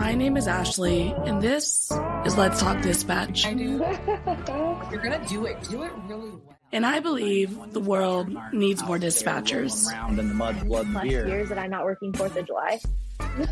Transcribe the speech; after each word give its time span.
My 0.00 0.14
name 0.14 0.38
is 0.38 0.48
Ashley, 0.48 1.12
and 1.26 1.42
this 1.42 1.92
is 2.24 2.36
Let's 2.38 2.58
Talk 2.58 2.80
Dispatch. 2.80 3.44
I 3.46 3.52
do. 3.52 3.76
You're 4.90 5.02
gonna 5.02 5.22
do 5.28 5.44
it. 5.44 5.62
Do 5.68 5.82
it 5.82 5.92
really 6.08 6.30
well. 6.30 6.56
And 6.72 6.86
I 6.86 7.00
believe 7.00 7.72
the 7.72 7.80
world 7.80 8.34
needs 8.52 8.82
more 8.82 8.98
dispatchers. 8.98 9.86
Around 9.92 10.18
in 10.18 10.28
the 10.28 10.34
mud, 10.34 10.66
blood, 10.66 10.86
and 10.86 10.92
plus 10.94 11.04
beer. 11.04 11.28
years 11.28 11.48
that 11.50 11.58
I'm 11.58 11.70
not 11.70 11.84
working 11.84 12.14
Fourth 12.14 12.34
of 12.34 12.46
July. 12.46 12.80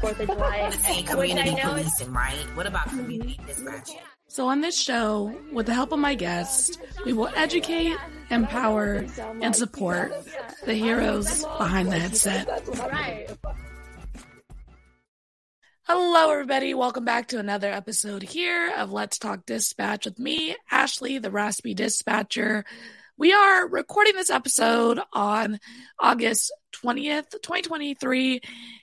Fourth 0.01 0.21
of 0.21 0.27
July. 0.27 0.71
Hey, 0.83 1.03
community 1.03 1.51
I 1.51 1.55
know 1.63 1.75
is- 1.77 1.85
policing, 1.91 2.13
right? 2.15 2.37
What 2.55 2.67
about 2.67 2.89
community 2.89 3.39
dispatching? 3.47 3.99
So, 4.29 4.47
on 4.49 4.61
this 4.63 4.79
show, 4.81 5.35
with 5.53 5.67
the 5.67 5.75
help 5.75 5.93
of 5.93 5.99
my 5.99 6.15
guests, 6.15 6.77
we 7.05 7.13
will 7.13 7.29
educate, 7.37 7.97
empower, 8.31 9.05
and 9.43 9.55
support 9.55 10.13
the 10.65 10.75
heroes 10.75 11.45
behind 11.45 11.93
the 11.93 11.99
headset. 11.99 12.47
Right. 12.79 13.29
Hello, 15.91 16.31
everybody. 16.31 16.75
Welcome 16.75 17.07
back 17.07 17.29
to 17.29 17.39
another 17.39 17.73
episode 17.73 18.23
here 18.23 18.75
of 18.77 18.93
Let's 18.93 19.19
Talk 19.19 19.47
Dispatch 19.47 20.05
with 20.05 20.19
me, 20.19 20.55
Ashley, 20.71 21.17
the 21.17 21.31
Raspy 21.31 21.73
Dispatcher. 21.73 22.67
We 23.17 23.33
are 23.33 23.67
recording 23.67 24.15
this 24.15 24.29
episode 24.29 25.01
on 25.15 25.59
August 25.99 26.53
20th, 26.85 27.31
2023. 27.31 28.43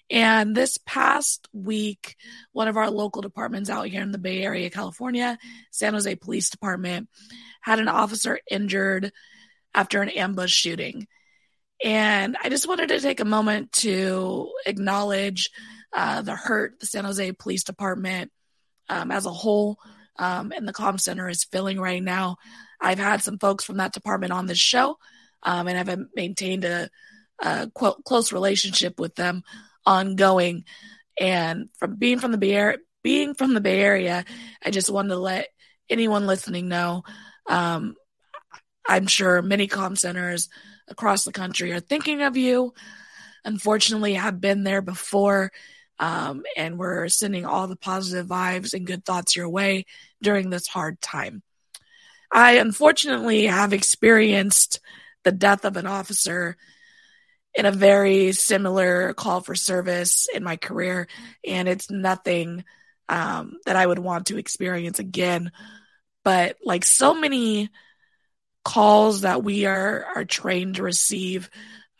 And 0.10 0.56
this 0.56 0.80
past 0.84 1.48
week, 1.54 2.16
one 2.54 2.68
of 2.68 2.76
our 2.76 2.90
local 2.90 3.22
departments 3.22 3.70
out 3.70 3.86
here 3.86 4.02
in 4.02 4.12
the 4.12 4.18
Bay 4.18 4.42
Area, 4.42 4.72
California, 4.72 5.38
San 5.70 5.94
Jose 5.94 6.16
Police 6.16 6.50
Department, 6.50 7.08
had 7.62 7.78
an 7.78 7.88
officer 7.88 8.40
injured 8.50 9.12
after 9.76 10.02
an 10.02 10.10
ambush 10.10 10.52
shooting. 10.52 11.06
And 11.84 12.36
I 12.44 12.50
just 12.50 12.68
wanted 12.68 12.90
to 12.90 13.00
take 13.00 13.20
a 13.20 13.26
moment 13.26 13.74
to 13.74 14.50
acknowledge 14.66 15.52
uh, 15.96 16.22
the 16.22 16.36
hurt 16.36 16.80
the 16.80 16.86
San 16.86 17.06
Jose 17.06 17.32
Police 17.34 17.64
Department 17.64 18.32
um, 18.90 19.12
as 19.12 19.26
a 19.26 19.32
whole 19.32 19.80
um, 20.18 20.52
and 20.56 20.68
the 20.68 20.74
comm 20.74 21.00
center 21.00 21.28
is 21.28 21.44
feeling 21.44 21.80
right 21.80 22.02
now. 22.02 22.38
I've 22.80 23.00
had 23.00 23.22
some 23.22 23.38
folks 23.40 23.64
from 23.64 23.78
that 23.78 23.94
department 23.94 24.32
on 24.32 24.46
this 24.46 24.60
show, 24.60 24.98
um, 25.44 25.68
and 25.68 25.78
I've 25.78 26.00
maintained 26.16 26.66
a, 26.66 26.90
a 27.42 27.70
close 27.74 28.32
relationship 28.32 29.00
with 29.00 29.16
them 29.16 29.44
ongoing. 29.86 30.66
And 31.20 31.70
from 31.78 31.96
being 31.96 32.20
from 32.20 32.32
the 32.32 32.38
Bay 32.38 32.54
Area, 32.54 32.78
being 33.04 33.34
from 33.34 33.54
the 33.54 33.62
Bay 33.62 33.82
Area, 33.82 34.26
I 34.64 34.72
just 34.72 34.90
wanted 34.90 35.10
to 35.10 35.18
let 35.18 35.48
anyone 35.90 36.28
listening 36.28 36.68
know. 36.68 37.04
Um, 37.48 37.96
I'm 38.88 39.08
sure 39.08 39.42
many 39.42 39.68
comm 39.68 39.98
centers 39.98 40.50
across 40.88 41.24
the 41.24 41.32
country 41.32 41.72
are 41.72 41.80
thinking 41.80 42.22
of 42.22 42.38
you. 42.38 42.74
Unfortunately, 43.44 44.16
have 44.16 44.42
been 44.42 44.64
there 44.64 44.82
before, 44.82 45.52
um, 46.00 46.44
and 46.58 46.78
we're 46.78 47.08
sending 47.08 47.46
all 47.46 47.68
the 47.68 47.76
positive 47.76 48.28
vibes 48.28 48.74
and 48.74 48.88
good 48.88 49.06
thoughts 49.06 49.36
your 49.36 49.50
way 49.50 49.86
during 50.22 50.50
this 50.50 50.68
hard 50.68 51.00
time. 51.02 51.42
I 52.32 52.54
unfortunately 52.54 53.46
have 53.46 53.74
experienced 53.74 54.80
the 55.24 55.32
death 55.32 55.66
of 55.66 55.78
an 55.78 55.88
officer 55.88 56.58
in 57.54 57.66
a 57.66 57.72
very 57.72 58.34
similar 58.34 59.14
call 59.14 59.40
for 59.40 59.56
service 59.56 60.28
in 60.34 60.44
my 60.44 60.58
career, 60.58 61.08
and 61.48 61.70
it's 61.70 61.90
nothing 61.90 62.66
um, 63.08 63.60
that 63.66 63.78
I 63.78 63.86
would 63.86 64.00
want 64.00 64.28
to 64.28 64.38
experience 64.38 65.00
again. 65.00 65.52
But 66.24 66.58
like 66.64 66.84
so 66.84 67.14
many 67.14 67.70
calls 68.66 69.22
that 69.22 69.44
we 69.44 69.66
are 69.66 70.06
are 70.16 70.26
trained 70.26 70.76
to 70.76 70.84
receive, 70.84 71.50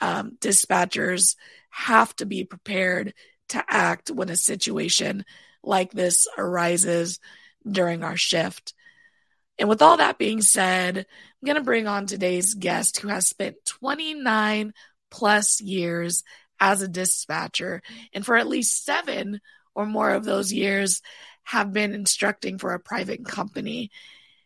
um, 0.02 0.38
dispatchers 0.42 1.36
have 1.70 2.14
to 2.18 2.26
be 2.26 2.44
prepared 2.44 3.14
to 3.50 3.64
act 3.68 4.10
when 4.10 4.30
a 4.30 4.36
situation 4.36 5.26
like 5.64 5.92
this 5.92 6.28
arises 6.38 7.20
during 7.70 8.04
our 8.04 8.18
shift. 8.18 8.74
And 9.58 9.70
with 9.70 9.82
all 9.82 9.98
that 9.98 10.18
being 10.18 10.42
said, 10.42 10.98
I'm 10.98 11.46
going 11.46 11.56
to 11.56 11.64
bring 11.64 11.88
on 11.88 12.06
today's 12.06 12.54
guest 12.54 12.98
who 13.00 13.08
has 13.08 13.28
spent 13.28 13.56
29 13.66 14.74
plus 15.10 15.62
years 15.62 16.24
as 16.60 16.82
a 16.82 16.88
dispatcher. 16.88 17.82
And 18.14 18.26
for 18.26 18.36
at 18.36 18.48
least 18.48 18.84
seven 18.84 19.42
or 19.74 19.86
more 19.86 20.12
of 20.12 20.26
those 20.26 20.52
years, 20.52 21.02
have 21.44 21.72
been 21.72 21.94
instructing 21.94 22.58
for 22.58 22.74
a 22.74 22.80
private 22.80 23.24
company 23.24 23.92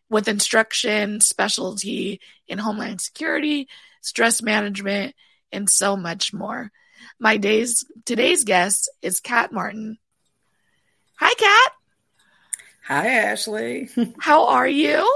with 0.10 0.28
instruction 0.28 1.22
specialty 1.22 2.20
in 2.48 2.58
homeland 2.58 3.00
security, 3.00 3.68
stress 4.02 4.42
management, 4.42 5.16
and 5.52 5.70
so 5.70 5.96
much 5.96 6.34
more. 6.34 6.72
My 7.20 7.38
days 7.38 7.84
today's 8.06 8.44
guest 8.44 8.90
is 9.02 9.20
Kat 9.20 9.52
Martin. 9.52 9.98
Hi, 11.20 11.34
Kat. 11.34 11.74
Hi, 12.86 13.08
Ashley. 13.08 13.90
How 14.20 14.48
are 14.48 14.68
you? 14.68 15.08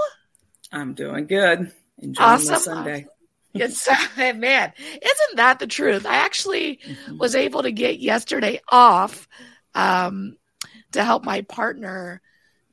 I'm 0.71 0.93
doing 0.93 1.27
good. 1.27 1.71
Enjoying 1.99 2.29
Awesome. 2.29 2.59
Sunday. 2.59 3.07
It's 3.55 3.87
man, 4.17 4.73
isn't 4.79 5.35
that 5.35 5.59
the 5.59 5.67
truth? 5.67 6.07
I 6.07 6.15
actually 6.15 6.79
was 7.19 7.35
able 7.35 7.61
to 7.61 7.71
get 7.71 7.99
yesterday 7.99 8.59
off 8.67 9.27
um, 9.75 10.37
to 10.93 11.03
help 11.03 11.23
my 11.23 11.41
partner 11.41 12.19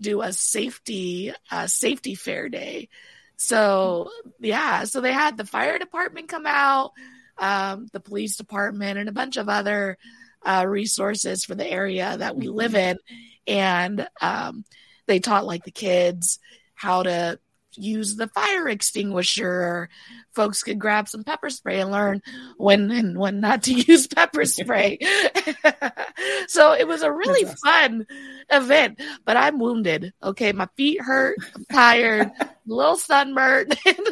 do 0.01 0.23
a 0.23 0.33
safety 0.33 1.35
uh, 1.51 1.67
safety 1.67 2.15
fair 2.15 2.49
day. 2.49 2.89
So 3.37 4.11
yeah, 4.39 4.85
so 4.85 5.03
they 5.03 5.13
had 5.13 5.37
the 5.37 5.45
fire 5.45 5.79
department 5.79 6.29
come 6.29 6.47
out, 6.47 6.93
um, 7.41 7.89
the 7.93 8.01
police 8.01 8.37
department, 8.37 8.99
and 8.99 9.09
a 9.09 9.13
bunch 9.13 9.37
of 9.37 9.49
other 9.49 9.99
uh, 10.45 10.65
resources 10.67 11.45
for 11.45 11.55
the 11.55 11.67
area 11.67 12.17
that 12.17 12.37
we 12.37 12.49
live 12.49 12.75
in, 12.75 12.99
and 13.47 14.07
um, 14.21 14.65
they 15.07 15.19
taught 15.19 15.47
like 15.47 15.65
the 15.65 15.71
kids 15.71 16.39
how 16.75 17.03
to 17.03 17.39
use 17.77 18.17
the 18.17 18.29
fire 18.29 18.69
extinguisher. 18.69 19.89
Folks 20.35 20.63
could 20.63 20.79
grab 20.79 21.09
some 21.09 21.25
pepper 21.25 21.51
spray 21.51 21.81
and 21.81 21.91
learn 21.91 22.23
when 22.57 22.91
and 22.91 23.19
when 23.19 23.41
not 23.41 23.63
to 23.65 23.73
use 23.89 24.07
pepper 24.07 24.45
spray. 24.45 24.99
so 26.49 26.73
it 26.73 26.87
was 26.87 27.03
a 27.03 27.13
really 27.13 27.45
That's 27.45 27.61
fun 27.61 28.07
event, 28.51 29.01
but 29.25 29.37
I'm 29.37 29.59
wounded. 29.59 30.13
Okay, 30.23 30.53
my 30.53 30.69
feet 30.77 31.01
hurt. 31.01 31.37
I'm 31.57 31.65
tired. 31.73 32.31
a 32.41 32.51
little 32.67 32.97
sunburned, 32.97 33.77
and, 33.87 33.99
and 33.99 34.07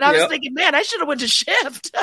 I 0.00 0.12
was 0.12 0.20
Yep. 0.20 0.30
thinking, 0.30 0.54
man, 0.54 0.74
I 0.74 0.82
should 0.82 1.00
have 1.00 1.08
went 1.08 1.20
to 1.20 1.28
shift. 1.28 1.94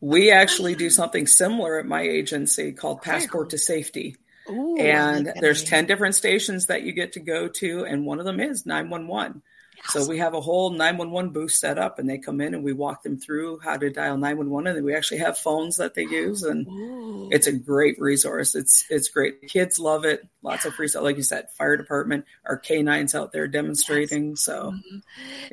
We 0.00 0.30
actually 0.30 0.74
do 0.74 0.90
something 0.90 1.26
similar 1.26 1.78
at 1.78 1.86
my 1.86 2.02
agency 2.02 2.72
called 2.72 3.02
Passport 3.02 3.50
to 3.50 3.58
Safety. 3.58 4.16
Ooh, 4.50 4.76
and 4.78 5.32
there's 5.40 5.64
10 5.64 5.86
different 5.86 6.14
stations 6.14 6.66
that 6.66 6.82
you 6.82 6.92
get 6.92 7.12
to 7.14 7.20
go 7.20 7.48
to, 7.48 7.84
and 7.84 8.04
one 8.04 8.18
of 8.18 8.24
them 8.24 8.40
is 8.40 8.66
911. 8.66 9.42
So 9.88 10.06
we 10.08 10.18
have 10.18 10.34
a 10.34 10.40
whole 10.40 10.70
911 10.70 11.32
booth 11.32 11.52
set 11.52 11.78
up, 11.78 11.98
and 11.98 12.08
they 12.08 12.18
come 12.18 12.40
in 12.40 12.54
and 12.54 12.64
we 12.64 12.72
walk 12.72 13.02
them 13.02 13.18
through 13.18 13.58
how 13.60 13.76
to 13.76 13.90
dial 13.90 14.16
911, 14.16 14.66
and 14.68 14.76
then 14.76 14.84
we 14.84 14.94
actually 14.94 15.18
have 15.18 15.36
phones 15.38 15.76
that 15.76 15.94
they 15.94 16.04
use, 16.04 16.42
and 16.42 16.66
Ooh. 16.68 17.28
it's 17.30 17.46
a 17.46 17.52
great 17.52 17.98
resource. 18.00 18.54
It's 18.54 18.84
it's 18.90 19.08
great. 19.08 19.42
Kids 19.48 19.78
love 19.78 20.04
it. 20.04 20.26
Lots 20.42 20.64
of 20.64 20.74
free 20.74 20.88
stuff, 20.88 21.02
like 21.02 21.16
you 21.16 21.22
said. 21.22 21.48
Fire 21.56 21.76
department, 21.76 22.24
our 22.46 22.56
canines 22.56 23.14
out 23.14 23.32
there 23.32 23.46
demonstrating. 23.48 24.36
So 24.36 24.72
Mhm. 24.72 25.02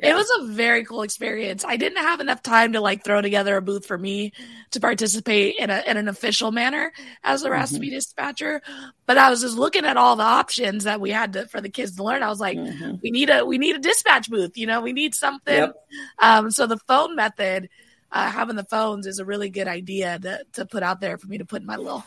Yeah. 0.00 0.10
It 0.10 0.14
was 0.14 0.30
a 0.40 0.46
very 0.52 0.84
cool 0.84 1.02
experience. 1.02 1.64
I 1.64 1.76
didn't 1.76 2.02
have 2.02 2.20
enough 2.20 2.42
time 2.42 2.72
to 2.72 2.80
like 2.80 3.04
throw 3.04 3.20
together 3.20 3.56
a 3.56 3.62
booth 3.62 3.86
for 3.86 3.98
me 3.98 4.32
to 4.70 4.80
participate 4.80 5.56
in 5.58 5.70
a 5.70 5.82
in 5.86 5.96
an 5.96 6.08
official 6.08 6.52
manner 6.52 6.92
as 7.24 7.42
a 7.42 7.50
Raspy 7.50 7.90
dispatcher, 7.90 8.62
but 9.06 9.18
I 9.18 9.30
was 9.30 9.42
just 9.42 9.56
looking 9.56 9.84
at 9.84 9.96
all 9.96 10.16
the 10.16 10.22
options 10.22 10.84
that 10.84 11.00
we 11.00 11.10
had 11.10 11.32
to, 11.34 11.46
for 11.46 11.60
the 11.60 11.68
kids 11.68 11.96
to 11.96 12.02
learn. 12.02 12.22
I 12.22 12.28
was 12.28 12.40
like, 12.40 12.56
mhm. 12.58 13.00
we 13.02 13.10
need 13.10 13.30
a 13.30 13.44
we 13.44 13.58
need 13.58 13.76
a 13.76 13.78
dispatch 13.78 14.21
booth. 14.28 14.56
You 14.56 14.66
know, 14.66 14.80
we 14.80 14.92
need 14.92 15.14
something. 15.14 15.54
Yep. 15.54 15.74
Um, 16.18 16.50
so 16.50 16.66
the 16.66 16.78
phone 16.88 17.16
method, 17.16 17.68
uh, 18.10 18.30
having 18.30 18.56
the 18.56 18.64
phones 18.64 19.06
is 19.06 19.18
a 19.18 19.24
really 19.24 19.50
good 19.50 19.68
idea 19.68 20.18
to 20.18 20.44
to 20.54 20.66
put 20.66 20.82
out 20.82 21.00
there 21.00 21.18
for 21.18 21.26
me 21.26 21.38
to 21.38 21.44
put 21.44 21.60
in 21.62 21.66
my 21.66 21.76
little 21.76 22.04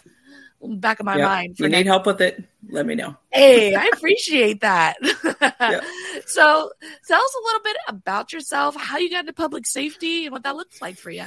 back 0.61 0.99
of 0.99 1.05
my 1.05 1.17
Yep. 1.17 1.25
mind. 1.25 1.51
If 1.51 1.59
you 1.59 1.69
need 1.69 1.85
help 1.85 2.05
with 2.05 2.21
it, 2.21 2.43
let 2.69 2.85
me 2.85 2.95
know. 2.95 3.15
Hey, 3.31 3.75
I 3.75 3.91
appreciate 3.95 4.61
that. 4.61 4.97
So, 6.27 6.71
tell 7.07 7.21
us 7.21 7.35
a 7.35 7.45
little 7.45 7.61
bit 7.63 7.77
about 7.87 8.33
yourself, 8.33 8.75
how 8.75 8.97
you 8.97 9.11
got 9.11 9.21
into 9.21 9.33
public 9.33 9.67
safety, 9.67 10.25
and 10.25 10.33
what 10.33 10.43
that 10.43 10.55
looks 10.55 10.81
like 10.81 10.97
for 10.97 11.11
you. 11.11 11.25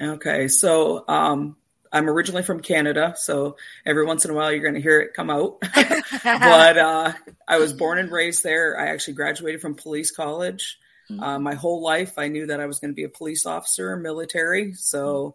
Okay, 0.00 0.48
so 0.48 1.04
um, 1.06 1.56
I'm 1.92 2.08
originally 2.08 2.42
from 2.42 2.60
Canada, 2.60 3.14
so 3.16 3.56
every 3.84 4.04
once 4.04 4.24
in 4.24 4.30
a 4.30 4.34
while 4.34 4.52
you're 4.52 4.62
going 4.62 4.74
to 4.74 4.80
hear 4.80 5.00
it 5.00 5.14
come 5.14 5.30
out. 5.30 5.58
but 6.24 6.78
uh, 6.78 7.12
I 7.48 7.58
was 7.58 7.72
born 7.72 7.98
and 7.98 8.10
raised 8.10 8.44
there. 8.44 8.78
I 8.78 8.88
actually 8.88 9.14
graduated 9.14 9.60
from 9.60 9.74
police 9.74 10.10
college. 10.10 10.78
Uh, 11.18 11.38
my 11.38 11.54
whole 11.54 11.82
life, 11.82 12.18
I 12.18 12.28
knew 12.28 12.46
that 12.46 12.60
I 12.60 12.66
was 12.66 12.78
going 12.78 12.92
to 12.92 12.96
be 12.96 13.04
a 13.04 13.08
police 13.08 13.46
officer, 13.46 13.96
military. 13.96 14.74
So 14.74 15.34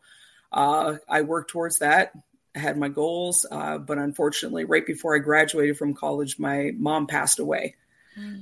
uh, 0.51 0.95
I 1.09 1.23
worked 1.23 1.51
towards 1.51 1.79
that. 1.79 2.13
I 2.55 2.59
had 2.59 2.77
my 2.77 2.87
goals, 2.87 3.45
uh, 3.51 3.77
but 3.79 3.97
unfortunately, 3.97 4.63
right 4.63 4.85
before 4.85 5.15
I 5.15 5.19
graduated 5.19 5.77
from 5.77 5.93
college, 5.93 6.39
my 6.39 6.71
mom 6.77 7.07
passed 7.07 7.39
away. 7.39 7.75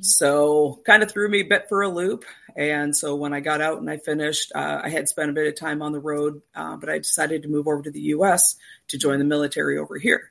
So 0.01 0.81
kind 0.85 1.01
of 1.03 1.11
threw 1.11 1.27
me 1.29 1.39
a 1.41 1.45
bit 1.45 1.67
for 1.69 1.81
a 1.81 1.89
loop. 1.89 2.25
And 2.55 2.95
so 2.95 3.15
when 3.15 3.33
I 3.33 3.39
got 3.39 3.61
out 3.61 3.79
and 3.79 3.89
I 3.89 3.97
finished, 3.97 4.51
uh, 4.53 4.81
I 4.83 4.89
had 4.89 5.09
spent 5.09 5.29
a 5.31 5.33
bit 5.33 5.47
of 5.47 5.55
time 5.55 5.81
on 5.81 5.91
the 5.91 5.99
road, 5.99 6.41
uh, 6.53 6.75
but 6.77 6.89
I 6.89 6.99
decided 6.99 7.43
to 7.43 7.49
move 7.49 7.67
over 7.67 7.81
to 7.81 7.91
the 7.91 8.01
U.S. 8.15 8.55
to 8.89 8.97
join 8.97 9.17
the 9.19 9.25
military 9.25 9.77
over 9.77 9.97
here. 9.97 10.29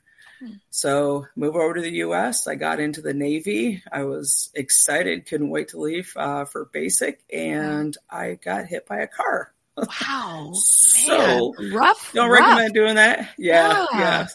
So 0.70 1.26
move 1.36 1.54
over 1.54 1.74
to 1.74 1.80
the 1.80 1.90
U.S. 1.98 2.48
I 2.48 2.56
got 2.56 2.80
into 2.80 3.00
the 3.00 3.14
Navy. 3.14 3.80
I 3.92 4.02
was 4.02 4.50
excited, 4.54 5.26
couldn't 5.26 5.50
wait 5.50 5.68
to 5.68 5.78
leave 5.80 6.12
uh, 6.16 6.46
for 6.46 6.64
basic, 6.72 7.22
and 7.32 7.96
I 8.10 8.38
got 8.44 8.66
hit 8.66 8.84
by 8.86 8.98
a 9.02 9.06
car. 9.06 9.52
Wow. 9.76 10.50
so 10.54 11.54
Man, 11.58 11.72
rough. 11.72 12.12
don't 12.12 12.28
rough. 12.28 12.40
recommend 12.40 12.74
doing 12.74 12.94
that. 12.96 13.30
Yeah, 13.38 13.86
Yeah. 13.92 13.98
yeah. 14.00 14.26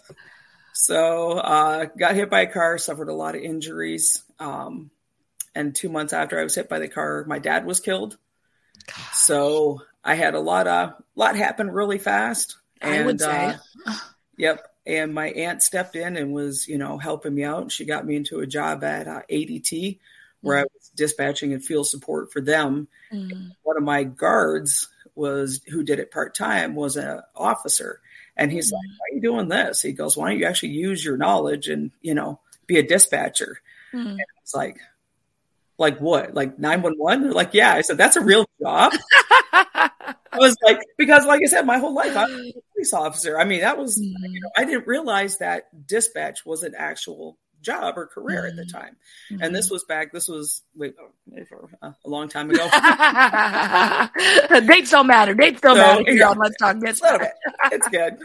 So 0.73 1.31
uh, 1.39 1.85
got 1.97 2.15
hit 2.15 2.29
by 2.29 2.41
a 2.41 2.47
car, 2.53 2.77
suffered 2.77 3.09
a 3.09 3.13
lot 3.13 3.35
of 3.35 3.41
injuries. 3.41 4.23
Um, 4.39 4.91
and 5.57 5.75
two 5.75 5.89
months 5.89 6.13
after 6.13 6.39
I 6.39 6.43
was 6.43 6.55
hit 6.55 6.69
by 6.69 6.79
the 6.79 6.87
car, 6.87 7.25
my 7.27 7.39
dad 7.39 7.65
was 7.65 7.79
killed. 7.79 8.17
So 9.13 9.81
I 10.03 10.15
had 10.15 10.35
a 10.35 10.39
lot 10.39 10.67
of 10.67 10.93
lot 11.15 11.35
happen 11.35 11.69
really 11.71 11.97
fast. 11.97 12.57
I 12.81 13.01
would 13.01 13.19
say. 13.19 13.55
uh, 13.85 13.97
yep. 14.37 14.67
And 14.85 15.13
my 15.13 15.29
aunt 15.29 15.63
stepped 15.63 15.95
in 15.95 16.15
and 16.15 16.33
was, 16.33 16.67
you 16.67 16.77
know, 16.77 16.97
helping 16.97 17.33
me 17.33 17.43
out. 17.43 17.71
She 17.71 17.85
got 17.85 18.05
me 18.05 18.15
into 18.15 18.39
a 18.39 18.47
job 18.47 18.83
at 18.83 19.07
uh, 19.07 19.21
ADT 19.29 19.99
where 20.41 20.59
I 20.59 20.63
was 20.63 20.91
dispatching 20.95 21.51
and 21.53 21.65
field 21.65 21.87
support 21.87 22.31
for 22.31 22.39
them. 22.39 22.87
Mm. 23.11 23.51
One 23.63 23.77
of 23.77 23.83
my 23.83 24.03
guards 24.03 24.87
was 25.15 25.61
who 25.67 25.83
did 25.83 25.99
it 25.99 26.11
part 26.11 26.35
time 26.35 26.75
was 26.75 26.95
an 26.95 27.21
officer, 27.35 27.99
and 28.37 28.51
he's 28.51 28.71
like, 28.71 28.85
"Why 28.85 29.05
are 29.11 29.15
you 29.15 29.21
doing 29.21 29.49
this?" 29.49 29.81
He 29.81 29.91
goes, 29.91 30.15
"Why 30.15 30.29
don't 30.29 30.39
you 30.39 30.45
actually 30.45 30.69
use 30.69 31.03
your 31.03 31.17
knowledge 31.17 31.67
and 31.67 31.91
you 32.01 32.13
know 32.13 32.39
be 32.67 32.77
a 32.77 32.87
dispatcher?" 32.87 33.59
Mm. 33.93 34.17
It's 34.41 34.53
like, 34.53 34.77
like 35.77 35.99
what? 35.99 36.33
Like 36.33 36.57
nine 36.59 36.81
one 36.81 36.93
one? 36.97 37.23
They're 37.23 37.31
like, 37.31 37.53
"Yeah." 37.53 37.73
I 37.73 37.81
said, 37.81 37.97
"That's 37.97 38.15
a 38.15 38.21
real 38.21 38.45
job." 38.61 38.93
I 39.53 40.39
was 40.39 40.55
like, 40.63 40.79
because 40.97 41.25
like 41.25 41.41
I 41.43 41.47
said, 41.47 41.65
my 41.65 41.77
whole 41.79 41.93
life 41.95 42.15
I'm 42.15 42.29
a 42.31 42.51
police 42.73 42.93
officer. 42.93 43.39
I 43.39 43.43
mean, 43.43 43.61
that 43.61 43.77
was 43.77 43.99
you 43.99 44.13
know, 44.39 44.49
I 44.55 44.65
didn't 44.65 44.85
realize 44.87 45.37
that 45.39 45.87
dispatch 45.87 46.45
was 46.45 46.63
an 46.63 46.73
actual 46.77 47.37
job 47.61 47.97
or 47.97 48.05
career 48.05 48.45
at 48.45 48.55
the 48.55 48.61
Mhm. 48.63 48.71
time. 48.71 48.97
And 49.41 49.55
this 49.55 49.71
was 49.71 49.83
back. 49.85 50.11
This 50.11 50.27
was 50.27 50.61
wait, 50.75 50.93
oh, 51.01 51.09
uh, 51.81 51.91
a 52.05 52.09
long 52.09 52.29
time 52.29 52.49
ago. 52.51 52.63
Dates 54.67 54.91
don't 54.91 55.07
matter. 55.07 55.33
Dates 55.33 55.59
don't 55.61 55.75
So, 55.75 55.81
matter. 55.81 56.03
yeah. 56.13 56.29
Let's 56.29 56.57
talk 56.57 56.79
this. 56.79 57.01
It's 57.71 57.87
good. 57.87 58.17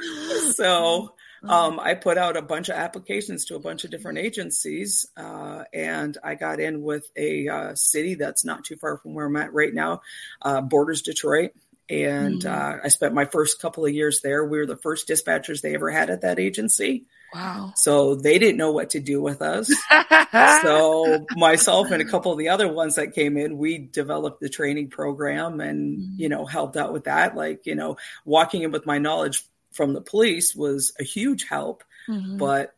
So 0.55 1.15
um, 1.49 1.81
I 1.81 1.95
put 1.95 2.19
out 2.19 2.37
a 2.37 2.43
bunch 2.43 2.69
of 2.69 2.77
applications 2.77 3.45
to 3.47 3.57
a 3.57 3.61
bunch 3.61 3.85
of 3.85 3.91
different 3.91 4.19
agencies, 4.19 5.07
uh, 5.17 5.65
and 5.73 6.17
I 6.23 6.35
got 6.35 6.61
in 6.61 6.83
with 6.83 7.11
a 7.17 7.49
uh, 7.49 7.75
city 7.75 8.15
that's 8.15 8.45
not 8.45 8.65
too 8.65 8.77
far 8.77 8.99
from 8.99 9.15
where 9.15 9.27
I'm 9.27 9.37
at 9.37 9.53
right 9.53 9.73
now, 9.75 10.03
uh, 10.43 10.61
borders 10.61 11.03
Detroit. 11.03 11.51
And 11.89 12.43
Mhm. 12.43 12.47
uh, 12.47 12.81
I 12.85 12.89
spent 12.89 13.13
my 13.13 13.25
first 13.27 13.61
couple 13.61 13.85
of 13.85 13.93
years 13.93 14.21
there. 14.21 14.45
We 14.45 14.57
were 14.59 14.67
the 14.67 14.77
first 14.77 15.09
dispatchers 15.09 15.61
they 15.61 15.75
ever 15.75 15.91
had 15.91 16.11
at 16.11 16.23
that 16.23 16.39
agency. 16.39 17.05
Wow. 17.35 17.73
So 17.77 18.15
they 18.15 18.39
didn't 18.39 18.57
know 18.59 18.73
what 18.73 18.91
to 18.91 19.01
do 19.01 19.21
with 19.21 19.43
us. 19.43 19.71
so 20.63 21.27
myself 21.37 21.91
and 21.91 22.01
a 22.03 22.05
couple 22.05 22.31
of 22.33 22.39
the 22.39 22.49
other 22.51 22.71
ones 22.73 22.95
that 22.97 23.15
came 23.15 23.37
in 23.37 23.59
we 23.59 23.79
developed 23.79 24.41
the 24.41 24.49
training 24.49 24.89
program 24.91 25.61
and 25.61 25.99
Mhm. 25.99 26.19
you 26.19 26.29
know 26.29 26.45
helped 26.47 26.77
out 26.77 26.93
with 26.93 27.05
that 27.05 27.35
like 27.37 27.67
you 27.67 27.75
know 27.75 27.97
walking 28.25 28.63
in 28.63 28.71
with 28.71 28.87
my 28.87 28.99
knowledge 28.99 29.45
from 29.73 29.93
the 29.93 30.01
police 30.01 30.55
was 30.55 30.93
a 31.01 31.05
huge 31.05 31.45
help 31.49 31.83
Mhm. 32.09 32.39
but 32.39 32.75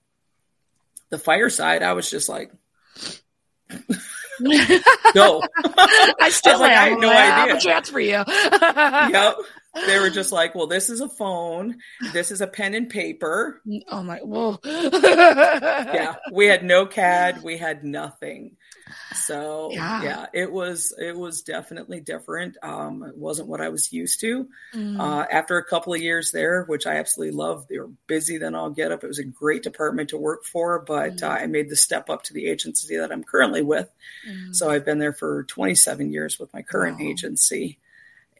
the 1.11 1.19
fireside, 1.19 1.83
i 1.83 1.93
was 1.93 2.11
just 2.11 2.29
like 2.29 2.51
no, 4.41 5.43
I 6.21 6.29
still 6.31 6.59
like, 6.61 6.73
I 6.73 6.89
had 6.89 6.99
no 6.99 7.09
I 7.09 7.15
have 7.15 7.49
idea. 7.49 7.57
a 7.57 7.61
chance 7.61 7.89
for 7.89 8.01
you. 8.01 8.23
yep 8.27 9.37
they 9.87 9.99
were 9.99 10.11
just 10.11 10.33
like 10.33 10.55
well 10.55 10.67
this 10.67 10.91
is 10.91 11.01
a 11.01 11.09
phone 11.09 11.77
this 12.13 12.31
is 12.31 12.41
a 12.41 12.47
pen 12.47 12.75
and 12.75 12.89
paper 12.91 13.61
Oh 13.89 14.03
my. 14.03 14.19
Whoa. 14.19 14.59
yeah 14.65 16.17
we 16.33 16.47
had 16.47 16.65
no 16.65 16.87
cad 16.87 17.43
we 17.43 17.57
had 17.57 17.85
nothing 17.85 18.57
so 19.15 19.71
Yeah. 19.73 20.03
yeah. 20.03 20.27
it 20.33 20.51
was 20.51 20.93
it 20.99 21.17
was 21.17 21.43
definitely 21.43 22.01
different 22.01 22.57
um 22.63 23.03
it 23.03 23.17
wasn't 23.17 23.49
what 23.49 23.61
i 23.61 23.69
was 23.69 23.93
used 23.93 24.21
to 24.21 24.49
Mm. 24.75 24.99
uh 25.01 25.27
after 25.31 25.57
a 25.57 25.65
couple 25.65 25.95
of 25.95 26.01
years 26.03 26.31
there 26.33 26.65
which 26.65 26.87
i 26.87 26.97
absolutely 26.97 27.37
loved 27.37 27.69
they 27.69 27.79
were 27.79 27.91
busy 28.07 28.39
then 28.39 28.55
i'll 28.55 28.71
get 28.71 28.91
up 28.93 29.05
it 29.05 29.07
was 29.09 29.19
a 29.19 29.25
great 29.25 29.63
department 29.63 30.11
to 30.11 30.19
work 30.19 30.45
for 30.45 30.81
but 30.81 31.23
uh, 31.23 31.29
i 31.29 31.47
made 31.47 31.69
the 31.71 31.77
step 31.77 32.11
up 32.11 32.23
to 32.25 32.33
the 32.35 32.47
agency 32.47 32.97
that 32.97 33.13
i'm 33.13 33.25
currently 33.25 33.63
with 33.63 33.91
Mm. 34.29 34.55
so 34.55 34.71
i've 34.71 34.85
been 34.85 34.99
there 34.99 35.13
for 35.13 35.45
27 35.45 36.13
years 36.13 36.39
with 36.39 36.53
my 36.55 36.63
current 36.63 36.99
Wow. 37.01 37.07
agency 37.07 37.79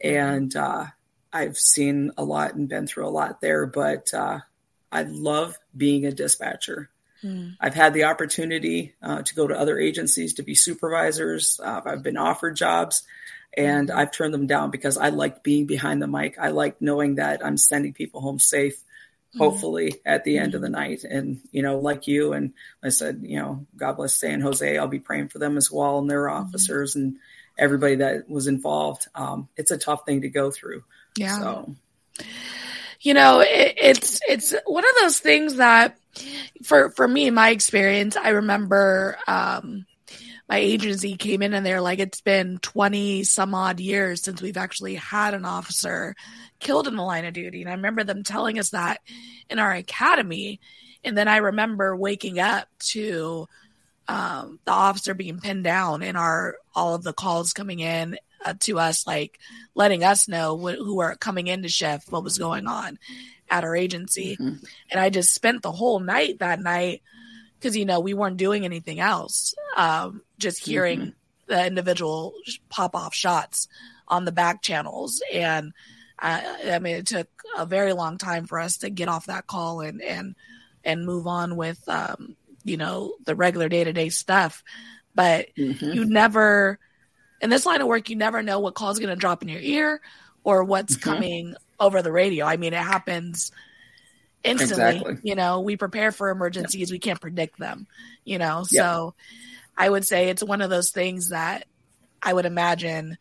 and 0.03 0.55
uh 0.55 0.85
i've 1.31 1.57
seen 1.57 2.11
a 2.17 2.23
lot 2.23 2.55
and 2.55 2.67
been 2.69 2.87
through 2.87 3.07
a 3.07 3.09
lot 3.09 3.39
there 3.41 3.65
but 3.65 4.13
uh 4.13 4.39
i 4.91 5.03
love 5.03 5.57
being 5.75 6.05
a 6.05 6.11
dispatcher 6.11 6.89
Mm. 7.23 7.55
I've 7.59 7.73
had 7.73 7.93
the 7.93 8.05
opportunity 8.05 8.93
uh, 9.01 9.21
to 9.21 9.35
go 9.35 9.47
to 9.47 9.59
other 9.59 9.79
agencies 9.79 10.35
to 10.35 10.43
be 10.43 10.55
supervisors. 10.55 11.59
Uh, 11.63 11.81
I've 11.85 12.03
been 12.03 12.17
offered 12.17 12.55
jobs 12.55 13.03
and 13.55 13.89
I've 13.89 14.11
turned 14.11 14.33
them 14.33 14.47
down 14.47 14.71
because 14.71 14.97
I 14.97 15.09
like 15.09 15.43
being 15.43 15.65
behind 15.65 16.01
the 16.01 16.07
mic. 16.07 16.37
I 16.39 16.49
like 16.49 16.81
knowing 16.81 17.15
that 17.15 17.45
I'm 17.45 17.57
sending 17.57 17.93
people 17.93 18.21
home 18.21 18.39
safe, 18.39 18.81
hopefully 19.37 20.01
at 20.05 20.23
the 20.23 20.37
end 20.37 20.55
of 20.55 20.61
the 20.61 20.69
night. 20.69 21.03
And, 21.03 21.41
you 21.51 21.61
know, 21.61 21.79
like 21.79 22.07
you, 22.07 22.33
and 22.33 22.53
I 22.83 22.89
said, 22.89 23.21
you 23.23 23.39
know, 23.39 23.65
God 23.75 23.93
bless 23.93 24.15
San 24.15 24.41
Jose. 24.41 24.77
I'll 24.77 24.87
be 24.87 24.99
praying 24.99 25.29
for 25.29 25.39
them 25.39 25.57
as 25.57 25.71
well 25.71 25.99
and 25.99 26.09
their 26.09 26.29
officers 26.29 26.95
and 26.95 27.17
everybody 27.57 27.95
that 27.95 28.29
was 28.29 28.47
involved. 28.47 29.07
Um, 29.15 29.47
it's 29.55 29.71
a 29.71 29.77
tough 29.77 30.05
thing 30.05 30.21
to 30.21 30.29
go 30.29 30.51
through. 30.51 30.83
Yeah. 31.17 31.39
So, 31.39 31.75
you 33.01 33.13
know 33.13 33.39
it, 33.39 33.75
it's 33.77 34.19
it's 34.27 34.53
one 34.65 34.83
of 34.83 34.95
those 35.01 35.19
things 35.19 35.57
that 35.57 35.97
for 36.63 36.89
for 36.91 37.07
me 37.07 37.29
my 37.29 37.49
experience 37.49 38.15
i 38.15 38.29
remember 38.29 39.17
um 39.27 39.85
my 40.47 40.57
agency 40.57 41.15
came 41.15 41.41
in 41.41 41.53
and 41.53 41.65
they're 41.65 41.81
like 41.81 41.99
it's 41.99 42.21
been 42.21 42.59
20 42.59 43.23
some 43.23 43.55
odd 43.55 43.79
years 43.79 44.21
since 44.21 44.41
we've 44.41 44.57
actually 44.57 44.95
had 44.95 45.33
an 45.33 45.45
officer 45.45 46.15
killed 46.59 46.87
in 46.87 46.95
the 46.95 47.03
line 47.03 47.25
of 47.25 47.33
duty. 47.33 47.61
And 47.61 47.69
i 47.69 47.73
remember 47.73 48.03
them 48.03 48.23
telling 48.23 48.59
us 48.59 48.69
that 48.71 49.01
in 49.49 49.59
our 49.59 49.71
academy. 49.71 50.59
And 51.03 51.17
then 51.17 51.27
i 51.27 51.37
remember 51.37 51.95
waking 51.95 52.39
up 52.39 52.67
to 52.79 53.47
um, 54.07 54.59
the 54.65 54.71
officer 54.71 55.15
being 55.15 55.39
pinned 55.39 55.63
down 55.63 56.03
and 56.03 56.15
our 56.15 56.57
all 56.75 56.93
of 56.93 57.03
the 57.03 57.13
calls 57.13 57.53
coming 57.53 57.79
in 57.79 58.17
uh, 58.45 58.53
to 58.59 58.77
us 58.77 59.07
like 59.07 59.39
letting 59.73 60.03
us 60.03 60.27
know 60.27 60.55
wh- 60.57 60.77
who 60.77 60.99
are 60.99 61.15
coming 61.15 61.47
into 61.47 61.69
shift 61.69 62.11
what 62.11 62.23
was 62.23 62.37
going 62.37 62.67
on 62.67 62.99
at 63.49 63.63
our 63.63 63.75
agency 63.75 64.37
Mhm. 64.37 64.65
and 64.91 64.99
i 64.99 65.09
just 65.09 65.33
spent 65.33 65.61
the 65.61 65.71
whole 65.71 65.99
night 65.99 66.39
that 66.39 66.59
night 66.59 67.01
because 67.59 67.75
you 67.77 67.85
know 67.85 67.99
we 67.99 68.13
weren't 68.13 68.37
doing 68.37 68.65
anything 68.65 68.99
else 68.99 69.53
um, 69.77 70.21
just 70.37 70.65
hearing 70.65 71.13
the 71.47 71.65
individual 71.65 72.33
pop 72.69 72.95
off 72.95 73.13
shots 73.13 73.67
on 74.07 74.25
the 74.25 74.31
back 74.31 74.61
channels 74.61 75.21
and 75.33 75.73
I, 76.17 76.71
I 76.73 76.79
mean 76.79 76.95
it 76.95 77.07
took 77.07 77.27
a 77.57 77.65
very 77.65 77.91
long 77.93 78.17
time 78.17 78.45
for 78.45 78.59
us 78.59 78.77
to 78.77 78.89
get 78.89 79.09
off 79.09 79.25
that 79.27 79.47
call 79.47 79.81
and 79.81 80.01
and 80.01 80.35
and 80.83 81.05
move 81.05 81.27
on 81.27 81.55
with 81.55 81.87
um, 81.89 82.35
you 82.63 82.77
know 82.77 83.15
the 83.25 83.35
regular 83.35 83.67
day-to-day 83.69 84.09
stuff 84.09 84.63
but 85.13 85.47
mhm. 85.57 85.93
you 85.93 86.05
never 86.05 86.79
in 87.41 87.49
this 87.49 87.65
line 87.65 87.81
of 87.81 87.87
work 87.87 88.09
you 88.09 88.15
never 88.15 88.41
know 88.41 88.59
what 88.59 88.75
call 88.75 88.91
is 88.91 88.99
going 88.99 89.09
to 89.09 89.15
drop 89.15 89.41
in 89.43 89.49
your 89.49 89.61
ear 89.61 90.01
or 90.43 90.63
what's 90.63 90.95
Mhm. 90.95 91.01
coming 91.01 91.55
over 91.79 92.01
the 92.01 92.11
radio. 92.11 92.45
I 92.45 92.57
mean 92.57 92.73
it 92.73 92.79
happens 92.79 93.51
instantly 94.43 94.97
Exactly. 94.97 95.17
you 95.23 95.35
know? 95.35 95.61
We 95.61 95.75
prepare 95.77 96.11
for 96.11 96.29
emergencies. 96.29 96.91
We 96.91 96.99
can't 96.99 97.21
predict 97.21 97.59
them 97.59 97.87
you 98.25 98.39
know? 98.39 98.65
Yep. 98.69 98.83
so 98.83 99.13
i 99.77 99.89
would 99.89 100.05
say 100.05 100.29
it's 100.29 100.43
one 100.43 100.61
of 100.61 100.69
those 100.69 100.91
things 100.91 101.29
that 101.29 101.65
i 102.21 102.33
would 102.33 102.45
imagine 102.45 103.17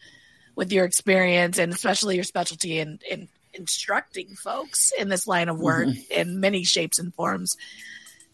with 0.56 0.72
your 0.72 0.84
experience 0.84 1.58
and 1.58 1.72
especially 1.72 2.16
your 2.16 2.24
specialty 2.24 2.78
in, 2.78 2.98
in 3.08 3.28
instructing 3.52 4.34
folks 4.34 4.92
in 4.98 5.08
this 5.08 5.26
line 5.28 5.48
of 5.48 5.60
work 5.60 5.86
mm-hmm. 5.86 6.12
in 6.12 6.40
many 6.40 6.64
shapes 6.64 6.98
and 6.98 7.14
forms 7.14 7.56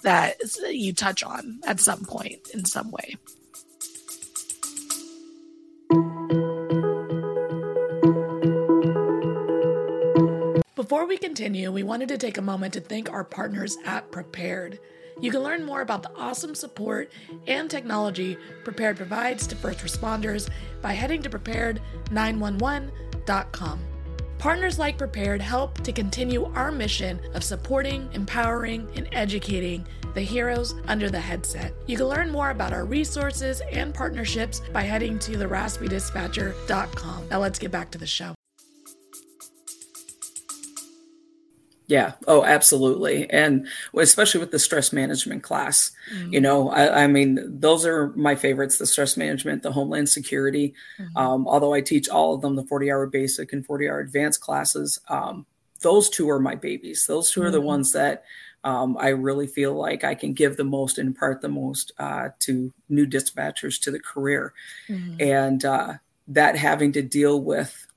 that 0.03 0.37
you 0.71 0.95
touch 0.95 1.23
on 1.23 1.61
at 1.67 1.79
some 1.79 2.05
point 2.07 2.49
in 2.55 2.65
some 2.65 2.91
way 2.91 3.17
Before 10.91 11.07
we 11.07 11.19
continue, 11.19 11.71
we 11.71 11.85
wanted 11.85 12.09
to 12.09 12.19
take 12.19 12.37
a 12.37 12.43
moment 12.43 12.75
to 12.75 12.81
thank 12.81 13.13
our 13.13 13.23
partners 13.23 13.79
at 13.85 14.11
Prepared. 14.11 14.81
You 15.21 15.31
can 15.31 15.45
learn 15.45 15.65
more 15.65 15.83
about 15.83 16.03
the 16.03 16.11
awesome 16.17 16.53
support 16.53 17.13
and 17.47 17.71
technology 17.71 18.37
Prepared 18.65 18.97
provides 18.97 19.47
to 19.47 19.55
first 19.55 19.85
responders 19.85 20.51
by 20.83 20.95
heading 20.95 21.23
to 21.23 21.31
prepared911.com. 21.31 23.81
Partners 24.39 24.81
like 24.81 24.99
Prepared 24.99 25.41
help 25.41 25.81
to 25.83 25.93
continue 25.93 26.47
our 26.57 26.73
mission 26.73 27.21
of 27.35 27.45
supporting, 27.45 28.09
empowering, 28.13 28.91
and 28.97 29.07
educating 29.13 29.87
the 30.15 30.23
heroes 30.23 30.75
under 30.89 31.09
the 31.09 31.21
headset. 31.21 31.73
You 31.87 31.99
can 31.99 32.07
learn 32.07 32.33
more 32.33 32.51
about 32.51 32.73
our 32.73 32.85
resources 32.85 33.63
and 33.71 33.95
partnerships 33.95 34.61
by 34.73 34.83
heading 34.83 35.21
to 35.21 35.37
theraspydispatcher.com. 35.37 37.29
Now 37.29 37.39
let's 37.39 37.61
get 37.61 37.71
back 37.71 37.93
to 37.93 37.99
the 37.99 38.09
show. 38.09 38.35
Yeah. 41.91 42.13
Oh, 42.29 42.45
absolutely. 42.45 43.29
And 43.31 43.67
especially 43.99 44.39
with 44.39 44.53
the 44.53 44.61
stress 44.61 44.93
management 44.93 45.43
class, 45.43 45.91
mm-hmm. 46.15 46.33
you 46.33 46.41
know, 46.41 46.71
I, 46.71 47.03
I, 47.03 47.07
mean, 47.09 47.41
those 47.59 47.85
are 47.85 48.11
my 48.11 48.37
favorites 48.37 48.79
the 48.79 48.87
stress 48.87 49.17
management, 49.17 49.65
the 49.65 49.73
homeland 49.73 50.09
security. 50.09 50.73
Mm-hmm. 51.01 51.17
Um, 51.17 51.49
although 51.49 51.75
I 51.75 51.81
teach 51.81 52.09
all 52.09 52.33
of 52.33 52.43
them, 52.43 52.55
the 52.55 52.63
40 52.63 52.93
hour 52.93 53.07
basic 53.07 53.53
and 53.53 53.67
40 53.67 53.89
hour 53.89 53.99
advanced 53.99 54.41
classes, 54.41 55.01
um, 55.09 55.47
those 55.81 56.09
two 56.09 56.31
are 56.31 56.39
my 56.39 56.55
babies. 56.55 57.07
Those 57.09 57.33
2 57.33 57.41
mm-hmm. 57.41 57.49
are 57.49 57.51
the 57.51 57.59
mm-hmm. 57.59 57.67
ones 57.67 57.93
that 57.93 58.23
um, 58.63 58.97
I 58.97 59.09
really 59.09 59.49
feel 59.49 59.75
like 59.75 60.05
I 60.05 60.15
can 60.15 60.33
give 60.33 60.57
the 60.57 60.63
most 60.63 60.97
and 60.97 61.09
impart 61.09 61.41
the 61.41 61.49
most 61.49 61.91
uh, 61.99 62.29
to 62.41 62.73
new 62.89 63.05
dispatchers 63.05 63.83
to 63.83 63.91
the 63.91 63.99
career. 63.99 64.53
Mm-hmm. 64.89 65.17
And 65.21 65.65
uh, 65.65 65.95
that 66.29 66.55
having 66.55 66.93
to 66.93 67.03
deal 67.03 67.41
with 67.41 67.89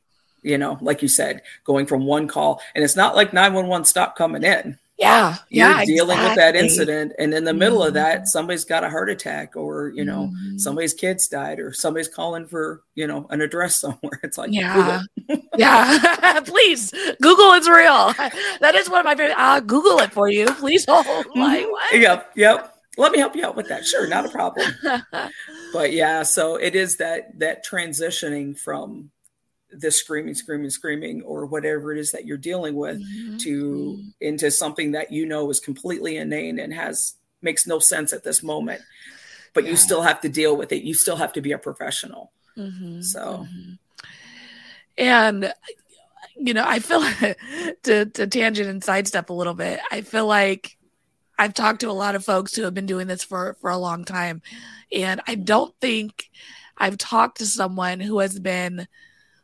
you 0.43 0.57
know, 0.57 0.77
like 0.81 1.01
you 1.01 1.07
said, 1.07 1.41
going 1.63 1.85
from 1.85 2.05
one 2.05 2.27
call 2.27 2.61
and 2.75 2.83
it's 2.83 2.95
not 2.95 3.15
like 3.15 3.33
911 3.33 3.85
stopped 3.85 4.17
coming 4.17 4.43
in. 4.43 4.77
Yeah. 4.97 5.37
You're 5.49 5.67
yeah, 5.67 5.85
dealing 5.85 6.17
exactly. 6.17 6.29
with 6.29 6.35
that 6.35 6.55
incident. 6.55 7.13
And 7.17 7.33
in 7.33 7.43
the 7.43 7.53
middle 7.53 7.79
mm-hmm. 7.79 7.87
of 7.89 7.93
that, 7.95 8.27
somebody's 8.27 8.63
got 8.63 8.83
a 8.83 8.89
heart 8.89 9.09
attack 9.09 9.55
or, 9.55 9.89
you 9.89 10.05
know, 10.05 10.31
mm-hmm. 10.31 10.57
somebody's 10.57 10.93
kids 10.93 11.27
died 11.27 11.59
or 11.59 11.73
somebody's 11.73 12.07
calling 12.07 12.45
for, 12.45 12.83
you 12.95 13.07
know, 13.07 13.25
an 13.29 13.41
address 13.41 13.75
somewhere. 13.79 14.19
It's 14.23 14.37
like, 14.37 14.51
yeah. 14.51 15.01
yeah. 15.57 16.39
Please. 16.45 16.93
Google 17.21 17.53
is 17.53 17.67
real. 17.67 18.13
That 18.61 18.75
is 18.75 18.89
one 18.89 18.99
of 18.99 19.05
my 19.05 19.15
favorite. 19.15 19.37
I'll 19.37 19.61
Google 19.61 19.99
it 19.99 20.11
for 20.11 20.29
you. 20.29 20.45
Please 20.45 20.85
hold. 20.85 21.05
Mm-hmm. 21.05 21.39
Like, 21.39 21.69
what? 21.69 21.99
Yep. 21.99 22.31
Yep. 22.35 22.69
Let 22.95 23.11
me 23.11 23.17
help 23.17 23.35
you 23.35 23.43
out 23.43 23.55
with 23.55 23.67
that. 23.69 23.85
Sure. 23.85 24.07
Not 24.07 24.27
a 24.27 24.29
problem. 24.29 24.71
but 25.73 25.91
yeah, 25.91 26.21
so 26.21 26.57
it 26.57 26.75
is 26.75 26.97
that, 26.97 27.39
that 27.39 27.65
transitioning 27.65 28.57
from, 28.57 29.09
this 29.79 29.97
screaming, 29.97 30.35
screaming, 30.35 30.69
screaming, 30.69 31.21
or 31.23 31.45
whatever 31.45 31.91
it 31.91 31.99
is 31.99 32.11
that 32.11 32.25
you're 32.25 32.37
dealing 32.37 32.75
with, 32.75 33.01
mm-hmm. 33.01 33.37
to 33.37 34.03
into 34.21 34.51
something 34.51 34.91
that 34.91 35.11
you 35.11 35.25
know 35.25 35.49
is 35.49 35.59
completely 35.59 36.17
inane 36.17 36.59
and 36.59 36.73
has 36.73 37.15
makes 37.41 37.67
no 37.67 37.79
sense 37.79 38.13
at 38.13 38.23
this 38.23 38.41
moment, 38.41 38.81
but 39.53 39.63
yeah. 39.63 39.71
you 39.71 39.75
still 39.75 40.01
have 40.01 40.21
to 40.21 40.29
deal 40.29 40.55
with 40.55 40.71
it. 40.71 40.83
You 40.83 40.93
still 40.93 41.17
have 41.17 41.33
to 41.33 41.41
be 41.41 41.51
a 41.51 41.57
professional. 41.57 42.31
Mm-hmm. 42.57 43.01
So, 43.01 43.47
mm-hmm. 43.47 43.73
and 44.97 45.53
you 46.35 46.53
know, 46.53 46.65
I 46.65 46.79
feel 46.79 47.01
to 47.83 48.05
to 48.05 48.27
tangent 48.27 48.69
and 48.69 48.83
sidestep 48.83 49.29
a 49.29 49.33
little 49.33 49.53
bit. 49.53 49.79
I 49.91 50.01
feel 50.01 50.27
like 50.27 50.77
I've 51.37 51.53
talked 51.53 51.81
to 51.81 51.89
a 51.89 51.91
lot 51.91 52.15
of 52.15 52.23
folks 52.25 52.55
who 52.55 52.63
have 52.63 52.73
been 52.73 52.85
doing 52.85 53.07
this 53.07 53.23
for 53.23 53.57
for 53.59 53.69
a 53.69 53.77
long 53.77 54.05
time, 54.05 54.41
and 54.91 55.21
I 55.27 55.35
don't 55.35 55.73
think 55.81 56.29
I've 56.77 56.97
talked 56.97 57.37
to 57.37 57.45
someone 57.45 57.99
who 57.99 58.19
has 58.19 58.39
been 58.39 58.87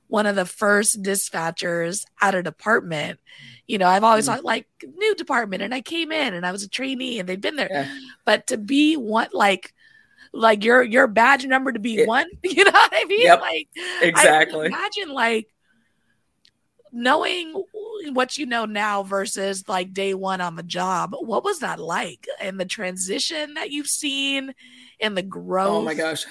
one 0.10 0.25
of 0.25 0.36
the 0.36 0.46
first 0.46 1.01
dispatchers 1.01 2.04
at 2.20 2.36
a 2.36 2.44
department. 2.44 3.20
You 3.68 3.78
know, 3.78 3.88
I've 3.88 4.04
always 4.04 4.25
mm. 4.25 4.36
thought 4.36 4.44
like 4.44 4.68
new 4.84 5.16
department, 5.16 5.63
and 5.63 5.74
I 5.74 5.82
came 5.82 6.12
in 6.12 6.34
and 6.34 6.46
I 6.46 6.51
was 6.51 6.63
a 6.63 6.70
trainee, 6.70 7.20
and 7.20 7.30
they've 7.30 7.39
been 7.39 7.56
there. 7.56 7.70
Yeah. 7.72 8.00
But 8.25 8.48
to 8.48 8.58
be 8.58 8.98
one 8.98 9.30
like 9.32 9.74
like 10.34 10.63
your 10.63 10.84
your 10.84 11.08
badge 11.08 11.46
number 11.46 11.72
to 11.72 11.80
be 11.80 12.00
it, 12.00 12.08
one, 12.08 12.28
you 12.44 12.63
know 12.63 12.72
what 12.72 12.92
I 12.94 13.06
mean? 13.06 13.22
Yep, 13.22 13.39
like 13.39 13.68
exactly. 14.01 14.66
imagine 14.66 15.10
like 15.10 15.48
knowing 16.92 17.63
what 18.13 18.36
you 18.36 18.48
know 18.48 18.66
now 18.66 19.04
versus 19.04 19.70
like 19.70 19.94
day 19.94 20.16
one 20.16 20.42
on 20.42 20.56
the 20.56 20.63
job. 20.63 21.13
What 21.20 21.44
was 21.44 21.60
that 21.60 21.80
like? 21.80 22.28
And 22.42 22.60
the 22.60 22.66
transition 22.66 23.54
that 23.54 23.70
you've 23.70 23.88
seen 23.88 24.56
and 25.00 25.16
the 25.16 25.22
growth. 25.22 25.70
Oh 25.70 25.82
my 25.84 25.94
gosh 25.94 26.25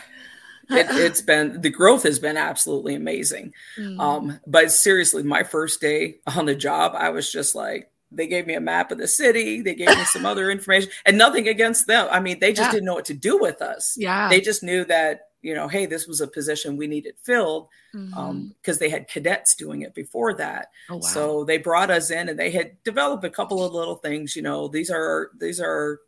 it, 0.71 0.87
has 0.87 1.23
been 1.23 1.61
the 1.61 1.71
growth 1.71 2.03
has 2.03 2.19
been 2.19 2.37
absolutely 2.37 2.95
amazing. 2.95 3.53
Mm. 3.77 4.01
Um, 4.01 4.41
but 4.47 4.71
seriously, 4.71 5.23
my 5.23 5.43
first 5.43 5.81
day 5.81 6.17
on 6.27 6.47
the 6.47 6.55
job, 6.55 6.93
I 6.97 7.11
was 7.11 7.31
just 7.31 7.55
like, 7.55 7.91
they 8.11 8.27
gave 8.27 8.47
me 8.47 8.55
a 8.55 8.61
map 8.61 8.91
of 8.91 8.99
the 8.99 9.09
city, 9.09 9.61
they 9.61 9.75
gave 9.75 9.89
me 9.89 10.05
some 10.05 10.25
other 10.25 10.51
information, 10.51 10.91
and 11.05 11.19
nothing 11.19 11.49
against 11.49 11.87
them. 11.87 12.09
I 12.11 12.21
mean, 12.21 12.39
they 12.39 12.53
just 12.53 12.69
yeah. 12.69 12.73
didn't 12.73 12.87
know 12.87 12.95
what 12.95 13.05
to 13.07 13.15
do 13.15 13.39
with 13.39 13.63
us. 13.63 13.95
Yeah, 13.99 14.29
they 14.29 14.41
just 14.41 14.63
knew 14.63 14.85
that 14.87 15.29
you 15.41 15.55
know, 15.55 15.69
hey, 15.69 15.87
this 15.87 16.07
was 16.07 16.21
a 16.21 16.27
position 16.27 16.77
we 16.77 16.87
needed 16.87 17.15
filled 17.23 17.69
because 17.93 18.09
mm-hmm. 18.11 18.19
um, 18.19 18.77
they 18.81 18.89
had 18.89 19.09
cadets 19.09 19.55
doing 19.55 19.83
it 19.83 19.95
before 19.95 20.35
that. 20.35 20.69
Oh, 20.91 20.97
wow. 20.97 21.01
So 21.01 21.45
they 21.45 21.59
brought 21.59 21.91
us 21.91 22.11
in, 22.11 22.29
and 22.29 22.39
they 22.39 22.51
had 22.51 22.83
developed 22.83 23.25
a 23.25 23.31
couple 23.31 23.63
of 23.63 23.73
little 23.73 23.97
things. 23.97 24.35
You 24.35 24.43
know, 24.43 24.69
these 24.69 24.91
are 24.91 25.31
these 25.39 25.61
are 25.61 26.01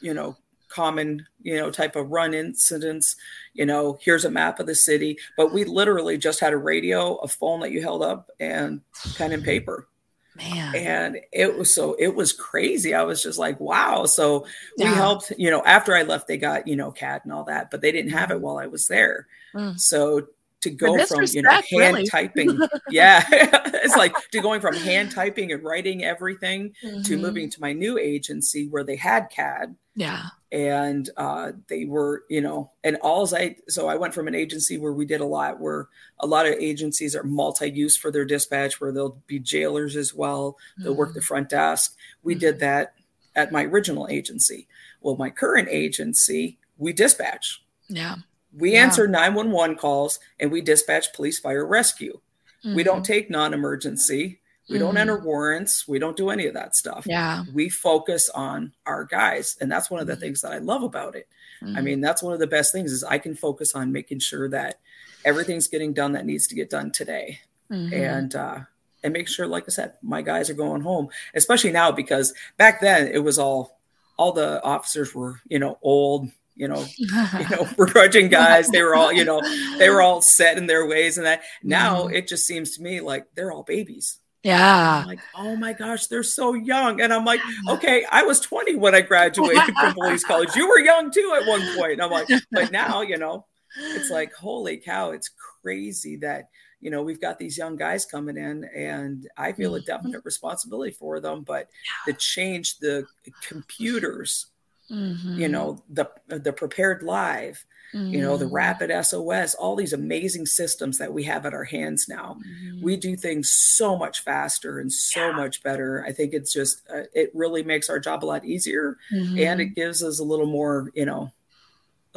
you 0.00 0.14
know 0.14 0.36
common 0.68 1.26
you 1.42 1.56
know 1.56 1.70
type 1.70 1.96
of 1.96 2.10
run 2.10 2.34
incidents 2.34 3.16
you 3.54 3.64
know 3.64 3.98
here's 4.00 4.24
a 4.24 4.30
map 4.30 4.60
of 4.60 4.66
the 4.66 4.74
city. 4.74 5.18
But 5.36 5.52
we 5.52 5.64
literally 5.64 6.18
just 6.18 6.40
had 6.40 6.52
a 6.52 6.58
radio 6.58 7.16
a 7.16 7.28
phone 7.28 7.60
that 7.60 7.72
you 7.72 7.82
held 7.82 8.02
up 8.02 8.30
and 8.40 8.80
pen 9.16 9.32
and 9.32 9.44
paper. 9.44 9.88
Man. 10.36 10.74
And 10.76 11.18
it 11.32 11.58
was 11.58 11.74
so 11.74 11.94
it 11.98 12.14
was 12.14 12.32
crazy. 12.32 12.94
I 12.94 13.02
was 13.02 13.22
just 13.22 13.38
like 13.38 13.58
wow. 13.58 14.06
So 14.06 14.46
yeah. 14.76 14.90
we 14.90 14.94
helped 14.96 15.32
you 15.36 15.50
know 15.50 15.62
after 15.64 15.94
i 15.94 16.02
left 16.02 16.28
they 16.28 16.36
got 16.36 16.68
you 16.68 16.76
know 16.76 16.92
cad 16.92 17.22
and 17.24 17.32
all 17.32 17.44
that 17.44 17.70
but 17.70 17.80
they 17.80 17.90
didn't 17.90 18.12
have 18.12 18.30
it 18.30 18.40
while 18.40 18.58
i 18.58 18.66
was 18.66 18.86
there. 18.88 19.26
Mm. 19.54 19.80
so 19.80 20.28
to 20.60 20.70
go 20.70 21.04
from 21.04 21.24
you 21.28 21.42
know 21.42 21.50
hand 21.50 21.64
really. 21.72 22.06
typing 22.06 22.58
yeah 22.90 23.24
it's 23.30 23.96
like 23.96 24.14
to 24.30 24.40
going 24.40 24.60
from 24.60 24.74
hand 24.74 25.10
typing 25.10 25.52
and 25.52 25.62
writing 25.62 26.04
everything 26.04 26.72
mm-hmm. 26.84 27.02
to 27.02 27.16
moving 27.16 27.48
to 27.48 27.60
my 27.60 27.72
new 27.72 27.98
agency 27.98 28.66
where 28.68 28.84
they 28.84 28.96
had 28.96 29.30
cad 29.30 29.74
yeah 29.94 30.24
and 30.50 31.10
uh, 31.18 31.52
they 31.68 31.84
were 31.84 32.24
you 32.30 32.40
know 32.40 32.70
and 32.82 32.96
all 33.02 33.28
i 33.34 33.54
so 33.68 33.88
i 33.88 33.96
went 33.96 34.14
from 34.14 34.26
an 34.26 34.34
agency 34.34 34.78
where 34.78 34.92
we 34.92 35.04
did 35.04 35.20
a 35.20 35.26
lot 35.26 35.60
where 35.60 35.88
a 36.20 36.26
lot 36.26 36.46
of 36.46 36.54
agencies 36.54 37.14
are 37.14 37.24
multi-use 37.24 37.96
for 37.96 38.10
their 38.10 38.24
dispatch 38.24 38.80
where 38.80 38.90
they'll 38.90 39.22
be 39.26 39.38
jailers 39.38 39.94
as 39.94 40.14
well 40.14 40.56
they'll 40.78 40.92
mm-hmm. 40.92 40.98
work 40.98 41.12
the 41.12 41.20
mm-hmm. 41.20 41.26
front 41.26 41.48
desk 41.50 41.94
we 42.22 42.34
mm-hmm. 42.34 42.40
did 42.40 42.60
that 42.60 42.94
at 43.36 43.52
my 43.52 43.64
original 43.64 44.08
agency 44.08 44.66
well 45.00 45.16
my 45.16 45.30
current 45.30 45.68
agency 45.70 46.58
we 46.78 46.92
dispatch 46.92 47.62
yeah 47.88 48.16
we 48.58 48.72
yeah. 48.72 48.84
answer 48.84 49.06
911 49.06 49.76
calls 49.76 50.18
and 50.40 50.50
we 50.50 50.60
dispatch 50.60 51.12
police, 51.12 51.38
fire, 51.38 51.66
rescue. 51.66 52.20
Mm-hmm. 52.64 52.74
We 52.74 52.82
don't 52.82 52.96
mm-hmm. 52.96 53.12
take 53.12 53.30
non 53.30 53.54
emergency. 53.54 54.40
We 54.68 54.74
mm-hmm. 54.74 54.84
don't 54.84 54.96
enter 54.98 55.18
warrants. 55.18 55.88
We 55.88 55.98
don't 55.98 56.16
do 56.16 56.30
any 56.30 56.46
of 56.46 56.54
that 56.54 56.76
stuff. 56.76 57.06
Yeah. 57.06 57.44
We 57.54 57.68
focus 57.68 58.28
on 58.28 58.72
our 58.84 59.04
guys. 59.04 59.56
And 59.60 59.70
that's 59.70 59.90
one 59.90 60.00
of 60.00 60.06
the 60.06 60.14
mm-hmm. 60.14 60.20
things 60.20 60.42
that 60.42 60.52
I 60.52 60.58
love 60.58 60.82
about 60.82 61.14
it. 61.14 61.28
I 61.62 61.64
mm-hmm. 61.64 61.84
mean, 61.84 62.00
that's 62.00 62.22
one 62.22 62.34
of 62.34 62.40
the 62.40 62.46
best 62.46 62.72
things 62.72 62.92
is 62.92 63.02
I 63.02 63.18
can 63.18 63.34
focus 63.34 63.74
on 63.74 63.92
making 63.92 64.20
sure 64.20 64.48
that 64.50 64.78
everything's 65.24 65.68
getting 65.68 65.92
done 65.92 66.12
that 66.12 66.26
needs 66.26 66.46
to 66.48 66.54
get 66.54 66.70
done 66.70 66.90
today. 66.90 67.40
Mm-hmm. 67.70 67.94
And 67.94 68.34
uh 68.34 68.60
and 69.04 69.12
make 69.12 69.28
sure, 69.28 69.46
like 69.46 69.64
I 69.68 69.70
said, 69.70 69.92
my 70.02 70.22
guys 70.22 70.50
are 70.50 70.54
going 70.54 70.82
home, 70.82 71.08
especially 71.34 71.70
now 71.70 71.92
because 71.92 72.34
back 72.56 72.80
then 72.80 73.08
it 73.08 73.18
was 73.18 73.38
all 73.38 73.78
all 74.16 74.32
the 74.32 74.62
officers 74.64 75.14
were, 75.14 75.40
you 75.48 75.58
know, 75.60 75.78
old, 75.80 76.28
you 76.58 76.68
know, 76.68 76.84
you 76.96 77.48
know, 77.48 77.66
begrudging 77.78 78.28
guys. 78.28 78.68
They 78.68 78.82
were 78.82 78.94
all, 78.94 79.12
you 79.12 79.24
know, 79.24 79.40
they 79.78 79.88
were 79.88 80.02
all 80.02 80.20
set 80.36 80.58
in 80.58 80.66
their 80.66 80.86
ways 80.86 81.16
and 81.16 81.26
that. 81.26 81.42
Now 81.62 82.08
mm. 82.08 82.14
it 82.14 82.28
just 82.28 82.44
seems 82.44 82.76
to 82.76 82.82
me 82.82 83.00
like 83.00 83.24
they're 83.34 83.52
all 83.52 83.62
babies. 83.62 84.18
Yeah. 84.42 85.00
I'm 85.02 85.06
like, 85.06 85.20
oh 85.34 85.56
my 85.56 85.72
gosh, 85.72 86.06
they're 86.06 86.22
so 86.22 86.54
young. 86.54 87.00
And 87.00 87.12
I'm 87.12 87.24
like, 87.24 87.40
okay, 87.68 88.04
I 88.10 88.22
was 88.22 88.40
20 88.40 88.76
when 88.76 88.94
I 88.94 89.00
graduated 89.00 89.74
from 89.74 89.94
police 89.94 90.24
college. 90.24 90.54
You 90.54 90.68
were 90.68 90.78
young 90.78 91.10
too 91.10 91.36
at 91.40 91.46
one 91.46 91.60
point. 91.76 91.94
And 91.94 92.02
I'm 92.02 92.10
like, 92.10 92.28
but 92.52 92.70
now, 92.70 93.02
you 93.02 93.18
know, 93.18 93.46
it's 93.76 94.10
like, 94.10 94.32
holy 94.32 94.76
cow, 94.76 95.10
it's 95.10 95.30
crazy 95.62 96.16
that, 96.18 96.50
you 96.80 96.90
know, 96.90 97.02
we've 97.02 97.20
got 97.20 97.40
these 97.40 97.58
young 97.58 97.74
guys 97.76 98.06
coming 98.06 98.36
in 98.36 98.64
and 98.74 99.28
I 99.36 99.52
feel 99.52 99.74
a 99.74 99.80
mm-hmm. 99.80 99.86
definite 99.86 100.24
responsibility 100.24 100.92
for 100.92 101.18
them. 101.18 101.42
But 101.42 101.68
the 102.06 102.12
change 102.12 102.78
the 102.78 103.06
computers 103.42 104.46
mm-hmm. 104.90 105.38
you 105.38 105.48
know 105.48 105.82
the 105.88 106.08
the 106.28 106.52
prepared 106.52 107.02
live 107.02 107.64
mm-hmm. 107.94 108.12
you 108.12 108.20
know 108.20 108.36
the 108.36 108.44
mm-hmm. 108.44 108.54
rapid 108.54 109.04
sos 109.04 109.54
all 109.54 109.76
these 109.76 109.92
amazing 109.92 110.46
systems 110.46 110.98
that 110.98 111.12
we 111.12 111.22
have 111.24 111.46
at 111.46 111.54
our 111.54 111.64
hands 111.64 112.06
now 112.08 112.36
mm-hmm. 112.40 112.82
we 112.82 112.96
do 112.96 113.16
things 113.16 113.50
so 113.50 113.96
much 113.96 114.22
faster 114.24 114.78
and 114.78 114.92
so 114.92 115.28
yeah. 115.28 115.36
much 115.36 115.62
better 115.62 116.04
i 116.06 116.12
think 116.12 116.32
it's 116.32 116.52
just 116.52 116.82
uh, 116.92 117.02
it 117.14 117.30
really 117.34 117.62
makes 117.62 117.88
our 117.88 117.98
job 117.98 118.24
a 118.24 118.26
lot 118.26 118.44
easier 118.44 118.96
and 119.10 119.28
mm-hmm. 119.28 119.60
it 119.60 119.74
gives 119.74 120.02
us 120.02 120.18
a 120.18 120.24
little 120.24 120.46
more 120.46 120.90
you 120.94 121.06
know 121.06 121.32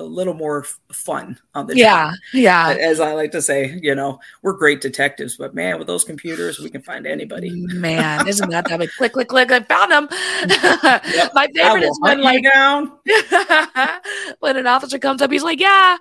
a 0.02 0.04
little 0.04 0.34
more 0.34 0.66
fun 0.92 1.38
on 1.54 1.68
the 1.68 1.76
yeah 1.78 2.10
job. 2.10 2.16
yeah 2.34 2.76
as 2.80 3.00
i 3.00 3.14
like 3.14 3.32
to 3.32 3.42
say 3.42 3.80
you 3.82 3.94
know 3.94 4.20
we're 4.42 4.54
great 4.54 4.82
detectives 4.82 5.38
but 5.38 5.54
man 5.54 5.78
with 5.78 5.88
those 5.88 6.04
computers 6.04 6.60
we 6.60 6.70
can 6.70 6.82
find 6.82 7.06
anybody 7.06 7.52
man 7.68 8.28
isn't 8.28 8.50
that 8.50 8.66
that 8.68 8.90
click 8.98 9.14
click 9.14 9.28
click 9.28 9.52
i 9.52 9.60
found 9.62 9.92
them 9.92 10.08
yep. 10.50 11.32
my 11.34 11.48
favorite 11.54 11.84
is 11.84 12.00
when 12.02 12.22
like 12.22 12.44
down 12.44 12.92
when 14.40 14.58
an 14.58 14.68
officer 14.68 15.00
comes 15.00 15.22
up 15.22 15.32
he's 15.32 15.44
like 15.44 15.60
yeah 15.60 15.98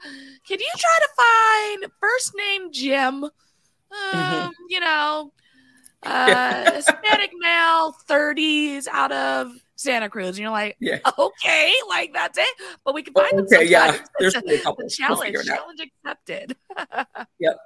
can 0.48 0.58
you 0.58 0.70
try 0.76 0.98
to 1.00 1.80
find 1.82 1.92
first 2.00 2.32
name 2.36 2.72
jim 2.72 3.24
um, 3.24 3.30
mm-hmm. 4.12 4.50
you 4.68 4.80
know 4.80 5.32
uh 6.04 6.72
hispanic 6.72 7.30
male 7.38 7.94
30s 8.08 8.88
out 8.90 9.12
of 9.12 9.52
Santa 9.80 10.08
Cruz. 10.08 10.28
And 10.28 10.38
you're 10.38 10.50
like, 10.50 10.76
yeah. 10.78 10.98
okay, 11.18 11.72
like 11.88 12.12
that's 12.12 12.38
it. 12.38 12.48
But 12.84 12.94
we 12.94 13.02
can 13.02 13.14
find 13.14 13.32
okay, 13.32 13.36
them. 13.36 13.58
Okay, 13.60 13.64
yeah. 13.64 13.96
There's 14.18 14.34
a 14.36 14.58
couple. 14.58 14.88
challenge, 14.88 15.36
challenge 15.46 15.80
accepted. 15.80 16.56
yep. 17.38 17.56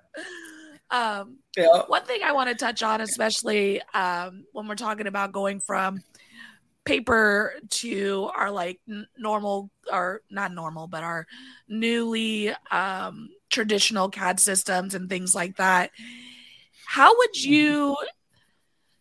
um, 0.91 1.39
Yeah. 1.57 1.83
one 1.89 2.05
thing 2.05 2.21
I 2.25 2.33
want 2.33 2.51
to 2.51 2.55
touch 2.55 2.83
on, 2.83 3.01
especially 3.01 3.83
um, 3.93 4.45
when 4.53 4.69
we're 4.69 4.77
talking 4.77 5.07
about 5.09 5.33
going 5.33 5.59
from 5.61 6.03
paper 6.85 7.55
to 7.71 8.31
our 8.37 8.51
like 8.51 8.79
n- 8.89 9.09
normal 9.19 9.71
or 9.91 10.21
not 10.31 10.53
normal, 10.53 10.87
but 10.87 11.03
our 11.03 11.27
newly 11.69 12.51
um, 12.71 13.31
traditional 13.51 14.09
CAD 14.09 14.39
systems 14.39 14.95
and 14.95 15.09
things 15.09 15.35
like 15.35 15.57
that. 15.57 15.91
How 16.87 17.17
would 17.17 17.43
you? 17.43 17.97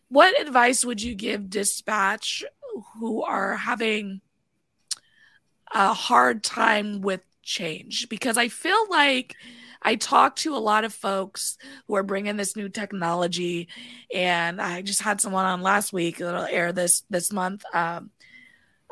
What 0.08 0.40
advice 0.40 0.84
would 0.84 1.02
you 1.02 1.14
give 1.14 1.50
dispatch 1.50 2.44
who 2.98 3.22
are 3.22 3.56
having 3.56 4.20
a 5.72 5.92
hard 5.92 6.42
time 6.42 7.00
with 7.00 7.20
change? 7.42 8.08
Because 8.08 8.38
I 8.38 8.48
feel 8.48 8.88
like 8.90 9.36
I 9.82 9.96
talk 9.96 10.36
to 10.36 10.56
a 10.56 10.58
lot 10.58 10.84
of 10.84 10.94
folks 10.94 11.58
who 11.86 11.94
are 11.96 12.02
bringing 12.02 12.36
this 12.36 12.56
new 12.56 12.68
technology, 12.68 13.68
and 14.12 14.60
I 14.60 14.82
just 14.82 15.02
had 15.02 15.20
someone 15.20 15.44
on 15.44 15.60
last 15.60 15.92
week. 15.92 16.20
It'll 16.20 16.44
air 16.44 16.72
this 16.72 17.02
this 17.10 17.32
month, 17.32 17.64
um, 17.74 18.10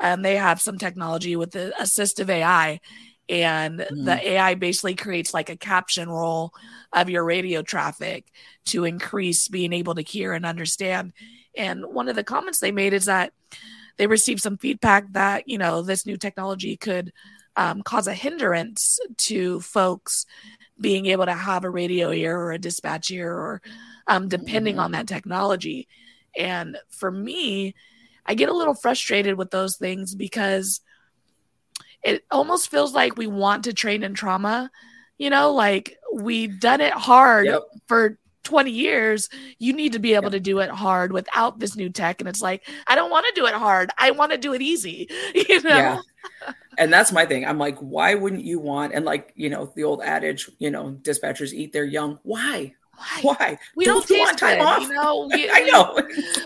and 0.01 0.25
they 0.25 0.37
have 0.37 0.61
some 0.61 0.79
technology 0.79 1.35
with 1.37 1.53
the 1.53 1.73
assistive 1.81 2.29
AI, 2.29 2.81
and 3.29 3.79
the 3.79 4.19
AI 4.33 4.55
basically 4.55 4.95
creates 4.95 5.33
like 5.33 5.49
a 5.49 5.57
caption 5.57 6.11
roll 6.11 6.53
of 6.93 7.09
your 7.09 7.25
radio 7.25 7.63
traffic 7.63 8.31
to 8.67 8.85
increase 8.85 9.49
being 9.49 9.73
able 9.73 9.95
to 9.95 10.03
hear 10.03 10.35
and 10.35 10.45
understand. 10.45 11.13
And 11.57 11.85
one 11.87 12.09
of 12.09 12.17
the 12.17 12.25
comments 12.25 12.59
they 12.61 12.73
made 12.73 12.93
is 12.93 13.05
that 13.07 13.33
they 13.99 14.07
received 14.07 14.41
some 14.41 14.57
feedback 14.59 15.13
that 15.13 15.49
you 15.49 15.59
know 15.59 15.83
this 15.83 16.07
new 16.07 16.17
technology 16.17 16.77
could 16.77 17.13
um, 17.57 17.83
cause 17.83 18.07
a 18.07 18.15
hindrance 18.15 18.99
to 19.19 19.61
folks 19.61 20.25
being 20.81 21.07
able 21.07 21.27
to 21.27 21.35
have 21.35 21.65
a 21.65 21.71
radio 21.71 22.11
ear 22.11 22.39
or 22.39 22.53
a 22.53 22.59
dispatch 22.59 23.11
ear 23.11 23.31
or 23.33 23.63
um, 24.07 24.29
depending 24.29 24.79
on 24.79 24.93
that 24.93 25.07
technology. 25.07 25.87
And 26.37 26.79
for 26.89 27.11
me 27.11 27.75
i 28.25 28.35
get 28.35 28.49
a 28.49 28.55
little 28.57 28.73
frustrated 28.75 29.37
with 29.37 29.51
those 29.51 29.77
things 29.77 30.15
because 30.15 30.81
it 32.03 32.25
almost 32.31 32.71
feels 32.71 32.95
like 32.95 33.17
we 33.17 33.27
want 33.27 33.65
to 33.65 33.73
train 33.73 34.03
in 34.03 34.15
trauma. 34.15 34.71
You 35.19 35.31
know 35.31 35.53
like 35.53 35.97
we've 36.15 36.59
done 36.61 36.81
it 36.81 36.93
hard 36.93 37.47
Yep. 37.47 37.63
for 37.87 38.19
20 38.45 38.71
years 38.71 39.29
you 39.59 39.73
need 39.73 39.93
to 39.93 39.99
be 39.99 40.15
able 40.15 40.31
to 40.31 40.41
do 40.41 40.59
it 40.59 40.71
hard 40.71 41.13
without 41.13 41.59
this 41.59 41.77
new 41.77 41.89
tech 41.89 42.21
and 42.21 42.29
it's 42.29 42.43
like 42.43 42.69
i 42.87 42.95
don't 42.95 43.11
want 43.11 43.25
to 43.27 43.41
do 43.41 43.47
it 43.47 43.55
hard 43.55 43.91
i 43.99 44.11
want 44.11 44.33
to 44.33 44.39
do 44.39 44.53
it 44.53 44.63
easy 44.63 45.09
you 45.35 45.61
know 45.63 45.69
Yeah. 45.69 46.01
And 46.79 46.93
that's 46.93 47.13
my 47.13 47.27
thing. 47.27 47.45
I'm 47.45 47.59
like, 47.59 47.77
why 47.79 48.15
wouldn't 48.15 48.45
you 48.45 48.59
want? 48.59 48.95
And 48.95 49.05
like, 49.05 49.33
you 49.35 49.51
know, 49.51 49.71
the 49.75 49.85
old 49.85 50.03
adage, 50.03 50.51
you 50.59 50.71
know, 50.71 50.97
dispatchers 51.03 51.53
eat 51.53 51.73
their 51.73 51.85
young. 51.85 52.19
Why? 52.23 52.75
Why? 52.97 53.21
Why? 53.23 53.59
we 53.75 53.85
Don't 53.85 54.07
don't, 54.07 54.19
want 54.19 54.39
time 54.39 54.59
good, 54.59 54.65
off? 54.65 54.83
you 54.83 54.93
know 54.95 55.29
we, 55.33 55.51
I 55.53 55.61
know. 55.61 55.99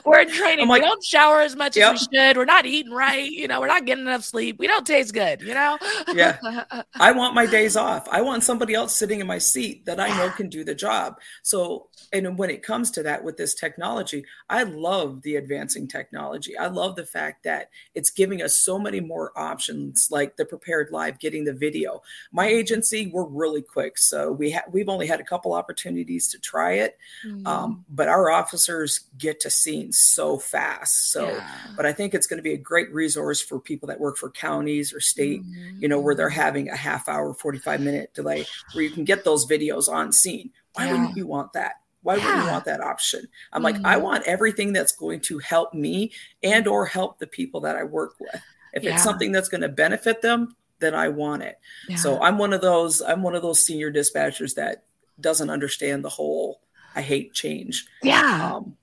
we're 0.04 0.20
in 0.20 0.30
training 0.30 0.68
like- 0.68 0.80
we 0.82 0.88
don't 0.88 1.04
shower 1.04 1.40
as 1.40 1.54
much 1.56 1.76
Yep. 1.76 1.94
as 1.94 2.08
we 2.10 2.16
should 2.18 2.36
we're 2.36 2.44
not 2.44 2.64
eating 2.66 2.92
right 2.92 3.30
you 3.30 3.46
know 3.48 3.60
we're 3.60 3.66
not 3.66 3.84
getting 3.84 4.04
enough 4.06 4.24
sleep 4.24 4.58
we 4.58 4.66
don't 4.66 4.86
taste 4.86 5.12
good 5.12 5.42
you 5.42 5.52
know 5.54 5.76
Yeah. 6.14 6.38
I 6.98 7.12
want 7.12 7.34
my 7.34 7.46
days 7.46 7.76
off. 7.76 8.08
I 8.10 8.22
want 8.22 8.42
somebody 8.42 8.74
else 8.74 8.94
sitting 8.94 9.20
in 9.20 9.26
my 9.26 9.38
seat 9.38 9.84
that 9.86 10.00
I 10.00 10.08
know 10.16 10.30
can 10.30 10.48
do 10.48 10.64
the 10.64 10.74
job. 10.74 11.16
So, 11.42 11.88
and 12.12 12.38
when 12.38 12.48
it 12.50 12.62
comes 12.62 12.90
to 12.92 13.02
that 13.02 13.22
with 13.22 13.36
this 13.36 13.54
technology, 13.54 14.24
I 14.48 14.62
love 14.62 15.22
the 15.22 15.36
advancing 15.36 15.88
technology. 15.88 16.56
I 16.56 16.68
love 16.68 16.96
the 16.96 17.04
fact 17.04 17.44
that 17.44 17.68
it's 17.94 18.10
giving 18.10 18.40
us 18.42 18.56
so 18.56 18.78
many 18.78 19.00
more 19.00 19.32
options, 19.38 20.08
like 20.10 20.36
the 20.36 20.44
prepared 20.46 20.88
live, 20.90 21.18
getting 21.18 21.44
the 21.44 21.52
video. 21.52 22.02
My 22.32 22.46
agency, 22.46 23.10
we're 23.12 23.24
really 23.26 23.62
quick, 23.62 23.98
so 23.98 24.32
we 24.32 24.52
ha- 24.52 24.64
we've 24.70 24.88
only 24.88 25.06
had 25.06 25.20
a 25.20 25.24
couple 25.24 25.52
opportunities 25.52 26.28
to 26.28 26.35
try 26.38 26.72
it, 26.74 26.98
Mm-hmm. 27.24 27.46
um, 27.46 27.84
but 27.88 28.08
our 28.08 28.30
officers 28.30 29.00
get 29.18 29.40
to 29.40 29.50
scenes 29.50 29.98
so 29.98 30.38
fast. 30.38 31.10
So, 31.12 31.28
Yeah. 31.30 31.46
but 31.76 31.86
I 31.86 31.92
think 31.92 32.14
it's 32.14 32.26
going 32.26 32.38
to 32.38 32.42
be 32.42 32.52
a 32.52 32.58
great 32.58 32.92
resource 32.92 33.40
for 33.40 33.58
people 33.60 33.86
that 33.88 34.00
work 34.00 34.16
for 34.16 34.30
counties 34.30 34.92
or 34.92 35.00
state 35.00 35.42
Mhm. 35.42 35.80
you 35.82 35.88
know, 35.88 36.00
where 36.00 36.14
they're 36.14 36.28
having 36.28 36.68
a 36.68 36.76
half 36.76 37.08
hour, 37.08 37.34
45 37.34 37.80
minute 37.80 38.12
delay, 38.14 38.46
where 38.72 38.84
you 38.84 38.90
can 38.90 39.04
get 39.04 39.24
those 39.24 39.46
videos 39.46 39.88
on 39.88 40.12
scene. 40.12 40.50
Why 40.74 40.86
Yeah. 40.86 40.92
wouldn't 40.92 41.16
you 41.16 41.26
want 41.26 41.52
that? 41.54 41.74
Why 42.02 42.14
wouldn't 42.16 42.44
you 42.44 42.50
want 42.50 42.64
that 42.66 42.80
option? 42.80 43.26
I'm 43.52 43.62
like, 43.64 43.76
I 43.84 43.96
Mhm. 43.96 44.02
want 44.02 44.24
everything 44.26 44.72
that's 44.72 44.92
going 44.92 45.20
to 45.22 45.38
help 45.38 45.74
me 45.74 46.12
and 46.42 46.68
or 46.68 46.86
help 46.86 47.18
the 47.18 47.26
people 47.26 47.60
that 47.62 47.74
I 47.76 47.82
work 47.82 48.14
with. 48.20 48.40
If 48.72 48.84
Yeah. 48.84 48.94
it's 48.94 49.02
something 49.02 49.32
that's 49.32 49.48
going 49.48 49.62
to 49.62 49.68
benefit 49.68 50.22
them, 50.22 50.54
then 50.78 50.94
I 50.94 51.08
want 51.08 51.42
it. 51.42 51.58
Yeah. 51.88 51.96
So 51.96 52.20
I'm 52.20 52.36
one 52.38 52.52
of 52.52 52.60
those, 52.60 53.00
I'm 53.00 53.22
one 53.22 53.34
of 53.34 53.42
those 53.42 53.64
senior 53.64 53.90
dispatchers 53.90 54.54
that 54.54 54.84
doesn't 55.20 55.50
understand 55.50 56.04
the 56.04 56.08
whole 56.10 56.60
I 56.94 57.02
hate 57.02 57.34
change. 57.34 57.86
yeah 58.02 58.54
Um, 58.56 58.76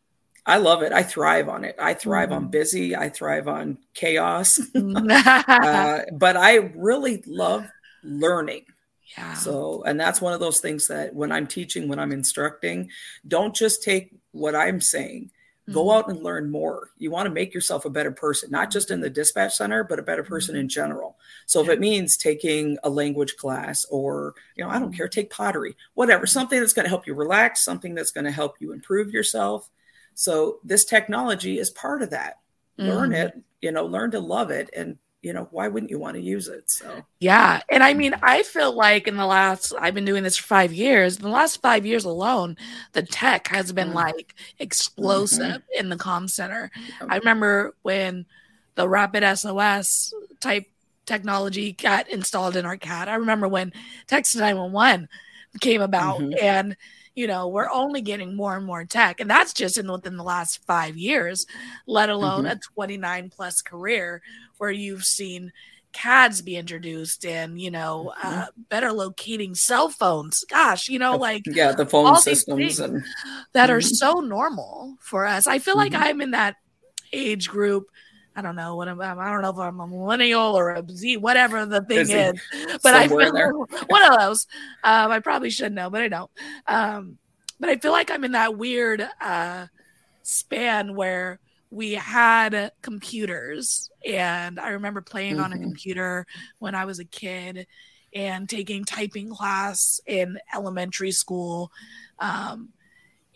I 0.45 0.57
love 0.57 0.83
it. 0.83 0.91
I 0.91 1.03
thrive 1.03 1.47
on 1.47 1.63
it. 1.63 1.75
I 1.79 1.93
thrive 1.93 2.31
on 2.33 2.47
Mhm. 2.47 2.51
busy. 2.51 2.95
I 2.95 3.09
thrive 3.09 3.47
on 3.47 3.77
chaos. 3.93 4.59
Mm-hmm. 4.75 5.09
uh, 5.63 5.99
but 6.11 6.35
I 6.37 6.55
really 6.75 7.23
love 7.25 7.65
learning. 8.03 8.65
yeah 9.17 9.33
So, 9.35 9.83
and 9.83 9.99
that's 9.99 10.21
one 10.21 10.33
of 10.33 10.39
those 10.41 10.59
things 10.59 10.87
that 10.89 11.15
when 11.15 11.31
I'm 11.31 11.47
teaching, 11.47 11.87
when 11.87 11.97
I'm 11.99 12.11
instructing, 12.11 12.89
don't 13.27 13.55
just 13.55 13.83
take 13.83 14.13
what 14.31 14.53
I'm 14.55 14.81
saying. 14.81 15.31
Go 15.71 15.85
Mhm. 15.85 15.95
out 15.95 16.09
and 16.09 16.21
learn 16.23 16.51
more. 16.51 16.89
You 16.97 17.09
want 17.09 17.25
to 17.27 17.33
make 17.33 17.53
yourself 17.53 17.85
a 17.85 17.89
better 17.89 18.11
person, 18.11 18.51
not 18.51 18.69
just 18.69 18.91
in 18.91 18.99
the 18.99 19.09
dispatch 19.09 19.55
center, 19.55 19.83
but 19.83 19.97
a 19.97 20.03
better 20.03 20.23
person 20.23 20.55
in 20.57 20.67
general. 20.67 21.17
So, 21.45 21.61
if 21.61 21.69
it 21.69 21.79
means 21.79 22.17
taking 22.17 22.77
a 22.83 22.89
language 22.89 23.37
class 23.37 23.85
or, 23.89 24.35
you 24.57 24.63
know, 24.63 24.69
I 24.69 24.77
don't 24.79 24.93
care, 24.93 25.07
take 25.07 25.29
pottery, 25.29 25.77
whatever, 25.93 26.25
something 26.27 26.59
that's 26.59 26.73
going 26.73 26.83
to 26.83 26.89
help 26.89 27.07
you 27.07 27.13
relax, 27.13 27.63
something 27.63 27.95
that's 27.95 28.11
going 28.11 28.25
to 28.25 28.31
help 28.31 28.59
you 28.59 28.73
improve 28.73 29.11
yourself. 29.11 29.69
So, 30.15 30.59
this 30.65 30.83
technology 30.83 31.59
is 31.59 31.69
part 31.69 32.01
of 32.01 32.09
that. 32.09 32.39
Learn 32.77 33.11
Mhm. 33.11 33.25
it, 33.25 33.41
you 33.61 33.71
know, 33.71 33.85
learn 33.85 34.11
to 34.11 34.19
love 34.19 34.51
it. 34.51 34.69
And, 34.75 34.97
you 35.23 35.31
know, 35.33 35.47
why 35.51 35.69
wouldn't 35.69 35.89
you 35.89 35.97
want 35.97 36.15
to 36.15 36.21
use 36.21 36.49
it? 36.49 36.69
So, 36.69 37.01
Yeah. 37.19 37.61
And 37.69 37.81
I 37.81 37.93
mean, 37.93 38.13
I 38.21 38.43
feel 38.43 38.73
like 38.73 39.07
in 39.07 39.15
the 39.15 39.25
last, 39.25 39.73
I've 39.79 39.95
been 39.95 40.03
doing 40.05 40.21
this 40.21 40.37
for 40.37 40.43
five 40.45 40.73
years. 40.73 41.15
In 41.15 41.23
the 41.23 41.29
last 41.29 41.61
five 41.61 41.85
years 41.85 42.03
alone, 42.03 42.57
the 42.91 43.03
tech 43.03 43.47
has 43.47 43.71
been 43.71 43.91
Mhm. 43.91 43.95
like 43.95 44.35
explosive 44.59 45.63
in 45.75 45.89
the 45.89 45.95
comm 45.95 46.29
center. 46.29 46.69
Yeah. 46.75 47.07
I 47.09 47.17
remember 47.17 47.73
when 47.83 48.25
the 48.75 48.87
rapid 48.89 49.23
SOS 49.23 50.13
type 50.41 50.65
technology 51.05 51.71
got 51.71 52.09
installed 52.09 52.55
in 52.57 52.65
our 52.65 52.77
CAD. 52.77 53.07
I 53.07 53.15
remember 53.15 53.47
when 53.47 53.71
Text 54.07 54.35
911 54.35 55.07
came 55.61 55.81
about 55.81 56.19
Mhm. 56.19 56.41
and 56.41 56.77
you 57.15 57.27
know 57.27 57.47
we're 57.47 57.69
only 57.69 58.01
getting 58.01 58.35
more 58.35 58.57
and 58.57 58.65
more 58.65 58.83
tech 58.85 59.19
and 59.19 59.29
that's 59.29 59.53
just 59.53 59.77
in 59.77 59.91
within 59.91 60.17
the 60.17 60.23
last 60.23 60.65
five 60.65 60.97
years 60.97 61.45
let 61.85 62.09
alone 62.09 62.47
a 62.47 62.55
29 62.55 63.29
plus 63.29 63.61
career 63.61 64.23
where 64.57 64.71
you've 64.71 65.03
seen 65.03 65.51
cads 65.91 66.41
be 66.41 66.55
introduced 66.55 67.23
and 67.23 67.61
you 67.61 67.69
know 67.69 68.11
uh, 68.23 68.47
better 68.69 68.91
locating 68.91 69.53
cell 69.53 69.89
phones 69.89 70.43
gosh 70.49 70.89
you 70.89 70.97
know 70.97 71.15
like 71.17 71.43
yeah, 71.45 71.71
the 71.71 71.85
phone 71.85 72.15
systems 72.17 72.79
and 72.79 73.03
that 73.53 73.69
are 73.69 73.77
Mhm. 73.77 73.95
so 73.95 74.13
normal 74.19 74.95
for 74.99 75.27
us. 75.27 75.45
I 75.45 75.59
feel 75.59 75.75
like 75.77 75.91
Mhm. 75.91 76.01
I'm 76.01 76.21
in 76.21 76.31
that 76.31 76.55
age 77.11 77.47
group. 77.47 77.85
I 78.35 78.41
don't 78.41 78.55
know 78.55 78.75
what 78.75 78.87
I'm. 78.87 78.99
I 78.99 79.29
don't 79.29 79.43
know 79.43 79.51
if 79.51 79.59
I'm 79.59 79.79
a 79.79 79.85
millennial 79.85 80.57
or 80.57 80.71
a 80.71 80.83
Z, 80.89 81.17
whatever 81.17 81.67
the 81.67 81.81
thing 81.81 81.99
Busy. 81.99 82.13
is. 82.13 82.41
But 82.81 82.95
I 82.95 83.07
feel 83.07 83.31
there. 83.31 83.53
one 83.85 84.01
of 84.11 84.19
those. 84.19 84.47
Um, 84.83 85.11
I 85.11 85.19
probably 85.19 85.51
should 85.51 85.71
know, 85.73 85.91
but 85.91 86.01
I 86.01 86.07
don't. 86.07 86.31
Um, 86.65 87.19
but 87.59 87.69
I 87.69 87.77
feel 87.77 87.91
like 87.91 88.09
I'm 88.09 88.23
in 88.23 88.31
that 88.31 88.57
weird 88.57 89.07
uh, 89.21 89.67
span 90.23 90.95
where 90.95 91.39
we 91.73 91.93
had 91.93 92.71
computers, 92.83 93.89
and 94.07 94.59
I 94.59 94.69
remember 94.69 95.01
playing 95.01 95.39
on 95.39 95.53
a 95.53 95.55
Mhm. 95.55 95.63
computer 95.63 96.27
when 96.59 96.75
I 96.75 96.85
was 96.85 96.99
a 96.99 97.05
kid 97.05 97.67
and 98.13 98.47
taking 98.47 98.85
typing 98.85 99.29
class 99.31 99.99
in 100.05 100.37
elementary 100.53 101.11
school. 101.11 101.71
Um, 102.19 102.69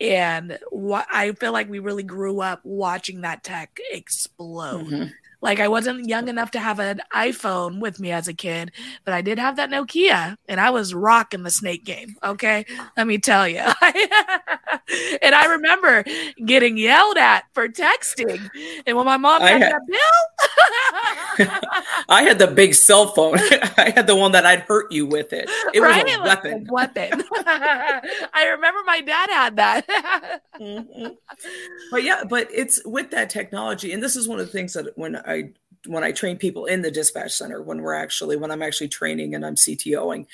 and 0.00 0.58
what 0.70 1.06
I 1.12 1.32
feel 1.32 1.52
like 1.52 1.68
we 1.68 1.80
really 1.80 2.04
grew 2.04 2.40
up 2.40 2.60
watching 2.64 3.22
that 3.22 3.44
tech 3.44 3.78
explode. 3.92 4.94
Mhm. 4.94 5.12
Like 5.40 5.60
I 5.60 5.68
wasn't 5.68 6.08
young 6.08 6.28
enough 6.28 6.50
to 6.52 6.58
have 6.58 6.80
an 6.80 7.00
iPhone 7.14 7.80
with 7.80 8.00
me 8.00 8.10
as 8.10 8.26
a 8.26 8.34
kid, 8.34 8.72
but 9.04 9.14
I 9.14 9.22
did 9.22 9.38
have 9.38 9.56
that 9.56 9.70
Nokia, 9.70 10.36
and 10.48 10.60
I 10.60 10.70
was 10.70 10.94
rocking 10.94 11.44
the 11.44 11.50
snake 11.50 11.84
game. 11.84 12.16
Okay, 12.24 12.64
let 12.96 13.06
me 13.06 13.18
tell 13.18 13.46
you. 13.46 13.58
and 15.22 15.34
I 15.34 15.46
remember 15.50 16.04
getting 16.44 16.76
yelled 16.76 17.18
at 17.18 17.44
for 17.54 17.68
texting, 17.68 18.50
and 18.86 18.96
when 18.96 19.06
my 19.06 19.16
mom 19.16 19.42
I 19.42 19.52
got 19.52 19.62
had- 19.62 19.72
that 19.72 19.86
bill, 21.38 21.48
I 22.08 22.22
had 22.22 22.38
the 22.40 22.48
big 22.48 22.74
cell 22.74 23.08
phone. 23.08 23.38
I 23.76 23.92
had 23.94 24.06
the 24.08 24.16
one 24.16 24.32
that 24.32 24.44
I'd 24.44 24.60
hurt 24.60 24.90
you 24.90 25.06
with 25.06 25.32
it. 25.32 25.48
It 25.72 25.80
was 25.80 25.90
right? 25.90 26.16
a 26.18 26.22
weapon. 26.22 26.66
weapon. 26.70 27.22
I 27.36 28.48
remember 28.50 28.80
my 28.86 29.00
dad 29.02 29.30
had 29.30 29.56
that. 29.56 29.86
Mhm. 30.60 31.16
But 31.90 32.02
yeah, 32.02 32.24
but 32.28 32.48
it's 32.52 32.84
with 32.84 33.10
that 33.12 33.30
technology, 33.30 33.92
and 33.92 34.02
this 34.02 34.16
is 34.16 34.26
one 34.26 34.40
of 34.40 34.46
the 34.46 34.52
things 34.52 34.72
that 34.72 34.96
when 34.96 35.16
I 35.28 35.50
when 35.86 36.04
I 36.04 36.12
train 36.12 36.36
people 36.36 36.66
in 36.66 36.82
the 36.82 36.90
dispatch 36.90 37.32
center, 37.32 37.62
when 37.62 37.82
we're 37.82 37.94
actually 37.94 38.36
when 38.36 38.50
I'm 38.50 38.62
actually 38.62 38.88
training 38.88 39.34
and 39.34 39.44
I'm 39.44 39.54
CTOing, 39.54 40.26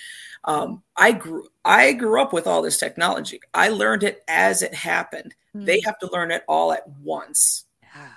um, 0.44 0.82
I 0.96 1.12
grew 1.12 1.46
I 1.64 1.92
grew 1.92 2.20
up 2.20 2.32
with 2.32 2.46
all 2.46 2.62
this 2.62 2.78
technology. 2.78 3.40
I 3.52 3.68
learned 3.68 4.02
it 4.02 4.22
as 4.28 4.62
it 4.62 4.74
happened. 4.74 5.34
Mm-hmm. 5.54 5.66
They 5.66 5.80
have 5.84 5.98
to 6.00 6.10
learn 6.12 6.30
it 6.30 6.44
all 6.48 6.72
at 6.72 6.88
once. 7.02 7.64
Yeah. 7.82 8.08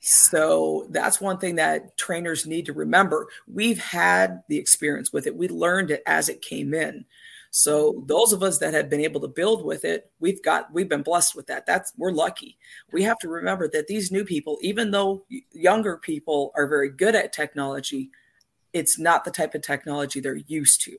So 0.00 0.86
that's 0.90 1.20
one 1.20 1.38
thing 1.38 1.56
that 1.56 1.96
trainers 1.96 2.46
need 2.46 2.66
to 2.66 2.72
remember. 2.72 3.26
We've 3.46 3.78
had 3.78 4.42
the 4.48 4.56
experience 4.56 5.12
with 5.12 5.26
it. 5.26 5.36
We 5.36 5.48
learned 5.48 5.90
it 5.90 6.02
as 6.06 6.28
it 6.28 6.42
came 6.42 6.74
in. 6.74 7.04
So 7.50 8.04
those 8.06 8.32
of 8.32 8.42
us 8.42 8.58
that 8.58 8.74
have 8.74 8.88
been 8.88 9.00
able 9.00 9.20
to 9.20 9.28
build 9.28 9.64
with 9.64 9.84
it, 9.84 10.10
we've 10.20 10.42
got 10.42 10.72
we've 10.72 10.88
been 10.88 11.02
blessed 11.02 11.34
with 11.34 11.48
that. 11.48 11.66
That's 11.66 11.92
we're 11.96 12.12
lucky. 12.12 12.56
We 12.92 13.02
have 13.02 13.18
to 13.18 13.28
remember 13.28 13.68
that 13.68 13.88
these 13.88 14.12
new 14.12 14.24
people, 14.24 14.58
even 14.60 14.92
though 14.92 15.24
younger 15.52 15.96
people 15.96 16.52
are 16.54 16.68
very 16.68 16.90
good 16.90 17.16
at 17.16 17.32
technology, 17.32 18.10
it's 18.72 18.98
not 18.98 19.24
the 19.24 19.32
type 19.32 19.54
of 19.54 19.62
technology 19.62 20.20
they're 20.20 20.36
used 20.36 20.82
to. 20.82 20.96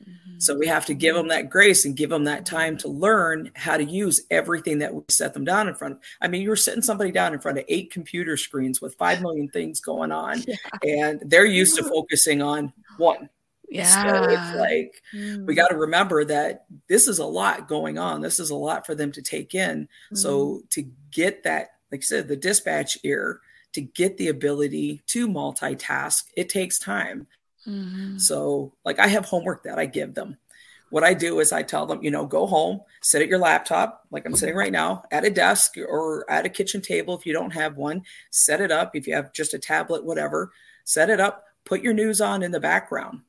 Mm-hmm. 0.00 0.38
So 0.38 0.56
we 0.56 0.66
have 0.66 0.86
to 0.86 0.94
give 0.94 1.14
them 1.14 1.28
that 1.28 1.50
grace 1.50 1.84
and 1.84 1.94
give 1.94 2.08
them 2.08 2.24
that 2.24 2.46
time 2.46 2.78
to 2.78 2.88
learn 2.88 3.50
how 3.54 3.76
to 3.76 3.84
use 3.84 4.22
everything 4.30 4.78
that 4.78 4.94
we 4.94 5.02
set 5.10 5.34
them 5.34 5.44
down 5.44 5.68
in 5.68 5.74
front 5.74 5.94
of. 5.94 6.00
I 6.22 6.28
mean, 6.28 6.40
you're 6.40 6.56
sitting 6.56 6.80
somebody 6.80 7.12
down 7.12 7.34
in 7.34 7.40
front 7.40 7.58
of 7.58 7.64
eight 7.68 7.92
computer 7.92 8.38
screens 8.38 8.80
with 8.80 8.94
5 8.94 9.20
million 9.20 9.48
things 9.48 9.80
going 9.80 10.12
on 10.12 10.42
yeah. 10.48 10.56
and 10.82 11.22
they're 11.26 11.44
used 11.44 11.76
to 11.76 11.84
focusing 11.84 12.40
on 12.40 12.72
one. 12.96 13.28
Yeah. 13.70 14.02
So 14.02 14.24
it's 14.24 14.56
like 14.56 15.02
mm. 15.14 15.46
we 15.46 15.54
got 15.54 15.68
to 15.68 15.76
remember 15.76 16.24
that 16.24 16.64
this 16.88 17.06
is 17.06 17.20
a 17.20 17.24
lot 17.24 17.68
going 17.68 17.98
on. 17.98 18.20
This 18.20 18.40
is 18.40 18.50
a 18.50 18.56
lot 18.56 18.84
for 18.84 18.96
them 18.96 19.12
to 19.12 19.22
take 19.22 19.54
in. 19.54 19.88
Mm. 20.12 20.18
So 20.18 20.62
to 20.70 20.84
get 21.12 21.44
that, 21.44 21.68
like 21.92 22.00
I 22.00 22.02
said, 22.02 22.26
the 22.26 22.36
dispatch 22.36 22.98
ear, 23.04 23.40
to 23.72 23.80
get 23.80 24.16
the 24.16 24.28
ability 24.28 25.02
to 25.06 25.28
multitask, 25.28 26.24
it 26.36 26.48
takes 26.48 26.80
time. 26.80 27.28
Mm-hmm. 27.66 28.18
So, 28.18 28.72
like, 28.84 28.98
I 28.98 29.06
have 29.06 29.26
homework 29.26 29.62
that 29.64 29.78
I 29.78 29.86
give 29.86 30.14
them. 30.14 30.36
What 30.88 31.04
I 31.04 31.14
do 31.14 31.38
is 31.38 31.52
I 31.52 31.62
tell 31.62 31.86
them, 31.86 32.02
you 32.02 32.10
know, 32.10 32.26
go 32.26 32.46
home, 32.46 32.80
sit 33.00 33.22
at 33.22 33.28
your 33.28 33.38
laptop, 33.38 34.04
like 34.10 34.26
I'm 34.26 34.34
sitting 34.34 34.56
right 34.56 34.72
now, 34.72 35.04
at 35.12 35.24
a 35.24 35.30
desk 35.30 35.76
or 35.76 36.28
at 36.28 36.46
a 36.46 36.48
kitchen 36.48 36.80
table 36.80 37.16
if 37.16 37.24
you 37.24 37.32
don't 37.32 37.52
have 37.52 37.76
one, 37.76 38.02
set 38.30 38.60
it 38.60 38.72
up. 38.72 38.96
If 38.96 39.06
you 39.06 39.14
have 39.14 39.32
just 39.32 39.54
a 39.54 39.58
tablet, 39.58 40.04
whatever, 40.04 40.50
set 40.82 41.08
it 41.08 41.20
up, 41.20 41.44
put 41.64 41.80
your 41.80 41.92
news 41.92 42.20
on 42.20 42.42
in 42.42 42.50
the 42.50 42.58
background 42.58 43.20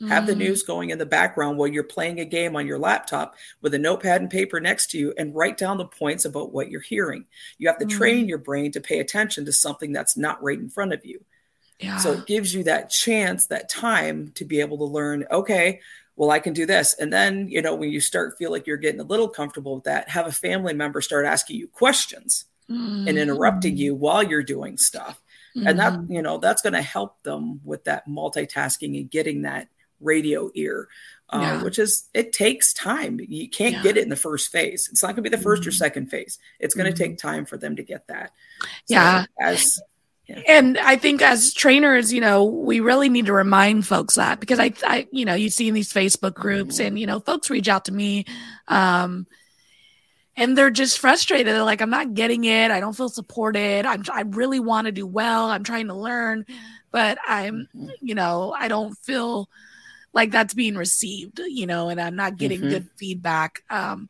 Mm. 0.00 0.08
Have 0.08 0.26
the 0.26 0.34
mm. 0.34 0.38
news 0.38 0.62
going 0.62 0.90
in 0.90 0.98
the 0.98 1.06
background 1.06 1.56
while 1.56 1.68
you're 1.68 1.82
playing 1.82 2.20
a 2.20 2.24
game 2.24 2.54
on 2.54 2.66
your 2.66 2.78
laptop 2.78 3.34
with 3.62 3.72
a 3.74 3.78
notepad 3.78 4.20
and 4.20 4.30
paper 4.30 4.60
next 4.60 4.90
to 4.90 4.98
you 4.98 5.14
and 5.16 5.34
write 5.34 5.56
down 5.56 5.78
the 5.78 5.86
points 5.86 6.24
about 6.24 6.52
what 6.52 6.70
you're 6.70 6.80
hearing. 6.80 7.24
You 7.58 7.68
have 7.68 7.78
to 7.78 7.86
mm. 7.86 7.90
train 7.90 8.28
your 8.28 8.38
brain 8.38 8.72
to 8.72 8.80
pay 8.80 9.00
attention 9.00 9.46
to 9.46 9.52
something 9.52 9.92
that's 9.92 10.16
not 10.16 10.42
right 10.42 10.58
in 10.58 10.68
front 10.68 10.92
of 10.92 11.04
you. 11.04 11.24
Yeah. 11.80 11.98
So 11.98 12.12
it 12.12 12.26
gives 12.26 12.54
you 12.54 12.64
that 12.64 12.90
chance, 12.90 13.46
that 13.46 13.68
time 13.68 14.32
to 14.36 14.44
be 14.44 14.60
able 14.60 14.78
to 14.78 14.84
learn, 14.84 15.26
okay, 15.30 15.80
well, 16.16 16.30
I 16.30 16.38
can 16.38 16.54
do 16.54 16.64
this. 16.64 16.94
And 16.94 17.12
then, 17.12 17.48
you 17.48 17.60
know, 17.60 17.74
when 17.74 17.90
you 17.90 18.00
start 18.00 18.38
feel 18.38 18.50
like 18.50 18.66
you're 18.66 18.78
getting 18.78 19.00
a 19.00 19.04
little 19.04 19.28
comfortable 19.28 19.74
with 19.74 19.84
that, 19.84 20.08
have 20.08 20.26
a 20.26 20.32
family 20.32 20.72
member 20.72 21.02
start 21.02 21.26
asking 21.26 21.56
you 21.56 21.68
questions 21.68 22.46
mm. 22.70 23.06
and 23.06 23.18
interrupting 23.18 23.76
you 23.76 23.94
while 23.94 24.22
you're 24.22 24.42
doing 24.42 24.78
stuff. 24.78 25.20
Mm. 25.54 25.70
And 25.70 25.78
that, 25.78 25.92
mm-hmm. 25.92 26.12
you 26.12 26.22
know, 26.22 26.38
that's 26.38 26.62
going 26.62 26.72
to 26.72 26.82
help 26.82 27.22
them 27.22 27.60
with 27.64 27.84
that 27.84 28.08
multitasking 28.08 28.98
and 28.98 29.10
getting 29.10 29.42
that 29.42 29.68
radio 30.00 30.50
ear, 30.54 30.88
uh, 31.30 31.38
yeah. 31.40 31.62
which 31.62 31.78
is 31.78 32.08
it 32.14 32.32
takes 32.32 32.72
time. 32.72 33.20
You 33.20 33.48
can't 33.48 33.74
yeah. 33.74 33.82
get 33.82 33.96
it 33.96 34.02
in 34.02 34.08
the 34.08 34.16
first 34.16 34.50
phase. 34.52 34.88
It's 34.90 35.02
not 35.02 35.08
going 35.08 35.24
to 35.24 35.30
be 35.30 35.36
the 35.36 35.42
1st 35.42 35.58
mm-hmm. 35.58 35.68
or 35.68 35.72
second 35.72 36.06
phase. 36.06 36.38
It's 36.60 36.74
going 36.74 36.86
to 36.86 36.92
mm-hmm. 36.92 37.12
take 37.12 37.18
time 37.18 37.46
for 37.46 37.56
them 37.56 37.76
to 37.76 37.82
get 37.82 38.06
that. 38.08 38.32
So 38.60 38.94
yeah. 38.94 39.26
As 39.40 39.80
yeah. 40.26 40.40
And 40.48 40.76
I 40.78 40.96
think 40.96 41.22
as 41.22 41.54
trainers, 41.54 42.12
you 42.12 42.20
know, 42.20 42.44
we 42.44 42.80
really 42.80 43.08
need 43.08 43.26
to 43.26 43.32
remind 43.32 43.86
folks 43.86 44.16
that 44.16 44.40
because 44.40 44.58
I, 44.58 44.72
I 44.84 45.06
you 45.12 45.24
know, 45.24 45.34
you 45.34 45.50
see 45.50 45.68
in 45.68 45.74
these 45.74 45.92
Facebook 45.92 46.34
groups 46.34 46.80
and, 46.80 46.98
you 46.98 47.06
know, 47.06 47.20
folks 47.20 47.48
reach 47.48 47.68
out 47.68 47.84
to 47.84 47.92
me, 47.92 48.24
um, 48.66 49.26
and 50.36 50.58
they're 50.58 50.70
just 50.70 50.98
frustrated. 50.98 51.46
They're 51.46 51.62
like, 51.62 51.80
I'm 51.80 51.90
not 51.90 52.14
getting 52.14 52.44
it. 52.44 52.70
I 52.70 52.80
don't 52.80 52.96
feel 52.96 53.08
supported. 53.08 53.86
I'm, 53.86 54.02
I 54.12 54.22
really 54.22 54.60
want 54.60 54.86
to 54.86 54.92
do 54.92 55.06
well. 55.06 55.48
I'm 55.48 55.62
trying 55.62 55.86
to 55.86 55.94
learn, 55.94 56.44
but 56.90 57.18
I'm, 57.26 57.68
mm-hmm. 57.74 57.88
you 58.02 58.14
know, 58.14 58.52
I 58.52 58.68
don't 58.68 58.94
feel 58.98 59.48
like 60.16 60.30
that's 60.30 60.54
being 60.54 60.76
received, 60.76 61.40
you 61.40 61.66
know, 61.66 61.90
and 61.90 62.00
I'm 62.00 62.16
not 62.16 62.38
getting 62.38 62.60
mm-hmm. 62.60 62.70
good 62.70 62.88
feedback. 62.96 63.62
Um, 63.68 64.08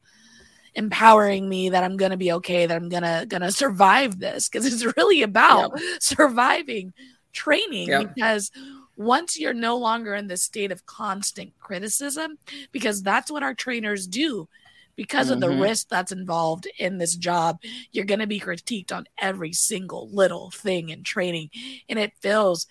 empowering 0.76 1.48
me 1.48 1.70
that 1.70 1.82
I'm 1.82 1.96
gonna 1.96 2.16
be 2.16 2.30
okay, 2.32 2.66
that 2.66 2.76
I'm 2.76 2.88
gonna 2.88 3.26
gonna 3.26 3.50
survive 3.50 4.20
this 4.20 4.48
because 4.48 4.72
it's 4.72 4.96
really 4.96 5.22
about 5.22 5.72
yep. 5.74 6.00
surviving 6.00 6.92
training 7.32 7.88
yep. 7.88 8.14
because 8.14 8.52
once 8.96 9.38
you're 9.38 9.52
no 9.52 9.76
longer 9.76 10.14
in 10.14 10.28
this 10.28 10.44
state 10.44 10.70
of 10.70 10.86
constant 10.86 11.52
criticism, 11.58 12.38
because 12.70 13.02
that's 13.02 13.30
what 13.30 13.42
our 13.42 13.52
trainers 13.52 14.06
do. 14.06 14.48
Because 14.94 15.26
mm-hmm. 15.26 15.34
of 15.34 15.40
the 15.40 15.48
mm-hmm. 15.48 15.60
risk 15.60 15.88
that's 15.90 16.12
involved 16.12 16.66
in 16.78 16.96
this 16.96 17.16
job, 17.16 17.58
you're 17.92 18.06
going 18.06 18.20
to 18.20 18.26
be 18.26 18.40
critiqued 18.40 18.92
on 18.92 19.06
every 19.18 19.52
single 19.52 20.08
little 20.08 20.50
thing 20.50 20.88
in 20.88 21.02
training. 21.02 21.50
And 21.90 21.98
it 21.98 22.14
feels 22.22 22.66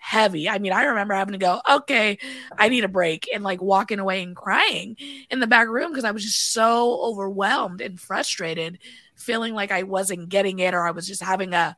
heavy. 0.00 0.48
I 0.48 0.58
mean, 0.58 0.72
I 0.72 0.84
remember 0.84 1.14
having 1.14 1.32
to 1.32 1.38
go, 1.38 1.60
okay, 1.70 2.18
I 2.58 2.68
need 2.68 2.84
a 2.84 2.88
break 2.88 3.28
and 3.32 3.44
like 3.44 3.62
walking 3.62 3.98
away 3.98 4.22
and 4.22 4.34
crying 4.34 4.96
in 5.30 5.40
the 5.40 5.46
back 5.46 5.68
room 5.68 5.90
because 5.90 6.04
I 6.04 6.10
was 6.10 6.24
just 6.24 6.52
so 6.52 7.00
overwhelmed 7.02 7.80
and 7.80 8.00
frustrated, 8.00 8.78
feeling 9.14 9.54
like 9.54 9.70
I 9.70 9.84
wasn't 9.84 10.28
getting 10.28 10.58
it 10.58 10.74
or 10.74 10.86
I 10.86 10.90
was 10.90 11.06
just 11.06 11.22
having 11.22 11.52
a 11.52 11.76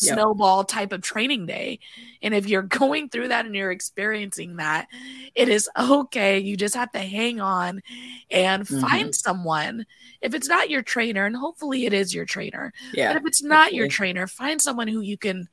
yep. 0.00 0.14
snowball 0.14 0.64
type 0.64 0.92
of 0.92 1.00
training 1.00 1.46
day. 1.46 1.78
And 2.22 2.34
if 2.34 2.48
you're 2.48 2.62
going 2.62 3.08
through 3.08 3.28
that 3.28 3.46
and 3.46 3.54
you're 3.54 3.70
experiencing 3.70 4.56
that, 4.56 4.88
it 5.34 5.48
is 5.48 5.68
okay. 5.78 6.38
You 6.38 6.56
just 6.56 6.74
have 6.74 6.92
to 6.92 6.98
hang 6.98 7.40
on 7.40 7.82
and 8.30 8.64
mm-hmm. 8.64 8.80
find 8.80 9.14
someone. 9.14 9.86
If 10.20 10.34
it's 10.34 10.48
not 10.48 10.70
your 10.70 10.82
trainer, 10.82 11.24
and 11.24 11.36
hopefully 11.36 11.86
it 11.86 11.92
is 11.92 12.14
your 12.14 12.24
trainer, 12.24 12.72
yeah, 12.92 13.12
but 13.12 13.22
if 13.22 13.26
it's 13.26 13.42
not 13.42 13.74
your 13.74 13.88
trainer, 13.88 14.26
find 14.26 14.60
someone 14.60 14.88
who 14.88 15.00
you 15.00 15.16
can 15.16 15.48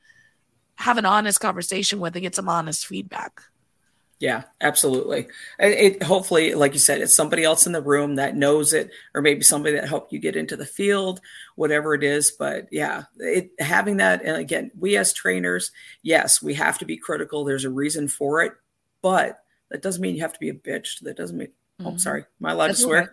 have 0.76 0.98
an 0.98 1.06
honest 1.06 1.40
conversation 1.40 2.00
with 2.00 2.14
and 2.14 2.22
get 2.22 2.34
some 2.34 2.48
honest 2.48 2.86
feedback. 2.86 3.40
Yeah, 4.20 4.44
absolutely. 4.60 5.26
It, 5.58 5.96
it, 5.96 6.02
hopefully, 6.02 6.54
like 6.54 6.72
you 6.72 6.78
said, 6.78 7.00
it's 7.00 7.16
somebody 7.16 7.42
else 7.44 7.66
in 7.66 7.72
the 7.72 7.82
room 7.82 8.14
that 8.14 8.36
knows 8.36 8.72
it, 8.72 8.90
or 9.14 9.20
maybe 9.20 9.42
somebody 9.42 9.74
that 9.74 9.88
helped 9.88 10.12
you 10.12 10.18
get 10.18 10.36
into 10.36 10.56
the 10.56 10.64
field, 10.64 11.20
whatever 11.56 11.94
it 11.94 12.04
is. 12.04 12.30
But 12.30 12.68
yeah, 12.70 13.04
it, 13.18 13.50
having 13.58 13.98
that, 13.98 14.22
and 14.24 14.36
again, 14.36 14.70
we 14.78 14.96
as 14.96 15.12
trainers, 15.12 15.72
yes, 16.02 16.40
we 16.40 16.54
have 16.54 16.78
to 16.78 16.84
be 16.84 16.96
critical. 16.96 17.44
There's 17.44 17.64
a 17.64 17.70
reason 17.70 18.08
for 18.08 18.42
it, 18.42 18.52
but 19.02 19.40
that 19.70 19.82
doesn't 19.82 20.00
mean 20.00 20.14
you 20.14 20.22
have 20.22 20.32
to 20.32 20.40
be 20.40 20.48
a 20.48 20.54
bitch. 20.54 21.00
That 21.00 21.16
doesn't 21.16 21.36
mean 21.36 21.52
Oh, 21.80 21.84
mm-hmm. 21.84 21.96
sorry. 21.98 22.24
Am 22.40 22.46
I 22.46 22.52
allowed 22.52 22.68
That's 22.68 22.78
to 22.80 22.84
swear? 22.84 23.10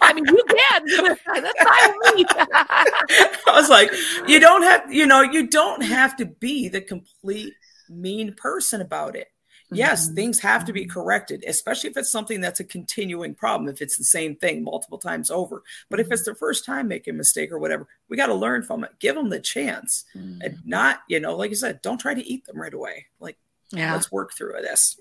I 0.00 0.12
mean, 0.12 0.24
you 0.24 0.44
can. 0.48 0.82
That's 1.42 1.54
I 3.46 3.52
was 3.54 3.68
like, 3.68 3.90
you 4.26 4.40
don't 4.40 4.62
have, 4.62 4.92
you 4.92 5.06
know, 5.06 5.20
you 5.22 5.46
don't 5.46 5.82
have 5.82 6.16
to 6.16 6.26
be 6.26 6.68
the 6.68 6.80
complete 6.80 7.52
mean 7.88 8.34
person 8.34 8.80
about 8.80 9.14
it. 9.16 9.28
Yes, 9.70 10.06
mm-hmm. 10.06 10.14
things 10.14 10.40
have 10.40 10.64
to 10.64 10.72
be 10.72 10.82
mm-hmm. 10.82 10.98
corrected, 10.98 11.44
especially 11.46 11.90
if 11.90 11.98
it's 11.98 12.10
something 12.10 12.40
that's 12.40 12.60
a 12.60 12.64
continuing 12.64 13.34
problem, 13.34 13.68
if 13.68 13.82
it's 13.82 13.98
the 13.98 14.04
same 14.04 14.34
thing 14.36 14.64
multiple 14.64 14.96
times 14.96 15.30
over. 15.30 15.62
But 15.90 16.00
if 16.00 16.06
mm-hmm. 16.06 16.14
it's 16.14 16.24
the 16.24 16.34
first 16.34 16.64
time 16.64 16.88
making 16.88 17.14
a 17.14 17.16
mistake 17.18 17.52
or 17.52 17.58
whatever, 17.58 17.86
we 18.08 18.16
got 18.16 18.28
to 18.28 18.34
learn 18.34 18.62
from 18.62 18.82
it. 18.84 18.92
Give 18.98 19.14
them 19.14 19.28
the 19.28 19.40
chance 19.40 20.06
mm-hmm. 20.16 20.40
and 20.40 20.58
not, 20.64 21.00
you 21.08 21.20
know, 21.20 21.36
like 21.36 21.50
you 21.50 21.56
said, 21.56 21.82
don't 21.82 21.98
try 21.98 22.14
to 22.14 22.26
eat 22.26 22.46
them 22.46 22.58
right 22.58 22.72
away. 22.72 23.06
Like, 23.20 23.36
yeah. 23.70 23.92
let's 23.92 24.10
work 24.10 24.32
through 24.32 24.54
this. 24.62 24.98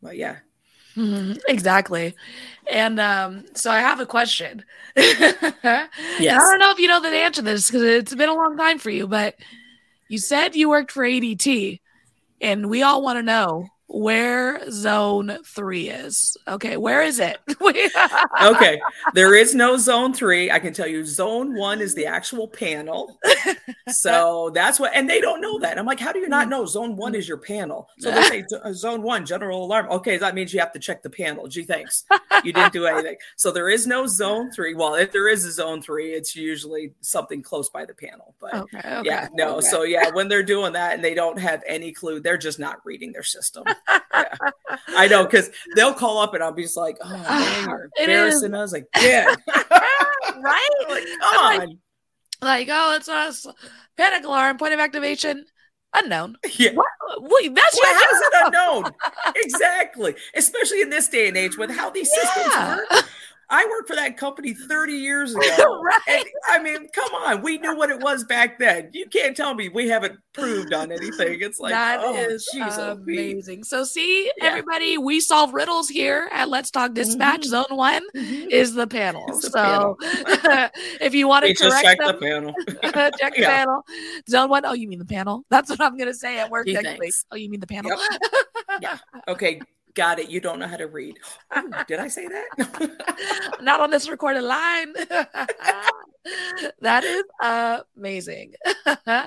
But 0.00 0.16
yeah, 0.16 0.36
Mm-hmm, 0.98 1.38
exactly. 1.48 2.14
And 2.70 3.00
um, 3.00 3.44
so 3.54 3.70
I 3.70 3.78
have 3.78 4.00
a 4.00 4.06
question. 4.06 4.64
yes. 4.96 5.30
I 5.32 6.50
don't 6.50 6.58
know 6.58 6.70
if 6.70 6.78
you 6.78 6.88
know 6.88 7.00
the 7.00 7.08
answer 7.08 7.40
to 7.40 7.44
this 7.44 7.68
because 7.68 7.82
it's 7.82 8.14
been 8.14 8.28
a 8.28 8.34
long 8.34 8.56
time 8.56 8.78
for 8.78 8.90
you, 8.90 9.06
but 9.06 9.36
you 10.08 10.18
said 10.18 10.54
you 10.54 10.68
worked 10.68 10.92
for 10.92 11.04
ADT, 11.04 11.80
and 12.40 12.68
we 12.68 12.82
all 12.82 13.02
want 13.02 13.18
to 13.18 13.22
know 13.22 13.68
where 13.88 14.70
zone 14.70 15.38
three 15.44 15.88
is. 15.88 16.36
Okay, 16.46 16.76
where 16.76 17.02
is 17.02 17.18
it? 17.18 17.38
okay, 18.42 18.80
there 19.14 19.34
is 19.34 19.54
no 19.54 19.78
zone 19.78 20.12
three. 20.12 20.50
I 20.50 20.58
can 20.58 20.74
tell 20.74 20.86
you, 20.86 21.04
zone 21.04 21.56
one 21.56 21.80
is 21.80 21.94
the 21.94 22.06
actual 22.06 22.46
panel. 22.46 23.18
So 23.90 24.50
that's 24.54 24.78
what, 24.78 24.94
and 24.94 25.08
they 25.08 25.18
don't 25.18 25.40
know 25.40 25.58
that. 25.60 25.78
I'm 25.78 25.86
like, 25.86 25.98
how 25.98 26.12
do 26.12 26.18
you 26.18 26.28
not 26.28 26.50
know 26.50 26.66
zone 26.66 26.94
one 26.94 27.14
is 27.14 27.26
your 27.26 27.38
panel? 27.38 27.88
So 27.98 28.10
they 28.10 28.22
say 28.28 28.44
uh, 28.62 28.72
zone 28.74 29.00
one, 29.00 29.24
general 29.24 29.64
alarm. 29.64 29.86
Okay, 29.90 30.18
that 30.18 30.34
means 30.34 30.52
you 30.52 30.60
have 30.60 30.72
to 30.72 30.78
check 30.78 31.02
the 31.02 31.08
panel. 31.08 31.48
Gee, 31.48 31.62
thanks. 31.62 32.04
You 32.44 32.52
didn't 32.52 32.74
do 32.74 32.84
anything. 32.84 33.16
So 33.36 33.50
there 33.50 33.70
is 33.70 33.86
no 33.86 34.06
zone 34.06 34.52
three. 34.52 34.74
Well, 34.74 34.94
if 34.94 35.10
there 35.10 35.28
is 35.28 35.46
a 35.46 35.52
zone 35.52 35.80
three, 35.80 36.12
it's 36.12 36.36
usually 36.36 36.92
something 37.00 37.40
close 37.40 37.70
by 37.70 37.86
the 37.86 37.94
panel. 37.94 38.34
But 38.38 38.54
okay, 38.54 38.78
okay, 38.78 39.02
yeah, 39.04 39.28
no. 39.32 39.56
Okay. 39.56 39.66
So 39.66 39.84
yeah, 39.84 40.10
when 40.10 40.28
they're 40.28 40.42
doing 40.42 40.74
that 40.74 40.94
and 40.94 41.02
they 41.02 41.14
don't 41.14 41.38
have 41.38 41.62
any 41.66 41.92
clue, 41.92 42.20
they're 42.20 42.36
just 42.36 42.58
not 42.58 42.84
reading 42.84 43.12
their 43.12 43.22
system 43.22 43.64
yeah. 43.88 44.24
I 44.96 45.06
know 45.08 45.24
because 45.24 45.50
they'll 45.76 45.94
call 45.94 46.18
up 46.18 46.34
and 46.34 46.42
I'll 46.42 46.52
be 46.52 46.62
just 46.62 46.76
like, 46.76 46.96
oh, 47.02 47.08
dang, 47.28 47.64
you're 47.68 47.90
embarrassing 47.98 48.54
us. 48.54 48.72
Like, 48.72 48.86
yeah. 49.00 49.34
right? 50.40 50.68
Like, 50.88 51.04
come 51.20 51.44
on. 51.44 51.58
Like, 51.58 51.68
Like, 52.40 52.68
oh, 52.70 52.94
it's 52.96 53.08
us. 53.08 53.46
Panic 53.96 54.24
alarm, 54.24 54.56
point 54.58 54.72
of 54.72 54.80
activation, 54.80 55.44
unknown. 55.94 56.36
Yeah. 56.56 56.72
What? 56.72 56.86
Wait, 57.20 57.54
that's 57.54 57.78
Well, 57.82 57.92
your 57.92 58.10
it 58.10 58.46
unknown? 58.46 58.92
exactly. 59.36 60.14
Especially 60.34 60.82
in 60.82 60.90
this 60.90 61.08
day 61.08 61.28
and 61.28 61.36
age 61.36 61.56
with 61.58 61.70
how 61.70 61.90
these 61.90 62.10
systems 62.10 62.54
work. 62.56 63.04
I 63.50 63.64
worked 63.70 63.88
for 63.88 63.96
that 63.96 64.16
company 64.16 64.52
30 64.52 64.92
years 64.92 65.34
ago. 65.34 65.80
right. 65.82 66.00
And, 66.08 66.24
I 66.48 66.58
mean, 66.62 66.86
come 66.94 67.12
on. 67.14 67.40
We 67.42 67.58
knew 67.58 67.74
what 67.76 67.88
it 67.90 68.00
was 68.00 68.24
back 68.24 68.58
then. 68.58 68.90
You 68.92 69.06
can't 69.06 69.36
tell 69.36 69.54
me 69.54 69.68
we 69.70 69.88
haven't 69.88 70.18
proved 70.34 70.72
on 70.74 70.92
anything. 70.92 71.38
It's 71.40 71.58
like, 71.58 71.72
That 71.72 72.00
oh, 72.02 72.14
is 72.14 72.46
jeez, 72.54 72.76
oh, 72.78 72.92
amazing. 72.92 73.64
So, 73.64 73.84
see, 73.84 74.26
Yeah. 74.36 74.48
everybody, 74.48 74.98
we 74.98 75.20
solve 75.20 75.54
riddles 75.54 75.88
here 75.88 76.28
at 76.32 76.48
Let's 76.48 76.70
Talk 76.70 76.92
Dispatch. 76.94 77.40
Mhm. 77.40 77.44
Zone 77.44 77.64
one 77.70 78.02
Mhm. 78.14 78.50
is 78.50 78.74
the 78.74 78.86
panel. 78.86 79.24
It's 79.28 79.50
the 79.50 79.50
so, 79.50 79.96
if 81.00 81.14
you 81.14 81.26
want 81.26 81.46
to 81.46 81.54
correct 81.54 81.82
checked 81.84 82.00
them, 82.04 82.16
the 82.20 82.26
panel. 82.26 82.54
check 83.18 83.34
the 83.34 83.40
Yeah. 83.42 83.56
panel. 83.56 83.82
Zone 84.28 84.50
one. 84.50 84.64
Oh, 84.66 84.74
you 84.74 84.88
mean 84.88 84.98
the 84.98 85.04
panel? 85.04 85.44
That's 85.48 85.70
what 85.70 85.80
I'm 85.80 85.96
going 85.96 86.08
to 86.08 86.14
say 86.14 86.38
at 86.38 86.50
work 86.50 86.66
Gee, 86.66 86.74
next 86.74 86.88
week. 86.90 86.98
thanks. 87.00 87.24
Oh, 87.32 87.36
you 87.36 87.48
mean 87.48 87.60
the 87.60 87.66
panel? 87.66 87.92
Yeah. 88.82 88.98
Okay, 89.26 89.60
got 89.98 90.20
it. 90.20 90.30
You 90.30 90.40
don't 90.40 90.60
know 90.60 90.68
how 90.68 90.76
to 90.76 90.86
read. 90.86 91.18
Oh, 91.56 91.70
did 91.88 91.98
I 91.98 92.06
say 92.06 92.28
that? 92.28 93.58
Not 93.60 93.80
on 93.80 93.90
this 93.90 94.08
recorded 94.08 94.42
line. 94.42 94.94
that 96.80 97.04
is 97.04 97.24
amazing. 97.96 98.54
yeah, 99.06 99.26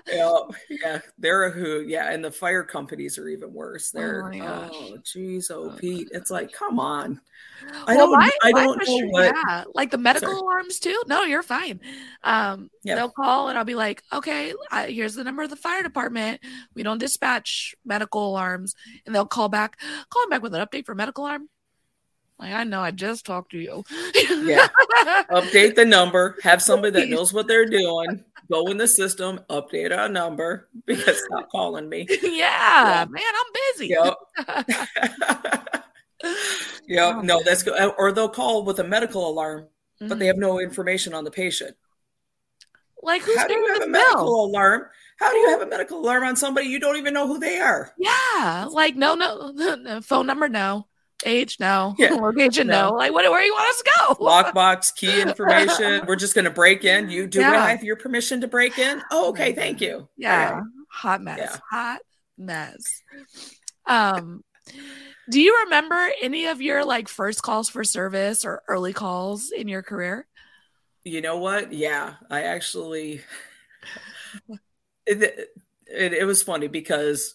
yeah, 0.69 0.99
they're 1.17 1.45
a 1.45 1.51
who. 1.51 1.82
Yeah, 1.82 2.12
and 2.12 2.23
the 2.23 2.32
fire 2.32 2.63
companies 2.63 3.17
are 3.17 3.27
even 3.27 3.54
worse. 3.54 3.91
They're 3.91 4.23
my 4.23 4.38
gosh. 4.39 4.69
oh, 4.73 4.97
oh, 5.51 5.75
Pete. 5.77 6.10
It's 6.12 6.32
like, 6.32 6.51
come 6.51 6.80
on. 6.80 7.19
I 7.88 7.95
Well, 7.95 8.08
don't. 8.08 8.19
my- 8.19 8.32
I 8.43 8.51
don't 8.51 8.65
know 8.65 8.73
question- 8.75 9.12
what. 9.12 9.36
Yeah, 9.47 9.63
like 9.73 9.91
the 9.91 9.97
medical 9.97 10.30
Sorry. 10.30 10.39
alarms 10.41 10.80
too. 10.80 11.01
No, 11.08 11.23
you're 11.23 11.43
fine. 11.43 11.80
Um, 12.23 12.69
Yeah. 12.84 12.95
they'll 12.95 13.10
call 13.12 13.49
and 13.49 13.58
I'll 13.58 13.65
be 13.65 13.75
like, 13.75 14.04
okay, 14.13 14.54
I, 14.71 14.88
here's 14.88 15.15
the 15.15 15.23
number 15.23 15.43
of 15.43 15.49
the 15.49 15.56
fire 15.56 15.84
department. 15.84 16.41
We 16.75 16.84
don't 16.84 16.97
dispatch 16.99 17.75
medical 17.86 18.30
alarms, 18.30 18.75
and 19.06 19.13
they'll 19.15 19.25
call 19.25 19.49
back, 19.49 19.80
call 20.10 20.27
back 20.30 20.41
with 20.41 20.54
an 20.54 20.65
update 20.65 20.86
for 20.86 20.95
medical 20.95 21.25
alarm. 21.25 21.49
Like 22.41 22.54
I 22.54 22.63
know, 22.63 22.82
I 22.82 22.89
just 22.89 23.23
talked 23.23 23.51
to 23.51 23.60
you. 23.60 23.84
Yeah. 24.15 24.67
Update 25.30 25.75
the 25.75 25.86
number. 25.86 26.38
Have 26.41 26.60
somebody 26.60 26.99
that 26.99 27.10
knows 27.10 27.32
what 27.32 27.47
they're 27.47 27.67
doing. 27.67 28.23
Go 28.51 28.65
in 28.65 28.77
the 28.77 28.88
system. 28.88 29.39
Update 29.47 29.95
our 29.95 30.10
number 30.10 30.67
because 30.88 31.23
stop 31.23 31.51
calling 31.51 31.88
me. 31.88 32.08
yeah, 32.23 33.06
man, 33.08 33.23
I'm 33.23 33.54
busy. 33.75 33.88
Yep. 33.89 34.15
yep. 36.88 37.15
Oh, 37.15 37.21
no, 37.21 37.43
that's 37.45 37.62
good. 37.62 37.80
Uh, 37.80 37.93
or 37.99 38.12
they'll 38.12 38.27
call 38.27 38.65
with 38.65 38.80
a 38.80 38.84
medical 38.84 39.30
alarm, 39.30 39.67
but 39.99 40.10
they 40.10 40.15
mm-hmm. 40.15 40.25
have 40.25 40.38
no 40.38 40.60
information 40.60 41.13
on 41.13 41.23
the 41.23 41.32
patient. 41.32 41.77
like 43.04 43.21
who's 43.21 43.38
How 43.38 43.47
do 43.47 43.54
you 43.54 43.73
have 43.73 43.84
a 43.84 43.88
medical 43.88 44.45
alarm? 44.45 44.88
How 45.19 45.32
do 45.32 45.38
you 45.38 45.49
have 45.51 45.62
a 45.62 45.67
medical 45.67 45.99
alarm 45.99 46.23
on 46.23 46.36
somebody 46.36 46.65
you 46.65 46.80
don't 46.80 46.97
even 46.97 47.13
know 47.13 47.27
who 47.27 47.38
they 47.38 47.60
are? 47.60 47.93
Yeah, 47.99 48.65
like 48.71 48.95
no, 48.95 49.13
no, 49.13 49.51
no, 49.75 50.01
phone 50.01 50.25
number, 50.25 50.49
no. 50.49 50.88
Age, 51.25 51.57
no. 51.60 51.95
Yeah, 51.97 52.13
Location, 52.13 52.67
no. 52.67 52.89
no. 52.89 52.95
Like, 52.95 53.12
what, 53.13 53.29
where 53.29 53.43
you 53.43 53.53
want 53.53 53.69
us 53.69 53.77
to 53.81 53.89
go? 53.97 54.15
Lockbox, 54.25 54.95
key 54.95 55.21
information. 55.27 56.05
We're 56.07 56.15
just 56.15 56.36
going 56.36 56.45
to 56.45 56.51
break 56.51 56.84
in. 56.86 57.10
You 57.10 57.27
do 57.27 57.39
Yeah. 57.39 57.51
I 57.51 57.71
have 57.71 57.84
your 57.84 57.95
permission 57.95 58.41
to 58.41 58.47
break 58.47 58.77
in? 58.79 59.01
Oh, 59.12 59.29
okay. 59.29 59.53
Thank 59.53 59.81
you. 59.81 60.07
Yeah. 60.17 60.62
Hot 60.89 61.21
mess. 61.21 61.39
Yeah. 61.39 61.57
Hot 61.69 61.99
mess. 62.38 63.01
Um 63.86 64.43
do 65.29 65.39
you 65.39 65.62
remember 65.63 66.10
any 66.21 66.47
of 66.47 66.62
your 66.62 66.84
like 66.84 67.07
first 67.07 67.41
calls 67.41 67.69
for 67.69 67.84
service 67.84 68.43
or 68.43 68.63
early 68.67 68.91
calls 68.91 69.51
in 69.51 69.67
your 69.67 69.81
career? 69.81 70.27
You 71.03 71.21
know 71.21 71.38
what? 71.38 71.71
Yeah, 71.71 72.15
I 72.29 72.43
actually. 72.43 73.21
It, 75.07 75.49
it, 75.88 76.13
it 76.13 76.25
was 76.25 76.43
funny 76.43 76.67
because 76.67 77.34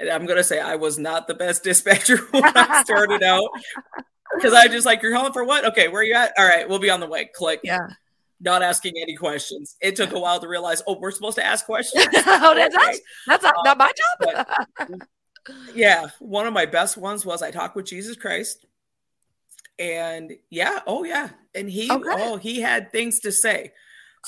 I'm 0.00 0.26
going 0.26 0.36
to 0.36 0.44
say 0.44 0.60
I 0.60 0.76
was 0.76 0.98
not 0.98 1.26
the 1.26 1.34
best 1.34 1.62
dispatcher 1.64 2.18
when 2.30 2.44
I 2.44 2.82
started 2.82 3.22
out 3.22 3.48
because 4.34 4.52
I 4.52 4.68
just 4.68 4.86
like, 4.86 5.02
you're 5.02 5.12
calling 5.12 5.32
for 5.32 5.44
what? 5.44 5.64
Okay, 5.66 5.88
where 5.88 6.00
are 6.00 6.04
you 6.04 6.14
at? 6.14 6.32
All 6.38 6.46
right, 6.46 6.68
we'll 6.68 6.78
be 6.78 6.90
on 6.90 7.00
the 7.00 7.06
way. 7.06 7.30
Click. 7.34 7.60
Yeah. 7.64 7.88
Not 8.40 8.62
asking 8.62 8.94
any 9.00 9.16
questions. 9.16 9.76
It 9.80 9.96
took 9.96 10.12
a 10.12 10.18
while 10.18 10.38
to 10.40 10.46
realize, 10.48 10.82
oh, 10.86 10.98
we're 10.98 11.10
supposed 11.10 11.36
to 11.36 11.44
ask 11.44 11.64
questions. 11.64 12.06
oh, 12.14 12.54
that's 12.54 12.76
Okay. 12.76 12.98
that's 13.26 13.42
not, 13.42 13.54
not 13.64 13.78
my 13.78 13.92
job. 14.20 14.46
Um, 14.78 15.00
yeah 15.74 16.08
one 16.18 16.46
of 16.46 16.52
my 16.52 16.66
best 16.66 16.96
ones 16.96 17.24
was 17.24 17.42
i 17.42 17.50
talked 17.50 17.76
with 17.76 17.86
jesus 17.86 18.16
christ 18.16 18.66
and 19.78 20.32
yeah 20.50 20.80
oh 20.86 21.04
yeah 21.04 21.28
and 21.54 21.70
he 21.70 21.90
Okay. 21.90 22.08
oh 22.10 22.36
he 22.36 22.60
had 22.60 22.90
things 22.90 23.20
to 23.20 23.30
say 23.30 23.72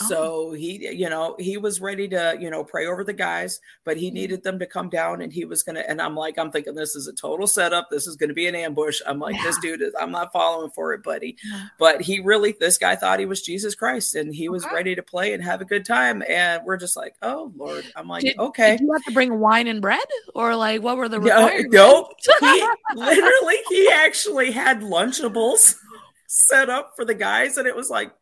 Oh. 0.00 0.06
so 0.08 0.52
he 0.52 0.88
you 0.94 1.08
know 1.08 1.34
he 1.38 1.56
was 1.56 1.80
ready 1.80 2.08
to 2.08 2.36
you 2.40 2.50
know 2.50 2.62
pray 2.62 2.86
over 2.86 3.02
the 3.02 3.12
guys 3.12 3.60
but 3.84 3.96
he 3.96 4.08
mm-hmm. 4.08 4.14
needed 4.14 4.42
them 4.42 4.58
to 4.58 4.66
come 4.66 4.88
down 4.88 5.22
and 5.22 5.32
he 5.32 5.44
was 5.44 5.62
gonna 5.62 5.82
and 5.88 6.00
i'm 6.00 6.14
like 6.14 6.38
i'm 6.38 6.50
thinking 6.50 6.74
this 6.74 6.94
is 6.94 7.08
a 7.08 7.12
total 7.12 7.46
setup. 7.46 7.88
This 7.90 8.06
is 8.06 8.16
gonna 8.16 8.34
be 8.34 8.46
an 8.46 8.54
ambush. 8.54 9.00
I'm 9.06 9.18
like 9.18 9.40
this 9.42 9.58
dude 9.58 9.82
is 9.82 9.94
i'm 9.98 10.10
not 10.10 10.32
following 10.32 10.70
for 10.70 10.92
it 10.94 11.02
buddy. 11.02 11.36
But 11.78 12.00
he 12.00 12.20
really 12.20 12.54
this 12.58 12.78
guy 12.78 12.96
thought 12.96 13.18
he 13.18 13.26
was 13.26 13.42
jesus 13.42 13.74
christ 13.74 14.14
and 14.14 14.34
he 14.34 14.48
was 14.48 14.64
Okay. 14.64 14.74
ready 14.74 14.94
to 14.94 15.02
play 15.02 15.32
and 15.32 15.42
have 15.42 15.60
a 15.60 15.64
good 15.64 15.84
time. 15.84 16.22
And 16.28 16.64
we're 16.64 16.76
just 16.76 16.96
like 16.96 17.14
oh 17.22 17.52
lord. 17.56 17.84
I'm 17.96 18.08
like 18.08 18.22
Did- 18.22 18.38
okay. 18.38 18.76
Did 18.76 18.80
you 18.80 18.92
have 18.92 19.04
to 19.04 19.12
bring 19.12 19.40
wine 19.40 19.66
and 19.66 19.80
bread? 19.80 20.00
Or 20.34 20.54
like 20.54 20.82
what 20.82 20.96
were 20.96 21.08
the 21.08 21.18
no, 21.18 21.24
requirements? 21.24 21.74
nope. 21.74 22.12
He 22.40 22.68
literally 22.94 23.56
he 23.68 23.88
actually 23.88 24.52
had 24.52 24.80
Lunchables 24.80 25.74
set 26.26 26.68
up 26.68 26.92
for 26.94 27.04
the 27.04 27.14
guys, 27.14 27.56
and 27.56 27.66
it 27.66 27.74
was 27.74 27.90
like 27.90 28.12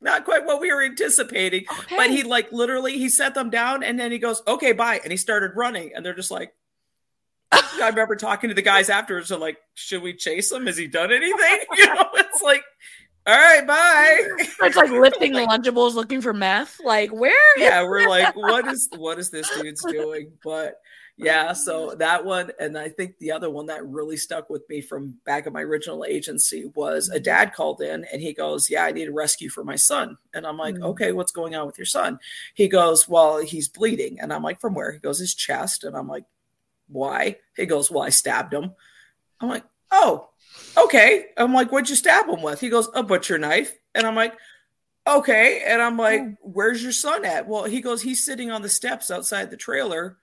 not 0.00 0.24
quite 0.24 0.46
what 0.46 0.60
we 0.60 0.72
were 0.72 0.82
anticipating. 0.82 1.64
Okay. 1.70 1.96
But 1.96 2.10
he 2.10 2.22
like 2.22 2.52
literally 2.52 2.98
he 2.98 3.08
set 3.08 3.34
them 3.34 3.50
down, 3.50 3.82
and 3.82 3.98
then 3.98 4.12
he 4.12 4.18
goes, 4.18 4.42
"Okay, 4.46 4.72
bye," 4.72 5.00
and 5.02 5.10
he 5.10 5.16
started 5.16 5.52
running, 5.54 5.92
and 5.94 6.04
they're 6.04 6.14
just 6.14 6.30
like. 6.30 6.52
I 7.52 7.88
remember 7.88 8.14
talking 8.14 8.48
to 8.50 8.54
the 8.54 8.62
guys 8.62 8.88
afterwards. 8.88 9.28
They're 9.28 9.38
like, 9.38 9.58
"Should 9.74 10.02
we 10.02 10.14
chase 10.14 10.52
him? 10.52 10.66
Has 10.66 10.76
he 10.76 10.86
done 10.86 11.12
anything?" 11.12 11.58
You 11.76 11.86
know, 11.86 12.08
it's 12.14 12.40
like, 12.42 12.62
"All 13.26 13.34
right, 13.34 13.66
bye." 13.66 14.18
it's 14.62 14.76
like 14.76 14.90
lifting 14.90 15.32
the 15.32 15.40
Lunchables 15.40 15.94
looking 15.94 16.20
for 16.20 16.32
meth. 16.32 16.78
Like 16.84 17.10
where? 17.10 17.58
yeah, 17.58 17.82
we're 17.82 18.08
like, 18.08 18.36
what 18.36 18.68
is 18.68 18.88
what 18.96 19.18
is 19.18 19.30
this 19.30 19.50
dude's 19.60 19.84
doing? 19.84 20.30
But 20.44 20.76
yeah, 21.22 21.52
so 21.52 21.94
that 21.96 22.24
one, 22.24 22.50
and 22.58 22.78
I 22.78 22.88
think 22.88 23.18
the 23.18 23.32
other 23.32 23.50
one 23.50 23.66
that 23.66 23.86
really 23.86 24.16
stuck 24.16 24.48
with 24.48 24.66
me 24.70 24.80
from 24.80 25.14
back 25.26 25.46
at 25.46 25.52
my 25.52 25.60
original 25.60 26.04
agency 26.06 26.70
was 26.74 27.10
a 27.10 27.20
dad 27.20 27.52
called 27.52 27.82
in 27.82 28.06
and 28.10 28.22
he 28.22 28.32
goes, 28.32 28.70
Yeah, 28.70 28.84
I 28.84 28.92
need 28.92 29.08
a 29.08 29.12
rescue 29.12 29.50
for 29.50 29.62
my 29.62 29.76
son. 29.76 30.16
And 30.32 30.46
I'm 30.46 30.56
like, 30.56 30.76
Mm. 30.76 30.84
Okay, 30.84 31.12
what's 31.12 31.32
going 31.32 31.54
on 31.54 31.66
with 31.66 31.76
your 31.76 31.84
son? 31.84 32.18
He 32.54 32.68
goes, 32.68 33.06
Well, 33.06 33.38
he's 33.38 33.68
bleeding. 33.68 34.18
And 34.20 34.32
I'm 34.32 34.42
like, 34.42 34.60
From 34.60 34.74
where? 34.74 34.92
He 34.92 34.98
goes, 34.98 35.18
His 35.18 35.34
chest. 35.34 35.84
And 35.84 35.94
I'm 35.94 36.08
like, 36.08 36.24
Why? 36.88 37.36
He 37.54 37.66
goes, 37.66 37.90
Well, 37.90 38.02
I 38.02 38.08
stabbed 38.10 38.54
him. 38.54 38.72
I'm 39.40 39.48
like, 39.50 39.64
Oh, 39.92 40.30
okay. 40.76 41.26
I'm 41.36 41.52
like, 41.52 41.70
What'd 41.70 41.90
you 41.90 41.96
stab 41.96 42.28
him 42.28 42.40
with? 42.40 42.60
He 42.60 42.70
goes, 42.70 42.88
A 42.94 43.02
butcher 43.02 43.36
knife. 43.36 43.76
And 43.94 44.06
I'm 44.06 44.16
like, 44.16 44.34
Okay. 45.06 45.64
And 45.66 45.82
I'm 45.82 45.98
like, 45.98 46.22
Oh. 46.22 46.34
Where's 46.42 46.82
your 46.82 46.92
son 46.92 47.26
at? 47.26 47.46
Well, 47.46 47.64
he 47.64 47.82
goes, 47.82 48.00
He's 48.00 48.24
sitting 48.24 48.50
on 48.50 48.62
the 48.62 48.70
steps 48.70 49.10
outside 49.10 49.50
the 49.50 49.56
trailer. 49.58 50.16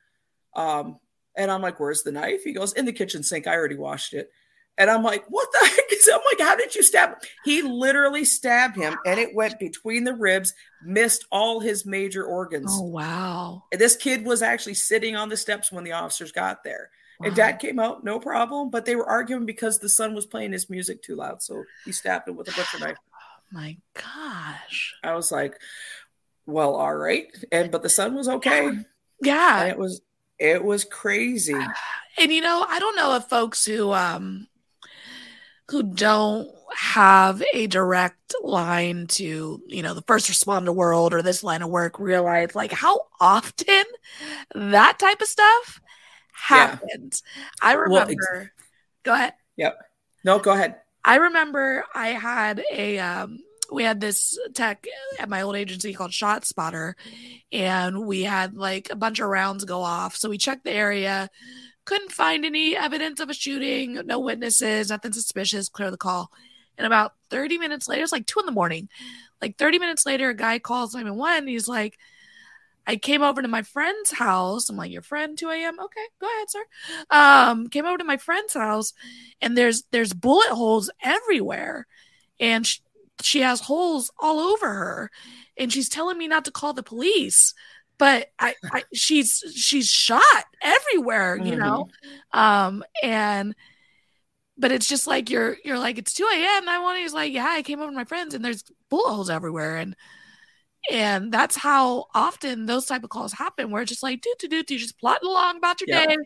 Um, 0.58 1.00
and 1.38 1.50
I'm 1.50 1.62
like, 1.62 1.80
Where's 1.80 2.04
the 2.04 2.12
knife? 2.12 2.44
He 2.44 2.52
goes, 2.52 2.74
In 2.74 2.86
the 2.86 2.92
kitchen 2.92 3.24
sink. 3.24 3.48
I 3.48 3.56
already 3.56 3.78
washed 3.78 4.14
it. 4.14 4.30
And 4.78 4.90
I'm 4.90 5.04
like, 5.04 5.24
What 5.30 5.48
the 5.54 5.60
heck 5.66 5.92
is 5.94 6.10
I'm 6.12 6.20
like, 6.32 6.40
How 6.46 6.56
did 6.56 6.76
you 6.76 6.84
stab 6.84 7.10
him? 7.10 7.16
He 7.46 7.62
literally 7.62 8.26
stabbed 8.26 8.76
him 8.76 8.98
and 9.06 9.20
it 9.20 9.34
went 9.36 9.60
between 9.60 10.04
the 10.04 10.14
ribs, 10.14 10.54
missed 10.84 11.26
all 11.32 11.60
his 11.60 11.86
major 11.86 12.26
organs. 12.26 12.72
Oh 12.74 12.84
wow. 12.84 13.64
And 13.72 13.80
this 13.80 13.96
kid 13.96 14.26
was 14.26 14.42
actually 14.42 14.74
sitting 14.74 15.16
on 15.16 15.30
the 15.30 15.38
steps 15.38 15.72
when 15.72 15.84
the 15.84 15.94
officers 15.94 16.32
got 16.32 16.64
there. 16.64 16.90
And 17.20 17.36
dad 17.36 17.54
came 17.54 17.80
out, 17.80 18.04
no 18.04 18.20
problem. 18.20 18.70
But 18.70 18.86
they 18.86 18.96
were 18.96 19.08
arguing 19.10 19.48
because 19.48 19.80
the 19.80 19.90
son 19.90 20.14
was 20.14 20.28
playing 20.28 20.52
his 20.52 20.70
music 20.70 21.02
too 21.02 21.16
loud. 21.16 21.42
So 21.42 21.64
he 21.84 21.92
stabbed 21.92 22.28
him 22.28 22.36
with 22.36 22.48
a 22.48 22.52
butcher 22.52 22.80
knife. 22.80 22.98
Oh, 23.54 23.56
my 23.60 23.78
gosh. 23.94 24.94
I 25.04 25.14
was 25.16 25.32
like, 25.32 25.58
well, 26.46 26.76
all 26.76 26.94
right. 26.94 27.28
And 27.52 27.72
but 27.72 27.82
the 27.82 27.88
son 27.90 28.14
was 28.14 28.28
okay. 28.28 28.68
And 28.68 28.86
Yeah. 29.22 29.64
it 29.68 29.78
was 29.78 30.02
it 30.40 30.64
was 30.64 30.84
crazy. 30.86 31.54
And 32.18 32.32
you 32.32 32.42
know, 32.42 32.66
I 32.68 32.80
don't 32.80 32.96
know 32.96 33.16
if 33.16 33.26
folks 33.26 33.66
who 33.66 33.92
um 33.92 34.48
who 35.70 35.84
don't 35.84 36.50
have 36.76 37.44
a 37.54 37.68
direct 37.68 38.34
line 38.44 39.08
to, 39.08 39.62
you 39.68 39.82
know, 39.82 39.94
the 39.94 40.02
first 40.04 40.30
responder 40.30 40.74
world 40.74 41.14
or 41.14 41.22
this 41.22 41.44
line 41.44 41.62
of 41.62 41.70
work 41.70 42.00
realize 42.00 42.56
like 42.56 42.72
how 42.72 43.02
often 43.20 43.84
that 44.56 45.00
type 45.00 45.22
of 45.22 45.28
stuff 45.28 45.82
Yeah. 46.52 46.78
happens. 46.78 47.24
I 47.62 47.74
Well, 47.74 48.02
ex- 48.04 48.10
remember 48.10 48.52
Go 49.04 49.14
ahead. 49.14 49.34
Yep. 49.56 49.80
No, 50.24 50.40
go 50.40 50.52
ahead. 50.52 50.82
I 51.04 51.16
remember 51.16 51.86
I 51.94 52.10
had 52.10 52.64
a 52.72 53.00
um 53.00 53.40
we 53.72 53.84
had 53.84 54.00
this 54.00 54.38
tech 54.54 54.86
at 55.20 55.30
my 55.30 55.42
old 55.42 55.56
agency 55.56 55.94
called 55.94 56.14
Shot 56.14 56.46
Spotter 56.46 56.96
and 57.52 58.06
we 58.06 58.24
had 58.24 58.56
like 58.56 58.90
a 58.90 58.96
bunch 58.96 59.20
of 59.20 59.30
rounds 59.30 59.66
go 59.66 59.82
off. 59.82 60.16
So 60.16 60.30
we 60.30 60.38
checked 60.38 60.64
the 60.64 60.72
area, 60.72 61.30
couldn't 61.86 62.12
find 62.12 62.46
any 62.46 62.76
evidence 62.76 63.20
of 63.20 63.30
a 63.30 63.34
shooting, 63.34 64.02
no 64.06 64.20
witnesses, 64.20 64.90
nothing 64.90 65.14
suspicious, 65.14 65.70
clear 65.70 65.92
the 65.92 65.98
call. 65.98 66.32
And 66.78 66.86
about 66.86 67.14
30 67.30 67.58
minutes 67.58 67.88
later, 67.88 68.04
it's 68.04 68.12
like 68.12 68.26
two 68.26 68.40
in 68.40 68.46
the 68.46 68.52
morning. 68.52 68.90
Like 69.42 69.58
30 69.58 69.80
minutes 69.80 70.06
later, 70.06 70.30
a 70.30 70.36
guy 70.36 70.60
calls 70.60 70.94
911. 70.94 71.48
He's 71.48 71.68
like, 71.68 71.98
I 72.86 72.96
came 72.96 73.22
over 73.22 73.42
to 73.42 73.48
my 73.50 73.64
friend's 73.64 74.12
house. 74.12 74.70
I'm 74.70 74.78
like, 74.78 74.92
your 74.92 75.02
friend, 75.02 75.38
2 75.38 75.50
a.m. 75.50 75.78
Okay, 75.80 76.06
go 76.22 76.28
ahead, 76.28 76.50
sir. 76.50 76.64
Um, 77.10 77.68
came 77.68 77.86
over 77.86 77.98
to 77.98 78.06
my 78.06 78.16
friend's 78.16 78.54
house, 78.54 78.94
and 79.42 79.58
there's 79.58 79.84
there's 79.92 80.14
bullet 80.14 80.50
holes 80.52 80.90
everywhere, 81.04 81.86
and 82.40 82.66
she 83.22 83.42
has 83.42 83.62
holes 83.62 84.12
all 84.20 84.40
over 84.40 84.68
her, 84.68 85.12
and 85.58 85.72
she's 85.72 85.90
telling 85.90 86.18
me 86.18 86.28
not 86.28 86.46
to 86.46 86.52
call 86.52 86.74
the 86.74 86.84
police, 86.84 87.54
but 87.98 88.28
I, 88.40 88.56
I 88.72 88.84
she's 88.94 89.44
she's 89.56 89.90
shot 89.90 90.24
everywhere, 90.62 91.38
you 91.38 91.56
Mhm. 91.56 91.58
know, 91.58 91.88
um, 92.34 92.84
and 93.04 93.56
but 94.58 94.72
it's 94.72 94.88
just 94.88 95.08
like 95.08 95.30
you're 95.30 95.58
you're 95.64 95.78
like 95.80 95.98
it's 95.98 96.14
2 96.14 96.24
a.m. 96.58 96.68
I 96.70 96.80
want 96.80 96.98
to, 96.98 97.02
he's 97.02 97.14
like, 97.14 97.32
yeah, 97.34 97.46
I 97.50 97.62
came 97.62 97.80
over 97.80 97.92
to 97.92 97.96
my 97.96 98.06
friends, 98.06 98.34
and 98.34 98.44
there's 98.44 98.64
bullet 98.90 99.10
holes 99.14 99.30
everywhere, 99.30 99.78
and 99.78 99.96
and 100.92 101.32
that's 101.34 101.58
how 101.58 102.06
often 102.16 102.66
those 102.66 102.86
type 102.86 103.04
of 103.04 103.10
calls 103.10 103.34
happen 103.34 103.72
where 103.72 103.82
it's 103.82 103.90
just 103.92 104.04
like 104.04 104.22
do 104.22 104.34
do 104.40 104.64
do 104.64 104.74
you 104.74 104.80
just 104.80 105.00
plotting 105.00 105.28
along 105.30 105.58
about 105.58 105.82
your 105.82 105.88
Yep. 105.88 106.04
day 106.08 106.18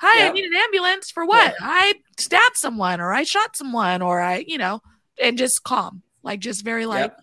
hi 0.00 0.26
i 0.26 0.30
need 0.30 0.44
an 0.44 0.54
ambulance 0.56 1.10
for 1.10 1.26
what 1.26 1.54
i 1.60 1.94
stabbed 2.18 2.56
someone 2.56 3.00
or 3.00 3.12
i 3.12 3.24
shot 3.24 3.56
someone 3.56 4.02
or 4.02 4.20
i 4.20 4.44
you 4.46 4.58
know 4.58 4.80
and 5.22 5.38
just 5.38 5.64
calm 5.64 6.02
like 6.22 6.40
just 6.40 6.64
very 6.64 6.86
like 6.86 7.10
Yep. 7.12 7.20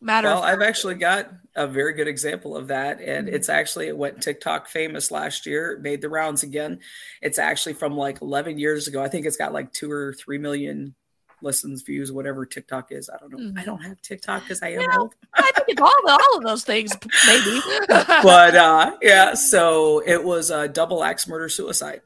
matter 0.00 0.28
Well, 0.28 0.42
I've 0.42 0.62
actually 0.62 0.94
got 0.96 1.30
a 1.54 1.66
very 1.66 1.92
good 1.94 2.08
example 2.08 2.56
of 2.56 2.68
that. 2.68 3.00
And 3.00 3.28
Mhm. 3.28 3.32
it's 3.32 3.48
actually, 3.48 3.88
it 3.88 3.96
went 3.96 4.22
TikTok 4.22 4.68
famous 4.68 5.10
last 5.10 5.46
year, 5.46 5.78
made 5.82 6.00
the 6.02 6.08
rounds 6.08 6.42
again. 6.42 6.80
It's 7.22 7.38
actually 7.38 7.72
from 7.74 7.96
like 7.96 8.20
11 8.20 8.58
years 8.58 8.88
ago. 8.88 9.02
I 9.02 9.08
think 9.08 9.24
it's 9.26 9.36
got 9.38 9.52
like 9.52 9.72
two 9.72 9.90
or 9.90 10.12
three 10.12 10.38
million 10.38 10.94
listens, 11.42 11.82
views, 11.82 12.10
whatever 12.12 12.44
TikTok 12.46 12.92
is. 12.92 13.08
I 13.10 13.18
don't 13.18 13.30
know. 13.32 13.38
Mhm. 13.38 13.58
I 13.58 13.64
don't 13.64 13.82
have 13.82 14.00
TikTok 14.02 14.42
because 14.42 14.62
I 14.62 14.68
am 14.68 14.80
Yeah. 14.82 14.98
old. 14.98 15.14
i 15.34 15.50
think 15.54 15.68
it's 15.68 15.80
all, 15.80 15.92
all 16.08 16.36
of 16.38 16.42
those 16.44 16.64
things 16.64 16.92
maybe 17.26 17.60
but 17.88 18.54
uh 18.56 18.96
yeah 19.02 19.34
so 19.34 19.98
it 20.06 20.22
was 20.24 20.50
a 20.50 20.66
double 20.66 21.04
axe 21.04 21.28
murder 21.28 21.48
suicide 21.48 22.00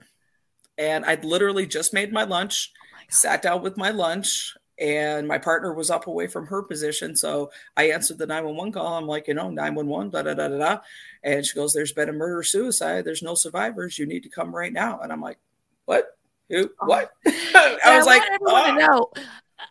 and 0.79 1.05
i'd 1.05 1.25
literally 1.25 1.65
just 1.67 1.93
made 1.95 2.13
my 2.13 2.25
lunch 2.25 2.73
Oh 2.77 2.87
my 2.97 3.03
sat 3.09 3.41
down 3.43 3.63
with 3.63 3.77
my 3.77 3.91
lunch 3.91 4.55
and 4.81 5.29
my 5.29 5.38
partner 5.38 5.75
was 5.75 5.90
up 5.90 6.07
away 6.07 6.27
from 6.27 6.47
her 6.47 6.62
position 6.62 7.14
so 7.14 7.51
i 7.77 7.90
answered 7.90 8.19
the 8.19 8.27
911 8.27 8.73
call. 8.73 8.95
I'm 8.95 9.07
like 9.07 9.29
you 9.29 9.35
know 9.35 9.51
911 9.51 10.11
da 10.11 10.23
da 10.23 10.35
da 10.35 10.49
da 10.49 10.59
da 10.59 10.79
and 11.23 11.45
she 11.45 11.55
goes 11.55 11.73
there's 11.73 11.93
been 11.93 12.09
a 12.09 12.12
murder 12.12 12.43
suicide. 12.43 13.05
There's 13.05 13.23
no 13.23 13.35
survivors. 13.35 13.99
You 13.99 14.07
need 14.07 14.23
to 14.23 14.31
come 14.31 14.55
right 14.55 14.73
now. 14.73 15.01
And 15.01 15.12
i'm 15.12 15.21
like 15.21 15.38
what? 15.85 16.07
Who? 16.49 16.71
What? 16.81 17.12
I 17.27 17.79
Yeah, 17.85 17.97
was 17.99 18.07
like 18.07 18.23
I 18.23 18.27
to 18.38 18.38
"Oh." 18.47 18.75
know 18.75 19.11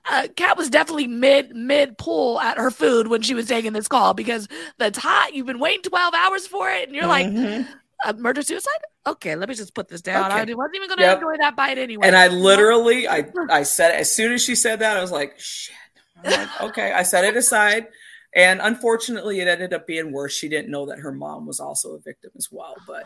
uh, 0.10 0.28
Kat 0.36 0.58
was 0.58 0.70
definitely 0.70 1.08
mid 1.08 1.56
mid 1.56 1.98
pull 1.98 2.40
at 2.40 2.58
her 2.58 2.72
food 2.72 3.08
when 3.08 3.22
she 3.22 3.34
was 3.34 3.48
taking 3.48 3.74
this 3.74 3.88
call 3.88 4.14
because 4.14 4.48
that's 4.78 4.98
hot. 5.00 5.34
You've 5.34 5.48
been 5.48 5.60
waiting 5.60 5.82
twelve 5.82 6.14
hours 6.14 6.46
for 6.46 6.70
it, 6.70 6.88
and 6.88 6.96
you're 6.96 7.08
like, 7.08 7.28
Uh, 8.06 8.14
murder 8.14 8.42
suicide. 8.42 8.72
Okay, 9.08 9.36
let 9.36 9.50
me 9.50 9.56
just 9.56 9.74
put 9.74 9.88
this 9.90 10.02
down. 10.02 10.32
I 10.32 10.40
wasn't 10.54 10.76
even 10.76 10.88
going 10.88 10.98
to 11.00 11.04
Yep. 11.04 11.18
enjoy 11.18 11.38
that 11.40 11.56
bite 11.56 11.78
anyway. 11.78 12.08
And 12.08 12.16
I 12.16 12.28
literally, 12.28 13.08
I, 13.08 13.26
I 13.50 13.64
said, 13.64 13.92
as 13.92 14.12
soon 14.12 14.32
as 14.34 14.44
she 14.44 14.56
said 14.56 14.80
that, 14.80 14.98
I 14.98 15.02
was 15.02 15.12
like, 15.12 15.40
shit. 15.40 15.76
Like, 16.24 16.50
okay. 16.62 16.92
I 16.94 17.04
set 17.04 17.26
it 17.26 17.36
aside. 17.36 17.88
And 18.36 18.62
unfortunately, 18.62 19.40
it 19.40 19.48
ended 19.48 19.74
up 19.74 19.88
being 19.88 20.12
worse. 20.12 20.34
She 20.34 20.50
didn't 20.50 20.70
know 20.70 20.86
that 20.86 21.00
her 21.00 21.12
mom 21.12 21.48
was 21.48 21.60
also 21.60 21.96
a 21.96 22.00
victim 22.00 22.32
as 22.38 22.50
well. 22.52 22.76
But 22.86 23.04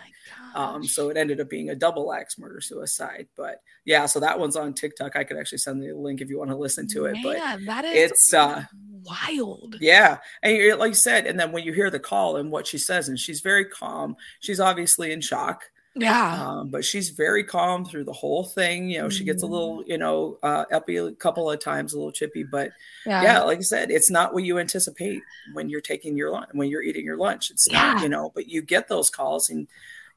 Oh 0.55 0.61
um, 0.61 0.83
so 0.83 1.09
it 1.09 1.17
ended 1.17 1.39
up 1.39 1.49
being 1.49 1.69
a 1.69 1.75
double 1.75 2.13
axe 2.13 2.37
murder 2.37 2.59
suicide. 2.59 3.27
But 3.37 3.61
yeah, 3.85 4.05
so 4.05 4.19
that 4.19 4.37
one's 4.37 4.55
on 4.55 4.73
TikTok. 4.73 5.15
I 5.15 5.23
could 5.23 5.37
actually 5.37 5.59
send 5.59 5.81
the 5.81 5.93
link 5.93 6.21
if 6.21 6.29
you 6.29 6.37
want 6.37 6.51
to 6.51 6.57
listen 6.57 6.87
to 6.89 7.05
it. 7.05 7.17
But 7.23 7.37
Man, 7.37 7.65
that 7.65 7.85
is 7.85 8.11
it's, 8.11 8.33
uh, 8.33 8.65
wild. 9.03 9.77
yeah. 9.79 10.17
And 10.41 10.77
like 10.77 10.89
you 10.89 10.95
said, 10.95 11.25
and 11.25 11.39
then 11.39 11.51
when 11.51 11.63
you 11.63 11.73
hear 11.73 11.89
the 11.89 11.99
call 11.99 12.37
and 12.37 12.51
what 12.51 12.67
she 12.67 12.77
says, 12.77 13.07
and 13.07 13.17
she's 13.17 13.41
very 13.41 13.65
calm, 13.65 14.15
she's 14.41 14.59
obviously 14.59 15.11
in 15.11 15.21
shock. 15.21 15.63
Yeah. 15.95 16.43
Um, 16.47 16.69
but 16.69 16.83
she's 16.83 17.09
very 17.09 17.43
calm 17.43 17.85
through 17.85 18.05
the 18.05 18.13
whole 18.13 18.43
thing. 18.43 18.89
You 18.89 18.99
know, 18.99 19.09
she 19.09 19.23
gets 19.23 19.43
a 19.43 19.45
Mm-hmm. 19.45 19.53
little, 19.53 19.83
you 19.85 19.97
know, 19.97 20.39
uh, 20.41 20.65
uppy 20.71 20.97
a 20.97 21.11
couple 21.11 21.51
of 21.51 21.59
times, 21.59 21.93
a 21.93 21.97
little 21.97 22.11
chippy. 22.11 22.43
But 22.43 22.71
yeah. 23.05 23.21
yeah, 23.21 23.39
like 23.43 23.59
I 23.59 23.61
said, 23.61 23.91
it's 23.91 24.09
not 24.09 24.33
what 24.33 24.43
you 24.43 24.57
anticipate 24.57 25.21
when 25.53 25.69
you're 25.69 25.81
taking 25.81 26.17
your 26.17 26.31
lunch, 26.31 26.49
when 26.53 26.67
you're 26.69 26.81
eating 26.81 27.05
your 27.05 27.17
lunch. 27.17 27.51
It's 27.51 27.69
not, 27.71 28.01
you 28.01 28.09
know, 28.09 28.31
but 28.33 28.47
you 28.47 28.61
get 28.63 28.87
those 28.87 29.09
calls 29.11 29.49
and 29.49 29.67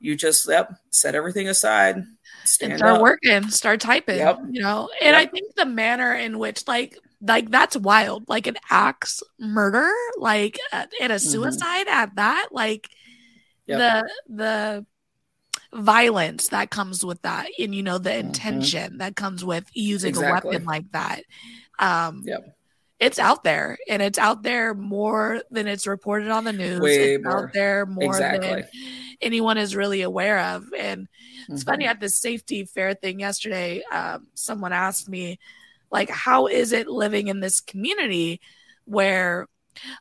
you 0.00 0.14
just 0.16 0.48
yep, 0.48 0.72
set 0.90 1.14
everything 1.14 1.48
aside, 1.48 1.96
and 1.96 2.06
start 2.76 2.82
up. 2.82 3.00
working, 3.00 3.48
start 3.50 3.80
typing. 3.80 4.18
Yep. 4.18 4.40
You 4.50 4.62
know, 4.62 4.88
and 5.02 5.16
I 5.16 5.26
think 5.26 5.54
the 5.56 5.64
manner 5.66 6.12
in 6.14 6.38
which, 6.38 6.66
like, 6.68 6.98
like 7.22 7.50
that's 7.50 7.76
wild. 7.76 8.28
Like 8.28 8.46
an 8.46 8.56
axe 8.70 9.22
murder, 9.38 9.90
like, 10.18 10.58
uh, 10.72 10.84
and 11.00 11.12
a 11.12 11.16
Mhm. 11.16 11.20
suicide 11.30 11.86
at 11.88 12.14
that, 12.16 12.48
like 12.52 12.88
Yep. 13.66 13.78
the 13.78 14.34
the 14.34 14.86
violence 15.74 16.48
that 16.48 16.70
comes 16.70 17.04
with 17.04 17.20
that, 17.22 17.48
and 17.58 17.74
you 17.74 17.82
know 17.82 17.98
the 17.98 18.10
Mhm. 18.10 18.20
intention 18.20 18.98
that 18.98 19.16
comes 19.16 19.44
with 19.44 19.64
using 19.74 20.10
Exactly. 20.10 20.50
a 20.50 20.52
weapon 20.52 20.66
like 20.66 20.90
that. 20.92 21.22
Um, 21.78 22.22
Yep. 22.24 22.56
it's 22.98 23.18
out 23.18 23.44
there 23.44 23.76
and 23.88 24.00
it's 24.00 24.18
out 24.18 24.42
there 24.42 24.72
more 24.72 25.42
than 25.50 25.66
it's 25.66 25.86
reported 25.86 26.28
on 26.28 26.44
the 26.44 26.52
news. 26.52 26.80
Way 26.80 27.14
it's 27.14 27.24
more. 27.24 27.46
out 27.48 27.52
there 27.52 27.84
more 27.84 28.04
Exactly. 28.04 28.48
than 28.48 28.64
anyone 29.20 29.58
is 29.58 29.76
really 29.76 30.00
aware 30.02 30.38
of. 30.40 30.64
And 30.76 31.08
it's 31.48 31.62
Mhm. 31.62 31.66
funny 31.66 31.86
at 31.86 32.00
the 32.00 32.08
safety 32.08 32.64
fair 32.64 32.94
thing 32.94 33.20
yesterday, 33.20 33.82
um, 33.92 34.28
someone 34.34 34.72
asked 34.72 35.08
me, 35.08 35.38
like, 35.90 36.08
how 36.08 36.46
is 36.46 36.72
it 36.72 36.88
living 36.88 37.28
in 37.28 37.40
this 37.40 37.60
community 37.60 38.40
where 38.86 39.46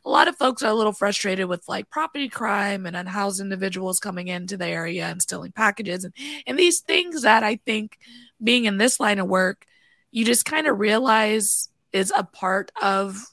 a 0.04 0.10
lot 0.10 0.28
of 0.28 0.36
folks 0.36 0.62
are 0.62 0.70
a 0.70 0.74
little 0.74 0.92
frustrated 0.92 1.46
with 1.46 1.64
like 1.68 1.90
property 1.90 2.28
crime 2.28 2.86
and 2.86 2.96
unhoused 2.96 3.40
individuals 3.40 4.00
coming 4.00 4.28
into 4.28 4.56
the 4.56 4.66
area 4.66 5.06
and 5.06 5.22
stealing 5.22 5.52
packages 5.52 6.04
and, 6.04 6.14
and 6.46 6.58
these 6.58 6.80
things 6.80 7.22
that 7.22 7.42
I 7.42 7.56
think 7.56 7.98
being 8.42 8.64
in 8.66 8.76
this 8.78 9.00
line 9.00 9.18
of 9.18 9.26
work, 9.28 9.64
you 10.10 10.24
just 10.24 10.44
kind 10.44 10.66
of 10.66 10.78
realize 10.78 11.68
is 11.92 12.12
a 12.16 12.24
part 12.24 12.70
of 12.80 13.24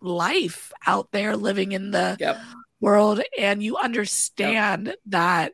life 0.00 0.72
out 0.86 1.10
there 1.12 1.36
living 1.36 1.72
in 1.72 1.90
the 1.90 2.16
Yep. 2.20 2.38
world 2.80 3.20
and 3.38 3.62
you 3.62 3.76
understand 3.76 4.94
that 5.06 5.52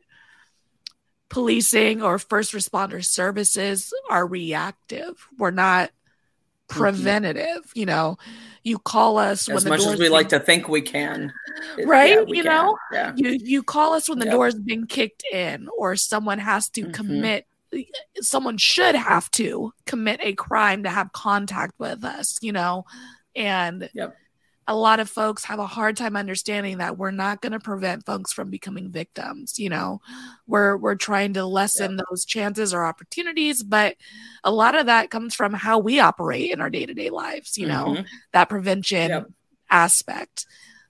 policing 1.29 2.03
or 2.03 2.19
first 2.19 2.53
responder 2.53 3.03
services 3.03 3.93
are 4.09 4.27
reactive 4.27 5.27
we're 5.39 5.49
not 5.49 5.89
preventative 6.69 7.71
you 7.75 7.85
know 7.85 8.17
you 8.63 8.79
call 8.79 9.17
us 9.17 9.47
when 9.47 9.57
As 9.57 9.65
much 9.65 9.81
as 9.81 9.99
we 9.99 10.07
like 10.07 10.29
to 10.29 10.39
think 10.39 10.69
we 10.69 10.81
can. 10.81 11.33
Right? 11.85 12.11
yeah, 12.11 12.21
we 12.21 12.37
You 12.37 12.43
can. 12.43 12.51
know? 12.51 12.77
Yeah. 12.93 13.11
you 13.15 13.31
you 13.31 13.61
call 13.63 13.93
us 13.93 14.07
when 14.07 14.19
the 14.19 14.25
Yep. 14.25 14.33
door's 14.33 14.55
been 14.55 14.87
kicked 14.87 15.23
in 15.33 15.67
or 15.77 15.95
someone 15.97 16.39
has 16.39 16.69
to 16.69 16.85
Mhm. 16.85 16.93
commit 16.93 17.45
someone 18.21 18.57
should 18.57 18.95
have 18.95 19.29
to 19.31 19.73
commit 19.85 20.19
a 20.23 20.33
crime 20.33 20.83
to 20.83 20.89
have 20.89 21.11
contact 21.11 21.73
with 21.79 22.03
us 22.05 22.37
you 22.41 22.51
know 22.53 22.85
and 23.35 23.89
Yep. 23.93 24.15
A 24.67 24.75
lot 24.75 24.99
of 24.99 25.09
folks 25.09 25.43
have 25.43 25.59
a 25.59 25.67
hard 25.67 25.97
time 25.97 26.15
understanding 26.15 26.77
that 26.77 26.97
we're 26.97 27.11
not 27.11 27.41
going 27.41 27.51
to 27.51 27.59
prevent 27.59 28.05
folks 28.05 28.31
from 28.31 28.49
becoming 28.49 28.89
victims 28.89 29.59
you 29.59 29.69
know? 29.69 29.99
We're 30.47 30.75
we're 30.77 30.95
trying 30.95 31.33
to 31.35 31.45
lessen 31.45 31.97
those 32.09 32.25
chances 32.25 32.73
or 32.73 32.85
opportunities 32.85 33.63
but 33.63 33.95
a 34.43 34.51
lot 34.51 34.75
of 34.75 34.87
that 34.87 35.09
comes 35.09 35.33
from 35.35 35.53
how 35.53 35.79
we 35.79 35.99
operate 36.01 36.51
in 36.51 36.59
our 36.61 36.69
day-to-day 36.69 37.09
lives 37.09 37.57
you 37.57 37.67
know? 37.67 37.85
Mhm. 37.87 38.05
that 38.33 38.49
prevention 38.49 39.25
aspect 39.69 40.45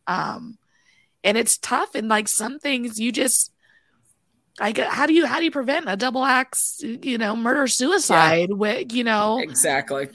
um 0.08 0.58
and 1.24 1.38
it's 1.38 1.58
tough 1.58 1.96
and 1.96 2.10
like 2.10 2.28
some 2.28 2.60
things 2.60 3.00
you 3.00 3.12
just 3.12 3.52
like 4.60 4.78
how 4.78 5.06
do 5.06 5.14
you 5.14 5.26
how 5.26 5.38
do 5.40 5.46
you 5.46 5.52
prevent 5.52 5.86
a 5.88 5.96
double 5.96 6.24
axe 6.26 6.80
you 6.82 7.18
know 7.18 7.36
murder 7.36 7.68
suicide 7.68 8.52
with 8.52 8.92
you 8.94 9.04
know? 9.04 9.40
Exactly. 9.40 10.10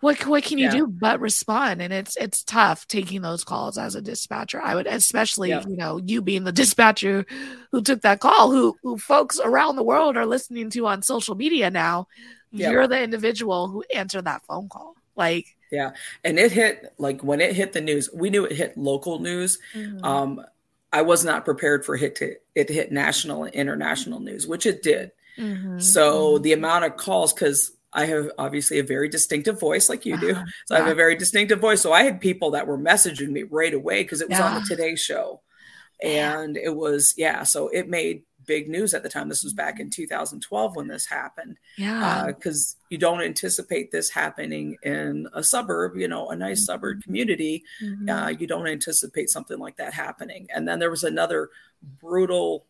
What 0.00 0.24
what 0.26 0.44
can 0.44 0.58
you 0.58 0.66
Yeah. 0.66 0.70
do 0.76 0.86
but 0.86 1.20
respond 1.20 1.82
and 1.82 1.92
it's 1.92 2.16
it's 2.16 2.44
tough 2.44 2.86
taking 2.86 3.22
those 3.22 3.44
calls 3.44 3.76
as 3.78 3.94
a 3.94 4.00
dispatcher 4.02 4.60
i 4.62 4.74
would 4.74 4.86
especially 4.86 5.48
Yeah. 5.50 5.64
you 5.68 5.76
know 5.76 5.98
you 6.04 6.22
being 6.22 6.44
the 6.44 6.52
dispatcher 6.52 7.26
who 7.72 7.82
took 7.82 8.02
that 8.02 8.20
call 8.20 8.50
who 8.50 8.76
who 8.82 8.98
folks 8.98 9.40
around 9.42 9.76
the 9.76 9.82
world 9.82 10.16
are 10.16 10.26
listening 10.26 10.70
to 10.70 10.86
on 10.86 11.02
social 11.02 11.34
media 11.34 11.70
now 11.70 12.06
Yeah. 12.52 12.70
you're 12.70 12.86
the 12.86 13.00
individual 13.02 13.68
who 13.68 13.82
answered 13.94 14.24
that 14.26 14.42
phone 14.46 14.68
call 14.68 14.94
like 15.16 15.46
Yeah. 15.70 15.90
And 16.24 16.38
it 16.38 16.52
hit 16.52 16.94
like 16.98 17.22
when 17.22 17.40
it 17.40 17.54
hit 17.54 17.72
the 17.72 17.80
news, 17.82 18.08
we 18.14 18.30
knew 18.30 18.44
it 18.46 18.52
hit 18.56 18.78
local 18.78 19.18
news. 19.18 19.58
mhm. 19.74 20.02
Um, 20.02 20.44
I 20.92 21.02
was 21.02 21.24
not 21.26 21.44
prepared 21.44 21.84
for 21.84 21.94
it 21.96 22.14
to 22.16 22.36
it 22.54 22.68
hit 22.70 22.90
national 22.92 23.44
and 23.44 23.54
international 23.54 24.20
news, 24.20 24.46
which 24.46 24.64
it 24.64 24.82
did. 24.82 25.10
Mhm. 25.36 25.82
So 25.82 26.38
the 26.38 26.54
amount 26.54 26.84
of 26.86 26.96
calls, 26.96 27.34
because 27.34 27.72
I 27.92 28.06
have 28.06 28.30
obviously 28.38 28.78
a 28.78 28.84
very 28.84 29.08
distinctive 29.08 29.58
voice, 29.58 29.88
like 29.88 30.04
you 30.04 30.18
do. 30.18 30.32
Uh-huh. 30.32 30.44
So 30.66 30.76
I 30.76 30.80
have 30.80 30.88
a 30.88 30.94
very 30.94 31.16
distinctive 31.16 31.60
voice. 31.60 31.80
So 31.80 31.92
I 31.92 32.02
had 32.02 32.20
people 32.20 32.50
that 32.52 32.66
were 32.66 32.78
messaging 32.78 33.30
me 33.30 33.44
right 33.44 33.72
away 33.72 34.02
because 34.02 34.20
it 34.20 34.28
was 34.28 34.40
on 34.40 34.54
the 34.54 34.66
Today 34.68 34.94
Show, 34.94 35.40
and 36.02 36.56
it 36.56 36.74
was 36.74 37.14
yeah. 37.16 37.44
So 37.44 37.68
it 37.68 37.88
made 37.88 38.24
big 38.48 38.68
news 38.68 38.94
at 38.94 39.04
the 39.04 39.08
time. 39.08 39.28
This 39.28 39.44
was 39.44 39.52
back 39.52 39.78
in 39.78 39.90
2012 39.90 40.74
when 40.74 40.88
this 40.88 41.06
happened. 41.06 41.58
Yeah. 41.76 42.24
Because 42.26 42.74
uh, 42.76 42.86
you 42.90 42.98
don't 42.98 43.20
anticipate 43.20 43.92
this 43.92 44.10
happening 44.10 44.76
in 44.82 45.28
a 45.34 45.44
suburb, 45.44 45.96
you 45.96 46.08
know, 46.08 46.30
a 46.30 46.36
nice 46.36 46.62
mm-hmm. 46.62 46.72
suburb 46.72 47.02
community. 47.04 47.62
Mm-hmm. 47.80 48.08
Uh, 48.08 48.28
you 48.30 48.48
don't 48.48 48.66
anticipate 48.66 49.30
something 49.30 49.58
like 49.58 49.76
that 49.76 49.92
happening. 49.92 50.48
And 50.52 50.66
then 50.66 50.80
there 50.80 50.90
was 50.90 51.04
another 51.04 51.50
brutal 52.00 52.64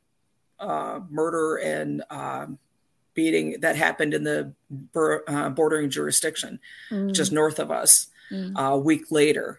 uh, 0.58 1.00
murder 1.08 1.56
and 1.56 2.02
um, 2.10 2.58
beating 3.18 3.56
that 3.62 3.74
happened 3.74 4.14
in 4.14 4.22
the 4.22 4.54
uh, 5.26 5.48
bordering 5.48 5.90
jurisdiction 5.90 6.60
mm-hmm. 6.88 7.10
just 7.10 7.32
north 7.32 7.58
of 7.58 7.68
us 7.68 8.06
mm. 8.30 8.56
a 8.56 8.78
week 8.78 9.10
later. 9.10 9.58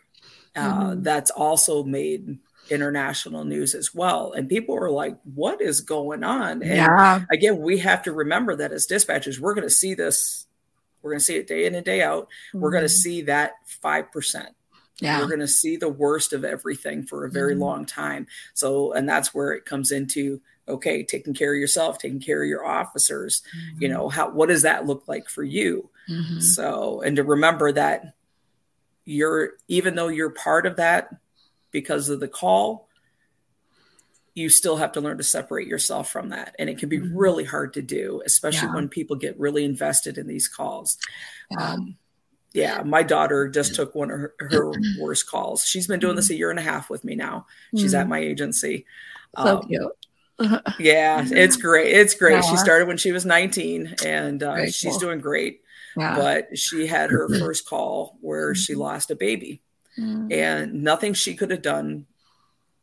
Uh, 0.55 0.91
mm-hmm. 0.91 1.03
That's 1.03 1.29
also 1.29 1.83
made 1.83 2.39
international 2.69 3.43
news 3.43 3.75
as 3.75 3.93
well. 3.93 4.31
And 4.31 4.47
people 4.47 4.75
were 4.75 4.89
like, 4.89 5.17
what 5.33 5.59
is 5.59 5.81
going 5.81 6.23
on? 6.23 6.63
And 6.63 6.77
yeah. 6.77 7.25
again, 7.29 7.59
we 7.59 7.79
have 7.79 8.01
to 8.03 8.13
remember 8.13 8.55
that 8.55 8.71
as 8.71 8.87
dispatchers, 8.87 9.39
we're 9.39 9.55
going 9.55 9.67
to 9.67 9.73
see 9.73 9.93
this, 9.93 10.47
we're 11.01 11.11
going 11.11 11.19
to 11.19 11.25
see 11.25 11.35
it 11.35 11.47
day 11.47 11.65
in 11.65 11.75
and 11.75 11.83
day 11.83 12.01
out. 12.01 12.23
Mm-hmm. 12.23 12.61
We're 12.61 12.71
going 12.71 12.83
to 12.83 12.89
see 12.89 13.23
that 13.23 13.55
5%. 13.83 14.47
Yeah. 15.01 15.19
We're 15.19 15.27
going 15.27 15.39
to 15.41 15.49
see 15.49 15.75
the 15.75 15.89
worst 15.89 16.31
of 16.31 16.45
everything 16.45 17.03
for 17.03 17.25
a 17.25 17.29
very 17.29 17.55
mm-hmm. 17.55 17.63
long 17.63 17.85
time. 17.85 18.27
So, 18.53 18.93
and 18.93 19.07
that's 19.07 19.33
where 19.33 19.51
it 19.51 19.65
comes 19.65 19.91
into 19.91 20.39
okay, 20.69 21.03
taking 21.03 21.33
care 21.33 21.53
of 21.53 21.59
yourself, 21.59 21.97
taking 21.97 22.19
care 22.19 22.41
of 22.41 22.49
your 22.49 22.65
officers. 22.65 23.41
Mm-hmm. 23.55 23.81
You 23.83 23.89
know, 23.89 24.09
how 24.09 24.29
what 24.29 24.49
does 24.49 24.61
that 24.61 24.85
look 24.85 25.07
like 25.07 25.29
for 25.29 25.43
you? 25.43 25.89
Mm-hmm. 26.09 26.39
So, 26.39 27.01
and 27.01 27.15
to 27.15 27.23
remember 27.23 27.71
that 27.71 28.13
you're 29.05 29.53
even 29.67 29.95
though 29.95 30.07
you're 30.07 30.29
part 30.29 30.65
of 30.65 30.77
that 30.77 31.09
because 31.71 32.09
of 32.09 32.19
the 32.19 32.27
call, 32.27 32.87
you 34.35 34.49
still 34.49 34.77
have 34.77 34.93
to 34.93 35.01
learn 35.01 35.17
to 35.17 35.23
separate 35.23 35.67
yourself 35.67 36.09
from 36.09 36.29
that. 36.29 36.55
And 36.59 36.69
it 36.69 36.77
can 36.77 36.89
be 36.89 36.99
mm-hmm. 36.99 37.15
really 37.15 37.43
hard 37.43 37.73
to 37.73 37.81
do, 37.81 38.21
especially 38.25 38.69
yeah. 38.69 38.75
when 38.75 38.89
people 38.89 39.15
get 39.15 39.39
really 39.39 39.65
invested 39.65 40.17
in 40.17 40.27
these 40.27 40.47
calls. 40.47 40.97
Yeah. 41.51 41.73
Um, 41.73 41.97
yeah, 42.51 42.81
my 42.81 43.03
daughter 43.03 43.47
just 43.47 43.75
took 43.75 43.93
one 43.93 44.09
of 44.09 44.19
her, 44.19 44.35
her, 44.39 44.71
worst 44.99 45.29
calls. 45.29 45.65
She's 45.65 45.85
been 45.87 45.99
doing 45.99 46.15
this 46.15 46.25
mm-hmm. 46.25 46.33
a 46.33 46.37
year 46.37 46.49
and 46.49 46.57
a 46.57 46.63
half 46.63 46.89
with 46.89 47.03
me 47.03 47.15
now. 47.15 47.45
She's 47.75 47.93
mm-hmm. 47.93 48.01
at 48.01 48.07
my 48.07 48.19
agency. 48.19 48.85
So 49.37 49.57
um, 49.57 49.67
cute. 49.67 49.91
yeah, 50.79 51.25
it's 51.29 51.57
great. 51.57 51.93
It's 51.93 52.13
great. 52.13 52.35
Yeah. 52.35 52.41
She 52.41 52.57
started 52.57 52.87
when 52.87 52.97
she 52.97 53.11
was 53.11 53.25
19 53.25 53.95
and 54.05 54.43
uh, 54.43 54.65
she's 54.65 54.91
cool. 54.91 54.99
doing 54.99 55.19
great. 55.19 55.61
Yeah. 55.97 56.15
But 56.15 56.57
she 56.57 56.87
had 56.87 57.09
her 57.09 57.27
first 57.39 57.67
call 57.67 58.17
where 58.21 58.55
she 58.55 58.73
mm-hmm. 58.73 58.81
lost 58.81 59.11
a 59.11 59.15
baby. 59.15 59.61
Mm. 59.97 60.31
And 60.33 60.83
nothing 60.83 61.13
she 61.13 61.35
could 61.35 61.51
have 61.51 61.61
done 61.61 62.05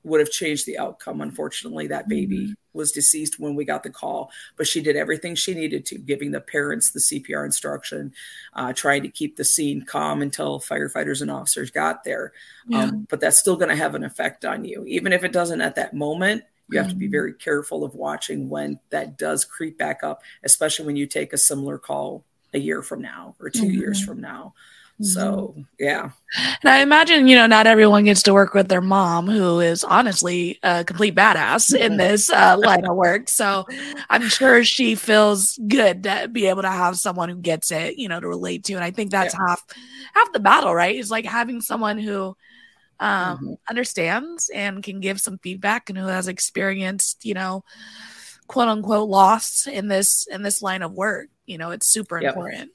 would 0.07 0.20
have 0.20 0.30
changed 0.30 0.66
the 0.66 0.78
outcome. 0.78 1.20
Unfortunately, 1.20 1.88
that 1.88 2.09
baby 2.09 2.38
mm-hmm. 2.38 2.52
was 2.72 2.92
deceased 2.92 3.40
when 3.40 3.54
we 3.54 3.64
got 3.64 3.82
the 3.82 3.90
call, 3.90 4.30
but 4.57 4.66
she 4.66 4.80
did 4.80 4.96
everything 4.96 5.34
she 5.34 5.52
needed 5.52 5.84
to, 5.86 5.98
giving 5.98 6.30
the 6.30 6.40
parents 6.40 6.90
the 6.90 7.00
CPR 7.00 7.44
instruction, 7.44 8.12
uh, 8.54 8.72
trying 8.72 9.02
to 9.02 9.09
keep 9.09 9.36
the 9.36 9.44
scene 9.44 9.84
calm 9.84 10.22
until 10.22 10.61
firefighters 10.61 11.22
and 11.22 11.30
officers 11.30 11.70
got 11.70 12.04
there. 12.04 12.32
Yeah. 12.68 12.84
Um, 12.84 13.07
but 13.11 13.20
that's 13.20 13.38
still 13.38 13.57
going 13.57 13.70
to 13.70 13.76
have 13.76 13.94
an 13.94 14.04
effect 14.04 14.44
on 14.44 14.64
you, 14.64 14.84
even 14.86 15.12
if 15.12 15.24
it 15.24 15.32
doesn't 15.32 15.61
at 15.61 15.74
that 15.74 15.94
moment. 15.94 16.44
You 16.70 16.78
have 16.78 16.88
to 16.88 16.94
be 16.96 17.06
mm-hmm. 17.06 17.12
very 17.12 17.32
careful 17.34 17.84
of 17.84 17.94
watching 17.94 18.48
when 18.48 18.80
that 18.90 19.16
does 19.18 19.44
creep 19.44 19.78
back 19.78 20.02
up, 20.02 20.22
especially 20.42 20.86
when 20.86 20.96
you 20.96 21.06
take 21.06 21.32
a 21.32 21.38
similar 21.38 21.78
call 21.78 22.24
a 22.54 22.58
year 22.58 22.82
from 22.82 23.02
now 23.02 23.36
or 23.40 23.50
2 23.50 23.62
mm-hmm. 23.62 23.70
years 23.70 24.02
from 24.02 24.20
now. 24.20 24.54
So, 25.02 25.54
mm-hmm. 25.56 25.62
yeah. 25.78 26.10
And 26.62 26.70
I 26.70 26.80
imagine, 26.80 27.28
you 27.28 27.36
know, 27.36 27.46
not 27.46 27.66
everyone 27.66 28.04
gets 28.04 28.22
to 28.22 28.32
work 28.32 28.54
with 28.54 28.68
their 28.68 28.80
mom, 28.80 29.26
who 29.26 29.60
is 29.60 29.84
honestly 29.84 30.58
a 30.62 30.84
complete 30.84 31.14
badass 31.14 31.78
in 31.78 31.96
this 31.98 32.30
uh, 32.30 32.56
line 32.58 32.86
of 32.86 32.96
work. 32.96 33.28
So 33.28 33.66
I'm 34.08 34.28
sure 34.28 34.64
she 34.64 34.94
feels 34.94 35.58
good 35.68 36.04
to 36.04 36.28
be 36.32 36.46
able 36.46 36.62
to 36.62 36.70
have 36.70 36.96
someone 36.96 37.28
who 37.28 37.36
gets 37.36 37.70
it, 37.70 37.98
you 37.98 38.08
know, 38.08 38.20
to 38.20 38.26
relate 38.26 38.64
to. 38.64 38.74
And 38.74 38.84
I 38.84 38.90
think 38.90 39.10
that's 39.10 39.34
yeah. 39.34 39.46
half 39.48 39.62
half 40.14 40.32
the 40.32 40.40
battle, 40.40 40.74
right? 40.74 40.96
Is 40.96 41.10
like 41.10 41.26
having 41.26 41.60
someone 41.60 41.98
who 41.98 42.34
um, 43.01 43.36
mm-hmm. 43.36 43.53
understands 43.68 44.51
and 44.55 44.82
can 44.82 45.01
give 45.01 45.20
some 45.20 45.38
feedback 45.38 45.88
and 45.88 45.99
who 45.99 46.07
has 46.07 46.28
experienced, 46.28 47.24
you 47.24 47.34
know, 47.34 47.64
quote 48.47 48.68
unquote 48.68 49.09
loss 49.09 49.66
in 49.66 49.88
this 49.88 50.26
in 50.30 50.42
this 50.42 50.62
line 50.62 50.82
of 50.82 50.92
work. 50.92 51.28
You 51.47 51.59
know, 51.59 51.70
it's 51.70 51.86
super 51.86 52.20
yep. 52.20 52.34
important. 52.34 52.70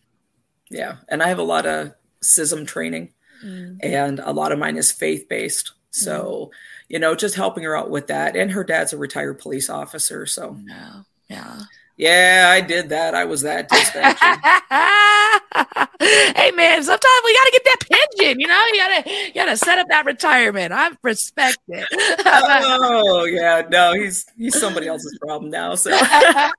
Yeah. 0.70 0.98
And 1.10 1.22
I 1.22 1.28
have 1.28 1.40
a 1.40 1.44
lot 1.44 1.66
of 1.66 1.94
CISM 2.24 2.66
training 2.66 3.14
mm-hmm. 3.44 3.76
and 3.82 4.20
a 4.20 4.32
lot 4.32 4.52
of 4.52 4.60
mine 4.60 4.78
is 4.78 4.92
faith 4.92 5.28
based. 5.28 5.74
So, 5.92 6.24
mm-hmm. 6.24 6.52
you 6.90 7.00
know, 7.00 7.16
just 7.16 7.36
helping 7.36 7.64
her 7.64 7.76
out 7.76 7.90
with 7.90 8.08
that. 8.08 8.36
And 8.36 8.52
her 8.52 8.64
dad's 8.64 8.94
a 8.94 8.98
retired 8.98 9.40
police 9.40 9.70
officer. 9.70 10.26
So, 10.26 10.58
yeah. 10.66 11.02
Yeah. 11.30 11.60
Yeah, 12.02 12.50
I 12.50 12.62
did 12.62 12.90
that. 12.90 13.14
I 13.14 13.26
was 13.26 13.44
that 13.44 13.70
dispatcher. 13.70 14.18
hey 16.02 16.52
man, 16.52 16.82
sometimes 16.82 17.22
we 17.24 17.34
gotta 17.36 17.52
get 17.52 17.64
that 17.64 17.78
pension, 17.92 18.40
you 18.40 18.48
know. 18.48 18.66
You 18.74 18.78
gotta 18.78 19.28
you 19.28 19.34
gotta 19.36 19.56
set 19.56 19.78
up 19.78 19.88
that 19.90 20.08
retirement. 20.08 20.74
I 20.74 20.90
respect 21.04 21.60
it. 21.68 21.86
oh 22.26 23.26
yeah, 23.26 23.62
no, 23.70 23.94
he's 23.94 24.26
he's 24.36 24.60
somebody 24.60 24.88
else's 24.88 25.16
problem 25.22 25.52
now. 25.52 25.76
So 25.76 25.92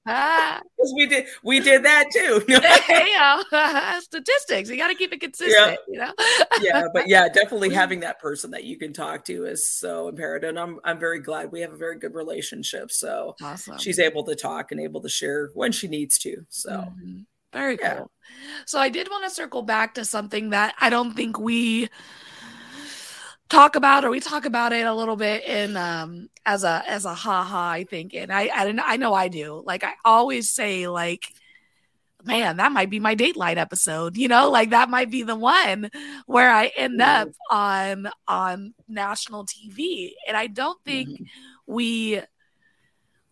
we 0.95 1.07
did 1.07 1.27
we 1.43 1.59
did 1.59 1.85
that 1.85 2.05
too. 2.13 2.45
yeah, 2.47 3.99
statistics. 3.99 4.71
You 4.71 4.77
gotta 4.77 4.95
keep 4.95 5.13
it 5.13 5.21
consistent. 5.21 5.79
Yeah. 5.89 5.89
You 5.89 5.99
know. 5.99 6.13
yeah, 6.63 6.85
but 6.95 7.09
yeah, 7.09 7.29
definitely 7.29 7.71
having 7.71 7.99
that 8.01 8.21
person 8.21 8.53
that 8.53 8.63
you 8.63 8.77
can 8.77 8.93
talk 8.93 9.25
to 9.25 9.47
is 9.47 9.69
so 9.69 10.07
imperative. 10.07 10.51
And 10.51 10.59
I'm 10.61 10.79
I'm 10.85 11.01
very 11.01 11.19
glad 11.19 11.51
we 11.51 11.63
have 11.63 11.73
a 11.73 11.77
very 11.77 11.99
good 11.99 12.15
relationship. 12.15 12.93
So 12.93 13.35
awesome. 13.43 13.79
she's 13.79 13.99
able 13.99 14.23
to 14.25 14.37
talk 14.37 14.71
and 14.71 14.81
able 14.81 15.01
to 15.01 15.09
share 15.09 15.32
when 15.55 15.73
she 15.73 15.89
needs 15.89 16.19
to. 16.19 16.45
So. 16.49 16.71
Mm-hmm. 16.71 17.21
Very 17.53 17.77
yeah. 17.81 17.99
cool. 17.99 18.11
So 18.67 18.79
I 18.79 18.89
did 18.89 19.09
want 19.11 19.25
to 19.25 19.31
circle 19.31 19.63
back 19.63 19.95
to 19.95 20.05
something 20.05 20.51
that 20.51 20.75
I 20.81 20.91
don't 20.91 21.15
think 21.15 21.39
we 21.39 21.89
talk 23.53 23.77
about 23.77 24.05
or 24.05 24.11
we 24.11 24.21
talk 24.21 24.47
about 24.47 24.73
it 24.73 24.87
a 24.87 24.95
little 24.95 25.17
bit 25.17 25.45
in 25.45 25.77
um 25.77 26.27
as 26.47 26.65
a 26.65 26.83
as 26.89 27.05
a 27.05 27.13
ha 27.13 27.45
ha 27.45 27.71
I 27.71 27.85
think 27.85 28.15
and 28.15 28.33
I 28.33 28.45
I, 28.47 28.75
I 28.83 28.97
know 28.97 29.13
I 29.13 29.29
do 29.29 29.63
like 29.67 29.85
I 29.85 29.93
always 30.07 30.49
say 30.49 30.89
like 30.89 31.23
man 32.25 32.57
that 32.57 32.73
might 32.73 32.89
be 32.89 32.99
my 32.99 33.15
dateline 33.15 33.59
episode 33.59 34.17
you 34.17 34.27
know 34.27 34.49
like 34.49 34.71
that 34.71 34.89
might 34.89 35.11
be 35.11 35.23
the 35.23 35.37
one 35.37 35.91
where 36.25 36.51
I 36.51 36.73
end 36.79 37.03
up 37.03 37.29
on 37.51 38.09
on 38.27 38.73
national 38.89 39.45
TV 39.45 40.13
and 40.27 40.35
I 40.35 40.47
don't 40.47 40.83
think 40.83 41.11
mm-hmm. 41.11 41.25
we 41.67 42.23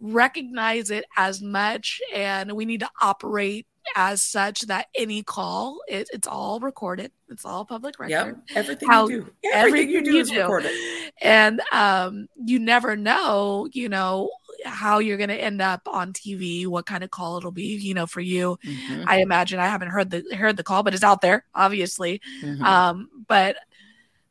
recognize 0.00 0.90
it 0.90 1.04
as 1.16 1.42
much 1.42 2.00
and 2.14 2.52
we 2.52 2.64
need 2.64 2.80
to 2.80 2.90
operate 3.00 3.66
as 3.96 4.22
such 4.22 4.62
that 4.62 4.86
any 4.94 5.22
call 5.22 5.80
it, 5.88 6.08
it's 6.12 6.28
all 6.28 6.60
recorded 6.60 7.10
it's 7.28 7.44
all 7.44 7.64
public 7.64 7.98
record 7.98 8.10
yep. 8.10 8.36
everything 8.54 8.88
How, 8.88 9.08
you 9.08 9.22
do 9.22 9.30
everything, 9.52 9.52
everything 9.52 9.90
you 9.90 10.02
do 10.02 10.12
you 10.12 10.20
is 10.20 10.30
do. 10.30 10.40
recorded 10.40 10.70
and 11.20 11.60
um 11.72 12.28
you 12.36 12.58
never 12.58 12.94
know 12.94 13.68
you 13.72 13.88
know 13.88 14.30
how 14.64 14.98
you're 14.98 15.16
going 15.16 15.28
to 15.28 15.34
end 15.40 15.60
up 15.60 15.86
on 15.86 16.12
TV, 16.12 16.66
what 16.66 16.86
kind 16.86 17.04
of 17.04 17.10
call 17.10 17.38
it'll 17.38 17.50
be, 17.50 17.76
you 17.76 17.94
know, 17.94 18.06
for 18.06 18.20
you. 18.20 18.58
Mm-hmm. 18.64 19.04
I 19.06 19.20
imagine 19.20 19.58
I 19.58 19.66
haven't 19.66 19.88
heard 19.88 20.10
the 20.10 20.24
heard 20.34 20.56
the 20.56 20.62
call, 20.62 20.82
but 20.82 20.94
it's 20.94 21.04
out 21.04 21.20
there, 21.20 21.44
obviously. 21.54 22.20
Mm-hmm. 22.42 22.62
Um, 22.62 23.08
but 23.26 23.56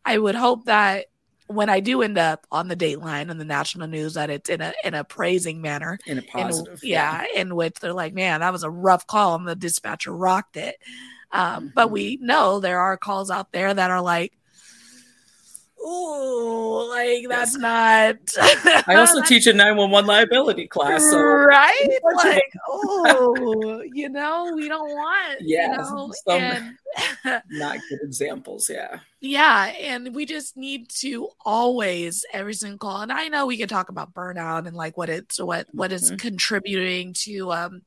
I 0.05 0.17
would 0.17 0.36
hope 0.36 0.65
that 0.65 1.07
when 1.50 1.68
I 1.68 1.80
do 1.80 2.04
end 2.04 2.20
up 2.20 2.45
on 2.52 2.68
the 2.68 2.76
Dateline 2.76 3.32
and 3.32 3.41
the 3.41 3.45
national 3.45 3.88
news, 3.88 4.14
that 4.14 4.30
it's 4.30 4.50
in 4.50 4.62
a 4.62 4.72
in 4.84 4.93
a 4.93 5.04
praising 5.04 5.62
manner, 5.62 5.97
in 6.06 6.20
a 6.20 6.22
positive, 6.22 6.80
in, 6.84 6.89
yeah, 6.89 7.26
yeah, 7.34 7.41
in 7.41 7.56
which 7.56 7.80
they're 7.80 7.91
like, 7.91 8.14
man, 8.14 8.41
that 8.41 8.54
was 8.54 8.64
a 8.64 8.70
rough 8.70 9.08
call, 9.08 9.34
and 9.34 9.47
the 9.47 9.56
dispatcher 9.56 10.16
rocked 10.16 10.58
it. 10.58 10.76
Um, 11.32 11.66
mm-hmm. 11.66 11.68
But 11.74 11.89
we 11.89 12.20
know 12.22 12.60
there 12.60 12.80
are 12.80 12.97
calls 12.97 13.32
out 13.32 13.52
there 13.52 13.74
that 13.74 13.89
are 13.89 14.02
like, 14.02 14.34
Ooh, 15.82 16.89
like 16.89 17.27
that's 17.30 17.55
not. 17.57 18.17
I 18.88 18.95
also 18.95 19.21
teach 19.25 19.47
a 19.47 19.53
911 19.53 20.07
liability 20.07 20.67
class. 20.67 21.03
So. 21.03 21.19
Right? 21.21 21.99
Like, 22.23 22.51
oh, 22.67 23.84
you 23.93 24.09
know, 24.09 24.51
we 24.53 24.67
don't 24.67 24.89
want, 24.89 25.39
yeah, 25.41 25.71
you 25.71 25.77
know, 25.77 26.11
some 26.25 26.41
and, 26.41 26.77
not 27.51 27.77
good 27.89 27.99
examples. 28.03 28.69
Yeah. 28.69 28.99
Yeah. 29.21 29.65
And 29.80 30.13
we 30.13 30.25
just 30.25 30.57
need 30.57 30.89
to 30.99 31.30
always, 31.45 32.25
every 32.34 32.55
single 32.55 32.77
call. 32.77 33.01
And 33.01 33.11
I 33.11 33.30
know 33.30 33.45
we 33.45 33.57
can 33.57 33.69
talk 33.69 33.89
about 33.89 34.13
burnout 34.13 34.67
and 34.67 34.75
like 34.75 34.97
what 34.97 35.09
it's, 35.09 35.39
what, 35.39 35.67
what 35.71 35.91
is 35.91 36.07
mm-hmm. 36.07 36.17
contributing 36.17 37.13
to, 37.13 37.51
um, 37.53 37.82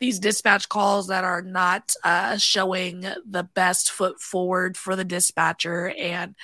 these 0.00 0.18
dispatch 0.18 0.68
calls 0.68 1.08
that 1.08 1.24
are 1.24 1.42
not 1.42 1.92
uh, 2.04 2.36
showing 2.36 3.00
the 3.26 3.48
best 3.54 3.90
foot 3.90 4.20
forward 4.20 4.76
for 4.76 4.96
the 4.96 5.04
dispatcher 5.04 5.94
and 5.98 6.34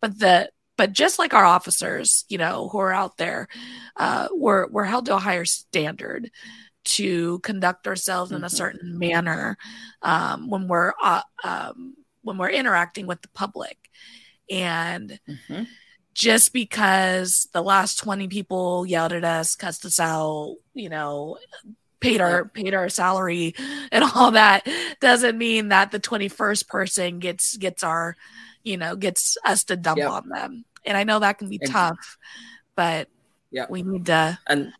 but 0.00 0.18
the 0.18 0.50
but 0.76 0.92
just 0.92 1.18
like 1.18 1.34
our 1.34 1.44
officers 1.44 2.24
you 2.28 2.38
know 2.38 2.68
who 2.68 2.78
are 2.78 2.92
out 2.92 3.16
there 3.16 3.48
uh, 3.96 4.28
we're 4.32 4.66
we're 4.68 4.84
held 4.84 5.06
to 5.06 5.14
a 5.14 5.20
higher 5.20 5.44
standard 5.44 6.30
to 6.84 7.38
conduct 7.40 7.86
ourselves 7.86 8.30
in 8.30 8.42
a 8.42 8.46
mm-hmm. 8.46 8.56
certain 8.56 8.98
manner 8.98 9.56
um, 10.02 10.50
when 10.50 10.68
we're 10.68 10.92
uh, 11.02 11.22
um, 11.44 11.94
when 12.22 12.38
we're 12.38 12.50
interacting 12.50 13.06
with 13.06 13.22
the 13.22 13.28
public 13.28 13.78
and 14.50 15.18
mm-hmm. 15.28 15.62
just 16.14 16.52
because 16.52 17.48
the 17.52 17.62
last 17.62 17.98
20 17.98 18.28
people 18.28 18.86
yelled 18.86 19.12
at 19.12 19.24
us, 19.24 19.56
cussed 19.56 19.84
us 19.84 20.00
out, 20.00 20.56
you 20.74 20.88
know, 20.88 21.38
paid 22.04 22.20
our 22.20 22.44
paid 22.46 22.74
our 22.74 22.88
salary 22.88 23.54
and 23.92 24.04
all 24.04 24.32
that 24.32 24.66
doesn't 25.00 25.38
mean 25.38 25.68
that 25.68 25.90
the 25.90 26.00
21st 26.00 26.68
person 26.68 27.18
gets 27.18 27.56
gets 27.56 27.82
our 27.82 28.16
you 28.62 28.76
know 28.76 28.96
gets 28.96 29.36
us 29.44 29.64
to 29.64 29.76
dump 29.76 29.98
Yep. 29.98 30.10
on 30.10 30.28
them. 30.28 30.64
And 30.84 30.96
i 30.96 31.04
know 31.04 31.18
that 31.18 31.38
can 31.38 31.48
be 31.48 31.58
And- 31.60 31.70
tough 31.70 32.18
but 32.76 33.08
Yeah. 33.50 33.66
we 33.68 33.82
need 33.82 34.06
to 34.06 34.38
and 34.46 34.72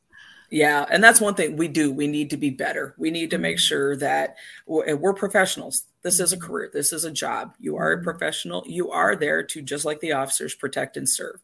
yeah 0.50 0.84
and 0.90 1.02
that's 1.02 1.20
one 1.20 1.34
thing 1.34 1.56
we 1.56 1.68
do. 1.68 1.92
We 1.92 2.06
need 2.06 2.30
to 2.30 2.36
be 2.36 2.50
better. 2.50 2.94
We 2.98 3.10
need 3.10 3.30
to 3.30 3.38
make 3.38 3.58
sure 3.58 3.96
that 3.96 4.36
we're, 4.66 4.94
we're 4.96 5.14
professionals. 5.14 5.84
This 6.02 6.20
is 6.20 6.32
a 6.32 6.36
mm-hmm. 6.36 6.46
career. 6.46 6.70
This 6.72 6.92
is 6.92 7.04
a 7.04 7.10
job. 7.10 7.54
You 7.58 7.76
are 7.76 7.92
a 7.92 7.96
mm-hmm. 7.96 8.04
professional. 8.04 8.62
You 8.66 8.90
are 8.90 9.16
there 9.16 9.42
to 9.42 9.62
just 9.62 9.84
like 9.84 10.00
the 10.00 10.12
officers 10.12 10.54
protect 10.54 10.96
and 10.96 11.08
serve 11.08 11.40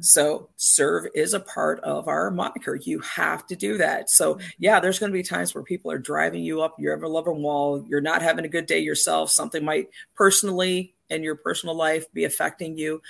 so 0.00 0.48
serve 0.56 1.06
is 1.14 1.34
a 1.34 1.40
part 1.40 1.80
of 1.80 2.08
our 2.08 2.30
moniker 2.30 2.76
you 2.76 2.98
have 3.00 3.46
to 3.46 3.56
do 3.56 3.78
that 3.78 4.10
so 4.10 4.38
yeah 4.58 4.80
there's 4.80 4.98
going 4.98 5.10
to 5.10 5.16
be 5.16 5.22
times 5.22 5.54
where 5.54 5.64
people 5.64 5.90
are 5.90 5.98
driving 5.98 6.42
you 6.42 6.60
up 6.60 6.74
your 6.78 6.92
ever 6.92 7.08
loving 7.08 7.42
wall 7.42 7.84
you're 7.88 8.00
not 8.00 8.22
having 8.22 8.44
a 8.44 8.48
good 8.48 8.66
day 8.66 8.78
yourself 8.78 9.30
something 9.30 9.64
might 9.64 9.88
personally 10.14 10.94
in 11.10 11.22
your 11.22 11.36
personal 11.36 11.74
life 11.74 12.12
be 12.12 12.24
affecting 12.24 12.76
you 12.76 13.00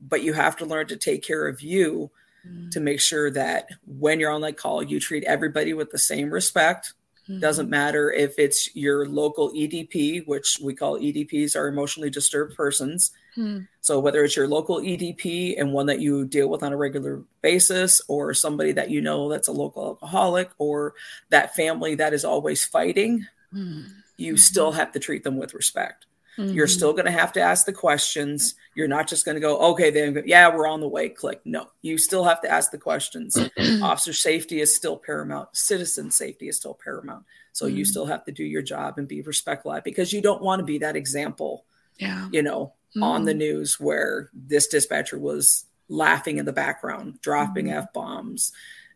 but 0.00 0.22
you 0.22 0.32
have 0.32 0.56
to 0.56 0.64
learn 0.64 0.86
to 0.86 0.96
take 0.96 1.22
care 1.22 1.46
of 1.46 1.60
you 1.62 2.10
to 2.42 2.48
mm-hmm. 2.48 2.84
make 2.84 3.00
sure 3.00 3.30
that 3.30 3.68
when 3.86 4.20
you're 4.20 4.30
on 4.30 4.40
that 4.42 4.56
call, 4.56 4.82
you 4.82 4.98
treat 4.98 5.24
everybody 5.24 5.74
with 5.74 5.90
the 5.90 5.98
same 5.98 6.30
respect. 6.30 6.94
Doesn't 7.38 7.66
mm-hmm. 7.66 7.70
matter 7.70 8.10
if 8.10 8.38
it's 8.38 8.74
your 8.74 9.06
local 9.06 9.52
EDP, 9.52 10.26
which 10.26 10.58
we 10.60 10.74
call 10.74 10.98
EDPs 10.98 11.54
are 11.54 11.68
emotionally 11.68 12.10
disturbed 12.10 12.56
persons. 12.56 13.12
Hmm. 13.34 13.60
So 13.80 13.98
whether 14.00 14.24
it's 14.24 14.36
your 14.36 14.48
local 14.48 14.78
EDP 14.80 15.58
and 15.58 15.72
one 15.72 15.86
that 15.86 16.00
you 16.00 16.24
deal 16.26 16.48
with 16.48 16.62
on 16.62 16.72
a 16.72 16.76
regular 16.76 17.22
basis, 17.42 18.00
or 18.08 18.34
somebody 18.34 18.72
that 18.72 18.90
you 18.90 19.00
know 19.00 19.28
that's 19.28 19.48
a 19.48 19.52
local 19.52 19.84
alcoholic, 19.86 20.50
or 20.58 20.94
that 21.30 21.54
family 21.54 21.94
that 21.96 22.12
is 22.12 22.24
always 22.24 22.64
fighting, 22.64 23.26
Hmm. 23.52 23.82
you 24.16 24.36
still 24.36 24.72
have 24.72 24.92
to 24.92 24.98
treat 25.00 25.24
them 25.24 25.36
with 25.36 25.54
respect. 25.54 26.06
You're 26.36 26.66
Mhm. 26.66 26.70
still 26.70 26.92
going 26.92 27.04
to 27.04 27.10
have 27.10 27.32
to 27.34 27.40
ask 27.40 27.66
the 27.66 27.72
questions. 27.72 28.54
You're 28.74 28.88
not 28.88 29.06
just 29.08 29.26
going 29.26 29.34
to 29.34 29.40
go, 29.40 29.58
okay, 29.72 29.90
then 29.90 30.22
yeah, 30.24 30.48
we're 30.54 30.66
on 30.68 30.80
the 30.80 30.88
way. 30.88 31.10
Click. 31.10 31.40
No, 31.44 31.68
you 31.82 31.98
still 31.98 32.24
have 32.24 32.40
to 32.42 32.50
ask 32.50 32.70
the 32.70 32.78
questions. 32.78 33.36
Officer 33.82 34.14
safety 34.14 34.60
is 34.60 34.74
still 34.74 34.96
paramount. 34.96 35.54
Citizen 35.54 36.10
safety 36.10 36.48
is 36.48 36.56
still 36.56 36.78
paramount. 36.82 37.26
So 37.52 37.66
you 37.66 37.84
Mhm. 37.84 37.88
still 37.88 38.06
have 38.06 38.24
to 38.24 38.32
do 38.32 38.44
your 38.44 38.62
job 38.62 38.96
and 38.96 39.06
be 39.06 39.20
respectful 39.20 39.78
because 39.84 40.12
you 40.14 40.22
don't 40.22 40.40
want 40.40 40.60
to 40.60 40.64
be 40.64 40.78
that 40.78 40.96
example, 40.96 41.64
yeah 41.98 42.28
you 42.32 42.40
know, 42.42 42.72
on 43.00 43.24
the 43.24 43.32
Mhm. 43.32 43.38
news 43.38 43.78
where 43.78 44.30
this 44.34 44.66
dispatcher 44.66 45.18
was 45.18 45.66
laughing 45.88 46.38
in 46.38 46.44
the 46.44 46.52
background, 46.52 47.20
dropping 47.20 47.66
Mhm. 47.66 47.82
f 47.82 47.92
bombs, 47.92 48.52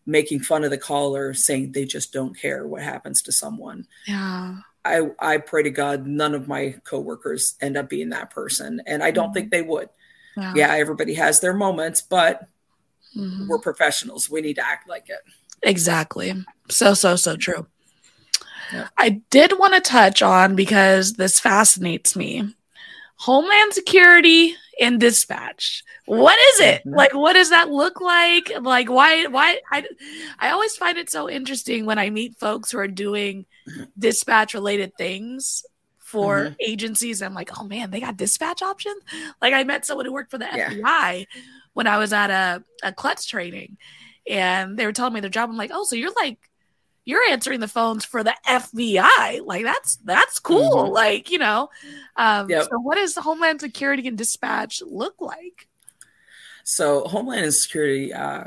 making 0.06 0.40
fun 0.40 0.64
of 0.64 0.70
the 0.70 0.78
caller, 0.78 1.32
saying 1.34 1.72
they 1.72 1.84
just 1.84 2.12
don't 2.12 2.34
care 2.38 2.66
what 2.66 2.82
happens 2.82 3.22
to 3.22 3.32
someone. 3.32 3.86
yeah 4.06 4.56
I, 4.86 5.08
I 5.18 5.38
pray 5.38 5.62
to 5.62 5.70
God 5.70 6.06
none 6.06 6.34
of 6.34 6.46
my 6.46 6.74
coworkers 6.84 7.54
end 7.62 7.78
up 7.78 7.88
being 7.88 8.10
that 8.10 8.28
person. 8.28 8.82
And 8.86 9.02
I 9.02 9.12
don't 9.12 9.32
think 9.32 9.50
they 9.50 9.62
would. 9.62 9.88
yeah, 10.36 10.52
Yeah, 10.54 10.74
everybody 10.74 11.14
has 11.14 11.40
their 11.40 11.54
moments, 11.54 12.02
but 12.02 12.48
Mhm. 13.16 13.46
we're 13.48 13.58
professionals. 13.60 14.28
We 14.28 14.42
need 14.42 14.56
to 14.56 14.66
act 14.66 14.86
like 14.86 15.08
it. 15.08 15.20
Exactly. 15.62 16.34
So, 16.68 16.92
so, 16.92 17.16
so 17.16 17.34
true. 17.36 17.66
Yeah. 18.74 18.88
I 18.98 19.22
did 19.30 19.58
want 19.58 19.72
to 19.72 19.80
touch 19.80 20.20
on 20.20 20.54
because 20.54 21.14
this 21.14 21.40
fascinates 21.40 22.14
me 22.14 22.54
Homeland 23.24 23.72
Security 23.72 24.54
and 24.80 25.00
dispatch. 25.00 25.82
What 26.04 26.38
is 26.38 26.60
it? 26.60 26.82
Mhm. 26.84 26.94
Like, 26.94 27.14
what 27.14 27.32
does 27.32 27.48
that 27.50 27.70
look 27.70 28.00
like? 28.00 28.52
Like, 28.60 28.90
why, 28.90 29.24
why? 29.26 29.60
I, 29.72 29.84
I 30.38 30.50
always 30.50 30.76
find 30.76 30.98
it 30.98 31.08
so 31.08 31.30
interesting 31.30 31.86
when 31.86 31.98
I 31.98 32.10
meet 32.10 32.38
folks 32.38 32.70
who 32.70 32.78
are 32.78 32.88
doing 32.88 33.46
dispatch 33.98 34.52
related 34.52 34.92
things 34.98 35.64
for 36.00 36.48
Mhm. 36.48 36.56
agencies. 36.60 37.22
I'm 37.22 37.32
like, 37.32 37.58
oh 37.58 37.64
man, 37.64 37.90
they 37.90 38.00
got 38.00 38.18
dispatch 38.18 38.60
options. 38.60 39.02
Like, 39.40 39.54
I 39.54 39.64
met 39.64 39.86
someone 39.86 40.04
who 40.04 40.12
worked 40.12 40.30
for 40.30 40.36
the 40.38 40.44
Yeah. 40.52 40.68
FBI 40.70 41.26
when 41.72 41.86
I 41.86 41.96
was 41.96 42.12
at 42.12 42.30
a, 42.30 42.62
a 42.82 42.92
Klutz 42.92 43.24
training 43.24 43.78
and 44.28 44.76
they 44.78 44.84
were 44.84 44.92
telling 44.92 45.14
me 45.14 45.20
their 45.20 45.30
job. 45.30 45.48
I'm 45.48 45.56
like, 45.56 45.70
oh, 45.72 45.84
so 45.84 45.96
you're 45.96 46.12
like, 46.20 46.38
you're 47.04 47.22
answering 47.30 47.60
the 47.60 47.68
phones 47.68 48.04
for 48.04 48.22
the 48.24 48.34
FBI. 48.46 49.40
Like 49.44 49.64
that's 49.64 49.96
that's 49.96 50.38
cool. 50.38 50.88
Mhm. 50.88 50.92
Like 50.92 51.30
you 51.30 51.38
know, 51.38 51.68
um, 52.16 52.48
Yep. 52.50 52.64
so 52.70 52.78
what 52.80 52.96
does 52.96 53.16
Homeland 53.16 53.60
Security 53.60 54.08
and 54.08 54.16
dispatch 54.18 54.82
look 54.86 55.14
like? 55.20 55.68
So, 56.64 57.04
Homeland 57.04 57.52
Security 57.52 58.12
uh, 58.12 58.44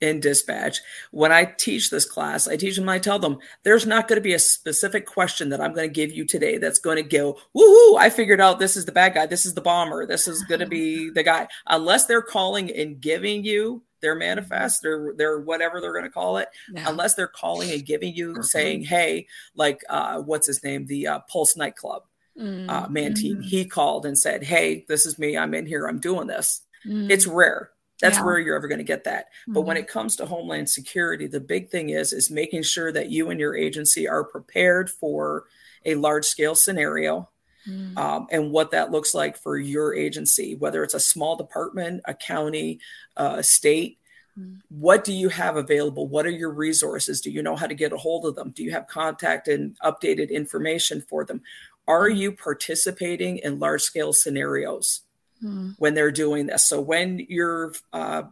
in 0.00 0.18
dispatch, 0.18 0.80
when 1.12 1.30
I 1.30 1.44
teach 1.44 1.88
this 1.88 2.04
class, 2.04 2.48
I 2.48 2.56
teach 2.56 2.74
them, 2.76 2.88
I 2.88 2.98
tell 2.98 3.20
them, 3.20 3.38
there's 3.62 3.86
not 3.86 4.08
going 4.08 4.16
to 4.16 4.22
be 4.22 4.34
a 4.34 4.38
specific 4.40 5.06
question 5.06 5.50
that 5.50 5.60
I'm 5.60 5.72
going 5.72 5.88
to 5.88 5.92
give 5.92 6.10
you 6.12 6.26
today 6.26 6.58
that's 6.58 6.80
going 6.80 6.96
to 6.96 7.02
go, 7.04 7.38
woohoo, 7.56 7.96
I 7.96 8.10
figured 8.10 8.40
out 8.40 8.58
this 8.58 8.76
is 8.76 8.84
the 8.86 8.92
bad 8.92 9.14
guy, 9.14 9.26
this 9.26 9.46
is 9.46 9.54
the 9.54 9.60
bomber, 9.60 10.04
this 10.04 10.26
is 10.26 10.42
going 10.44 10.60
to 10.60 10.66
be 10.66 11.10
the 11.14 11.22
guy. 11.22 11.46
Unless 11.68 12.06
they're 12.06 12.22
calling 12.22 12.70
and 12.72 13.00
giving 13.00 13.44
you 13.44 13.82
their 14.04 14.14
manifest, 14.14 14.82
their, 14.82 15.14
their 15.16 15.40
whatever 15.40 15.80
they're 15.80 15.92
going 15.92 16.04
to 16.04 16.10
call 16.10 16.36
it, 16.38 16.48
Yeah. 16.68 16.88
unless 16.90 17.14
they're 17.14 17.26
calling 17.26 17.72
and 17.72 17.84
giving 17.84 18.14
you, 18.14 18.42
saying, 18.42 18.84
hey, 18.84 19.26
like, 19.56 19.80
uh, 19.88 20.20
what's 20.20 20.46
his 20.46 20.62
name? 20.62 20.86
The 20.86 21.06
uh, 21.08 21.20
Pulse 21.30 21.56
nightclub 21.56 22.04
Mm, 22.38 22.66
uh, 22.68 22.88
Mateen. 22.88 23.38
mhm, 23.38 23.44
He 23.44 23.64
called 23.64 24.06
and 24.06 24.18
said, 24.18 24.42
hey, 24.42 24.84
this 24.88 25.06
is 25.06 25.18
me. 25.18 25.36
I'm 25.38 25.54
in 25.54 25.66
here. 25.66 25.86
I'm 25.86 26.00
doing 26.00 26.26
this 26.26 26.62
mm, 26.86 27.10
it's 27.10 27.26
rare 27.26 27.70
that's 28.00 28.18
Yeah. 28.18 28.24
where 28.24 28.38
you're 28.38 28.56
ever 28.56 28.68
going 28.68 28.78
to 28.78 28.84
get 28.84 29.04
that 29.04 29.26
but 29.54 29.62
when 29.62 29.76
mhm, 29.76 29.80
it 29.80 29.88
comes 29.88 30.16
to 30.16 30.26
homeland 30.26 30.68
security 30.68 31.26
the 31.28 31.40
big 31.40 31.70
thing 31.70 31.90
is 31.90 32.12
is 32.12 32.30
making 32.30 32.62
sure 32.62 32.90
that 32.92 33.10
you 33.10 33.30
and 33.30 33.38
your 33.40 33.54
agency 33.56 34.08
are 34.08 34.24
prepared 34.24 34.90
for 34.90 35.44
a 35.84 35.94
large 35.94 36.24
scale 36.24 36.54
scenario 36.54 37.28
mm, 37.68 37.96
um, 37.98 38.26
and 38.30 38.50
what 38.50 38.70
that 38.70 38.90
looks 38.90 39.14
like 39.14 39.36
for 39.36 39.56
your 39.58 39.94
agency 39.94 40.54
whether 40.54 40.82
it's 40.82 40.94
a 40.94 41.00
small 41.00 41.36
department 41.36 42.02
a 42.06 42.14
county 42.14 42.78
uh, 43.16 43.36
a 43.38 43.42
state 43.42 43.98
Mm. 44.36 44.58
what 44.68 45.04
do 45.04 45.12
you 45.12 45.28
have 45.28 45.56
available 45.56 46.08
what 46.08 46.26
are 46.26 46.30
your 46.30 46.50
resources 46.50 47.20
do 47.20 47.30
you 47.30 47.40
know 47.40 47.54
how 47.54 47.68
to 47.68 47.74
get 47.74 47.92
a 47.92 47.96
hold 47.96 48.26
of 48.26 48.34
them 48.34 48.50
do 48.50 48.64
you 48.64 48.72
have 48.72 48.88
contact 48.88 49.46
and 49.46 49.78
updated 49.78 50.28
information 50.28 51.00
for 51.08 51.24
them 51.24 51.40
are 51.86 52.08
you 52.08 52.32
participating 52.32 53.38
in 53.38 53.58
large 53.60 53.82
scale 53.82 54.12
scenarios 54.12 55.02
mm, 55.42 55.74
when 55.78 55.94
they're 55.94 56.10
doing 56.10 56.46
this. 56.46 56.64
So 56.66 56.80
when 56.80 57.18
your 57.28 57.72
uh, 57.92 58.24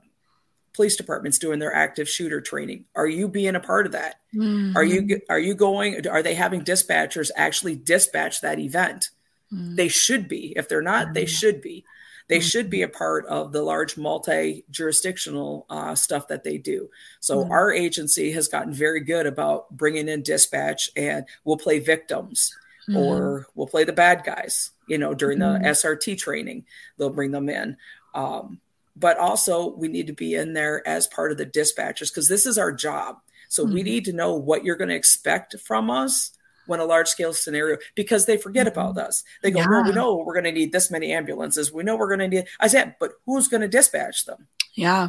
police 0.75 0.97
department's 0.97 1.39
doing 1.39 1.59
their 1.59 1.75
active 1.75 2.09
shooter 2.09 2.41
training, 2.41 2.87
are 2.95 3.07
you 3.07 3.29
being 3.29 3.55
a 3.55 3.61
part 3.61 3.87
of 3.87 3.93
that? 3.93 4.17
mm, 4.35 4.75
Are 4.75 4.85
you 4.85 5.21
are 5.29 5.39
you 5.39 5.55
going? 5.55 6.07
Are 6.07 6.23
they 6.23 6.35
having 6.35 6.63
dispatchers 6.63 7.31
actually 7.37 7.77
dispatch 7.77 8.41
that 8.41 8.59
event? 8.59 9.11
Mm, 9.53 9.77
They 9.77 9.89
should 9.89 10.29
be. 10.29 10.53
If 10.57 10.69
they're 10.69 10.83
not, 10.83 11.15
they 11.15 11.25
Mhm. 11.25 11.29
should 11.29 11.61
be. 11.61 11.85
They 12.29 12.39
Mhm. 12.39 12.43
should 12.43 12.71
be 12.71 12.83
a 12.83 12.89
part 12.89 13.27
of 13.27 13.53
the 13.53 13.63
large 13.63 13.97
multi 13.97 14.65
jurisdictional 14.71 15.67
uh, 15.69 15.95
stuff 15.95 16.29
that 16.29 16.45
they 16.45 16.57
do. 16.59 16.91
So 17.21 17.45
Mhm. 17.45 17.51
our 17.51 17.73
agency 17.73 18.33
has 18.33 18.49
gotten 18.49 18.73
very 18.73 19.01
good 19.01 19.27
about 19.27 19.71
bringing 19.77 20.09
in 20.09 20.23
dispatch, 20.23 20.91
and 20.97 21.27
we'll 21.45 21.57
play 21.59 21.79
victims 21.81 22.55
mm, 22.89 22.97
or 22.97 23.47
we'll 23.55 23.67
play 23.67 23.85
the 23.85 23.93
bad 23.93 24.25
guys 24.25 24.71
you 24.89 24.99
know 24.99 25.15
during 25.15 25.39
the 25.39 25.61
srt 25.63 26.19
training 26.19 26.67
they'll 26.99 27.11
bring 27.11 27.31
them 27.31 27.49
in 27.49 27.77
um, 28.15 28.61
but 28.97 29.17
also 29.19 29.69
we 29.77 29.87
need 29.89 30.09
to 30.09 30.13
be 30.13 30.35
in 30.35 30.53
there 30.53 30.87
as 30.87 31.07
part 31.07 31.31
of 31.31 31.39
the 31.39 31.47
dispatchers 31.47 32.11
because 32.11 32.27
this 32.29 32.45
is 32.45 32.59
our 32.59 32.73
job 32.73 33.19
so 33.49 33.63
we 33.65 33.83
need 33.85 34.05
to 34.05 34.13
know 34.13 34.35
what 34.35 34.65
you're 34.65 34.77
going 34.77 34.89
to 34.89 34.97
expect 34.97 35.55
from 35.61 35.91
us 35.91 36.33
when 36.67 36.81
a 36.81 36.85
large 36.85 37.09
scale 37.09 37.33
scenario 37.33 37.79
because 37.95 38.27
they 38.27 38.37
forget 38.37 38.67
about 38.67 38.99
us. 38.99 39.25
They 39.43 39.51
go 39.51 39.65
well 39.69 39.85
we 39.85 39.93
know 39.93 40.17
we're 40.17 40.35
going 40.35 40.45
to 40.45 40.53
need 40.53 40.73
this 40.73 40.91
many 40.91 41.13
ambulances. 41.13 41.73
We 41.73 41.83
know 41.83 41.97
we're 41.97 42.15
going 42.15 42.31
to 42.31 42.37
need 42.37 42.47
i 42.61 42.67
said 42.67 42.97
but 43.01 43.13
who's 43.27 43.49
going 43.49 43.63
to 43.63 43.69
dispatch 43.69 44.25
them? 44.25 44.49
Yeah. 44.75 45.09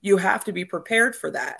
you 0.00 0.16
have 0.16 0.44
to 0.44 0.52
be 0.52 0.64
prepared 0.64 1.16
for 1.16 1.30
that. 1.30 1.58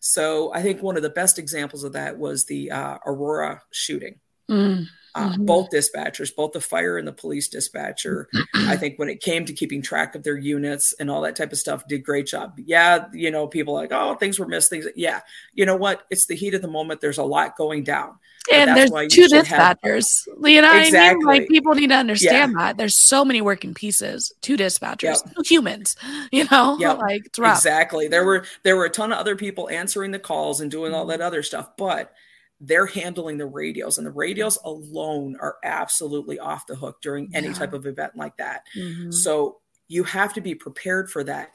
So 0.00 0.52
i 0.54 0.62
think 0.62 0.82
one 0.82 0.96
of 0.96 1.02
the 1.02 1.10
best 1.10 1.38
examples 1.38 1.84
of 1.84 1.92
that 1.92 2.18
was 2.18 2.44
the 2.46 2.70
uh, 2.70 2.98
aurora 3.06 3.62
shooting. 3.70 4.20
Mm, 4.50 4.86
uh, 5.14 5.30
Mhm. 5.32 5.46
both 5.46 5.70
dispatchers, 5.70 6.34
both 6.34 6.52
the 6.52 6.60
fire 6.60 6.96
and 6.98 7.06
the 7.06 7.12
police 7.12 7.48
dispatcher. 7.48 8.28
I 8.54 8.76
think 8.76 8.98
when 8.98 9.08
it 9.08 9.20
came 9.20 9.44
to 9.46 9.52
keeping 9.52 9.82
track 9.82 10.14
of 10.14 10.22
their 10.22 10.36
units 10.36 10.92
and 11.00 11.10
all 11.10 11.20
that 11.22 11.36
type 11.36 11.52
of 11.52 11.58
stuff, 11.58 11.86
did 11.88 12.04
great 12.04 12.26
job. 12.26 12.58
Yeah, 12.64 13.06
you 13.12 13.30
know, 13.30 13.46
people 13.46 13.74
like, 13.74 13.92
oh, 13.92 14.14
things 14.16 14.38
were 14.38 14.46
missed. 14.46 14.70
Things, 14.70 14.86
yeah, 14.96 15.20
you 15.54 15.66
know 15.66 15.76
what? 15.76 16.02
It's 16.10 16.26
the 16.26 16.36
heat 16.36 16.54
of 16.54 16.62
the 16.62 16.68
moment. 16.68 17.00
There's 17.00 17.18
a 17.18 17.24
lot 17.24 17.56
going 17.56 17.84
down. 17.84 18.18
And 18.50 18.74
there's 18.74 18.90
two 19.12 19.28
should 19.28 19.46
have- 19.46 19.78
dispatchers. 19.82 20.26
You 20.42 20.62
know 20.62 20.68
what 20.68 20.76
I 20.76 20.78
mean? 20.78 20.86
Exactly. 20.86 21.24
Like 21.26 21.48
people 21.48 21.74
need 21.74 21.88
to 21.88 21.94
understand 21.96 22.56
that 22.56 22.78
there's 22.78 22.96
so 22.98 23.22
many 23.24 23.42
working 23.42 23.74
pieces. 23.74 24.32
Two 24.40 24.56
dispatchers, 24.56 25.02
Yep. 25.02 25.34
two 25.36 25.42
humans. 25.44 25.94
You 26.32 26.46
know, 26.50 26.78
Yep. 26.80 26.98
like. 26.98 27.22
Exactly. 27.38 28.08
There 28.08 28.24
were 28.24 28.44
there 28.62 28.76
were 28.76 28.86
a 28.86 28.90
ton 28.90 29.12
of 29.12 29.18
other 29.18 29.36
people 29.36 29.68
answering 29.68 30.10
the 30.12 30.18
calls 30.18 30.60
and 30.60 30.70
doing 30.70 30.94
all 30.94 31.04
that 31.06 31.20
other 31.20 31.42
stuff, 31.42 31.70
but 31.76 32.12
they're 32.60 32.86
handling 32.86 33.38
the 33.38 33.46
radios, 33.46 33.96
and 33.96 34.06
the 34.06 34.10
radios 34.10 34.58
alone 34.64 35.36
are 35.40 35.56
absolutely 35.64 36.38
off 36.38 36.66
the 36.66 36.76
hook 36.76 37.00
during 37.00 37.34
any 37.34 37.48
Yeah. 37.48 37.54
type 37.54 37.72
of 37.72 37.86
event 37.86 38.16
like 38.16 38.36
that. 38.36 38.66
Mhm. 38.76 39.12
So 39.14 39.60
you 39.88 40.04
have 40.04 40.34
to 40.34 40.40
be 40.40 40.54
prepared 40.54 41.10
for 41.10 41.24
that. 41.24 41.52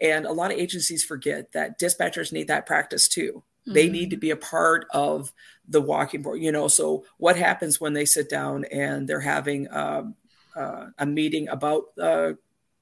And 0.00 0.26
a 0.26 0.32
lot 0.32 0.52
of 0.52 0.58
agencies 0.58 1.04
forget 1.04 1.52
that 1.52 1.78
dispatchers 1.78 2.32
need 2.32 2.48
that 2.48 2.66
practice 2.66 3.08
too. 3.08 3.42
Mm-hmm. 3.66 3.72
They 3.72 3.88
need 3.88 4.10
to 4.10 4.16
be 4.16 4.30
a 4.30 4.36
part 4.36 4.86
of 4.90 5.32
the 5.66 5.80
walking 5.80 6.22
board, 6.22 6.40
you 6.42 6.52
know. 6.52 6.68
So, 6.68 7.04
what 7.18 7.36
happens 7.36 7.80
when 7.80 7.92
they 7.94 8.04
sit 8.04 8.28
down 8.28 8.64
and 8.66 9.08
they're 9.08 9.20
having 9.20 9.70
um, 9.72 10.14
uh, 10.54 10.86
a 10.98 11.06
meeting 11.06 11.48
about 11.48 11.84
uh, 12.00 12.34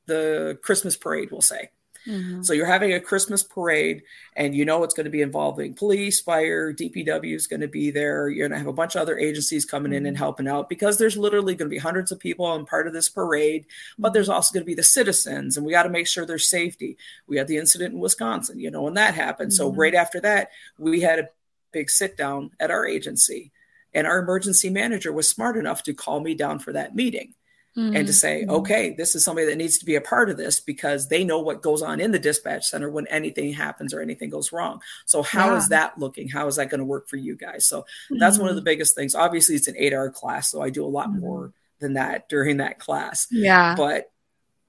the 0.07 0.59
Christmas 0.63 0.97
parade, 0.97 1.31
we'll 1.31 1.41
say? 1.41 1.71
Mm-hmm. 2.07 2.43
So 2.43 2.53
you're 2.53 2.67
having 2.67 2.93
a 2.93 3.01
Christmas 3.01 3.43
parade, 3.43 4.03
and 4.35 4.55
you 4.55 4.65
know 4.65 4.83
it's 4.83 4.95
going 4.95 5.05
to 5.05 5.11
be 5.11 5.23
involving 5.23 5.75
police, 5.75 6.21
fire, 6.21 6.73
DPW 6.73 7.35
is 7.35 7.47
going 7.47 7.61
to 7.61 7.69
be 7.69 7.91
there. 7.91 8.29
You're 8.29 8.49
going 8.49 8.57
to 8.57 8.59
have 8.59 8.67
a 8.67 8.73
bunch 8.73 8.97
of 8.97 9.03
other 9.03 9.19
agencies 9.19 9.65
coming 9.65 9.93
in 9.93 10.07
and 10.07 10.17
mm-hmm. 10.17 10.23
helping 10.23 10.49
out 10.49 10.69
because 10.69 10.99
there's 10.99 11.17
literally 11.17 11.55
going 11.55 11.71
to 11.71 11.75
be 11.75 11.79
hundreds 11.79 12.11
of 12.11 12.19
people 12.19 12.45
on 12.45 12.67
part 12.67 12.87
of 12.87 12.93
this 12.93 13.09
parade, 13.09 13.67
but 13.99 14.13
there's 14.13 14.27
mm-hmm. 14.27 14.35
also 14.35 14.53
going 14.53 14.63
to 14.63 14.67
be 14.67 14.75
the 14.75 14.83
citizens, 14.83 15.57
and 15.57 15.65
we 15.65 15.73
got 15.73 15.85
to 15.85 15.89
make 15.89 16.07
sure 16.07 16.27
there's 16.27 16.49
safety. 16.49 16.97
We 17.27 17.37
had 17.37 17.49
the 17.49 17.59
incident 17.59 17.95
in 17.95 18.01
Wisconsin, 18.01 18.59
you 18.59 18.71
know, 18.71 18.83
when 18.83 18.95
that 18.95 19.15
happened. 19.15 19.51
Mm-hmm. 19.51 19.57
So 19.57 19.73
right 19.73 19.95
after 19.95 20.21
that, 20.21 20.51
we 20.79 21.01
had 21.01 21.19
a 21.19 21.29
big 21.73 21.89
sit 21.89 22.17
down 22.17 22.51
at 22.59 22.71
our 22.71 22.87
agency, 22.87 23.53
and 23.95 24.07
our 24.07 24.19
emergency 24.19 24.71
manager 24.71 25.13
was 25.13 25.29
smart 25.29 25.57
enough 25.57 25.85
to 25.85 25.95
call 25.95 26.21
me 26.21 26.35
down 26.35 26.59
for 26.59 26.73
that 26.73 26.95
meeting 26.97 27.35
mm-hmm. 27.77 27.97
and 27.97 28.07
to 28.07 28.13
say, 28.13 28.43
mm-hmm. 28.43 28.51
okay, 28.57 28.95
this 28.97 29.15
is 29.15 29.25
somebody 29.25 29.47
that 29.47 29.57
needs 29.57 29.79
to 29.79 29.87
be 29.87 29.95
a 29.95 30.01
part 30.01 30.31
of 30.31 30.37
this 30.37 30.61
because 30.61 31.09
they 31.09 31.25
know 31.25 31.41
what 31.41 31.63
goes 31.63 31.83
on 31.83 32.01
in 32.01 32.11
the 32.11 32.19
dispatch 32.19 32.67
center 32.67 32.91
when 32.91 33.07
anything 33.09 33.53
happens 33.53 33.95
or 33.95 34.01
anything 34.01 34.31
goes 34.31 34.53
wrong. 34.53 34.81
So, 35.07 35.23
how 35.23 35.51
yeah. 35.51 35.57
is 35.57 35.69
that 35.69 35.99
looking? 35.99 36.29
How 36.29 36.47
is 36.47 36.57
that 36.57 36.71
going 36.71 36.81
to 36.81 36.85
work 36.85 37.09
for 37.09 37.17
you 37.17 37.37
guys? 37.37 37.67
So, 37.67 37.81
mm-hmm. 37.81 38.19
that's 38.19 38.39
one 38.39 38.49
of 38.49 38.55
the 38.55 38.61
mm-hmm. 38.61 38.67
biggest 38.67 38.95
things. 38.95 39.15
Obviously, 39.15 39.57
it's 39.57 39.69
an 39.69 39.77
eight 39.79 39.93
hour 39.93 40.11
class, 40.11 40.51
so 40.51 40.63
I 40.63 40.71
do 40.71 40.85
a 40.85 40.87
lot 40.87 41.09
mm-hmm. 41.09 41.21
more 41.21 41.53
than 41.81 41.95
that 41.95 42.29
during 42.29 42.59
that 42.59 42.79
class. 42.79 43.27
Yeah. 43.31 43.75
But 43.77 44.11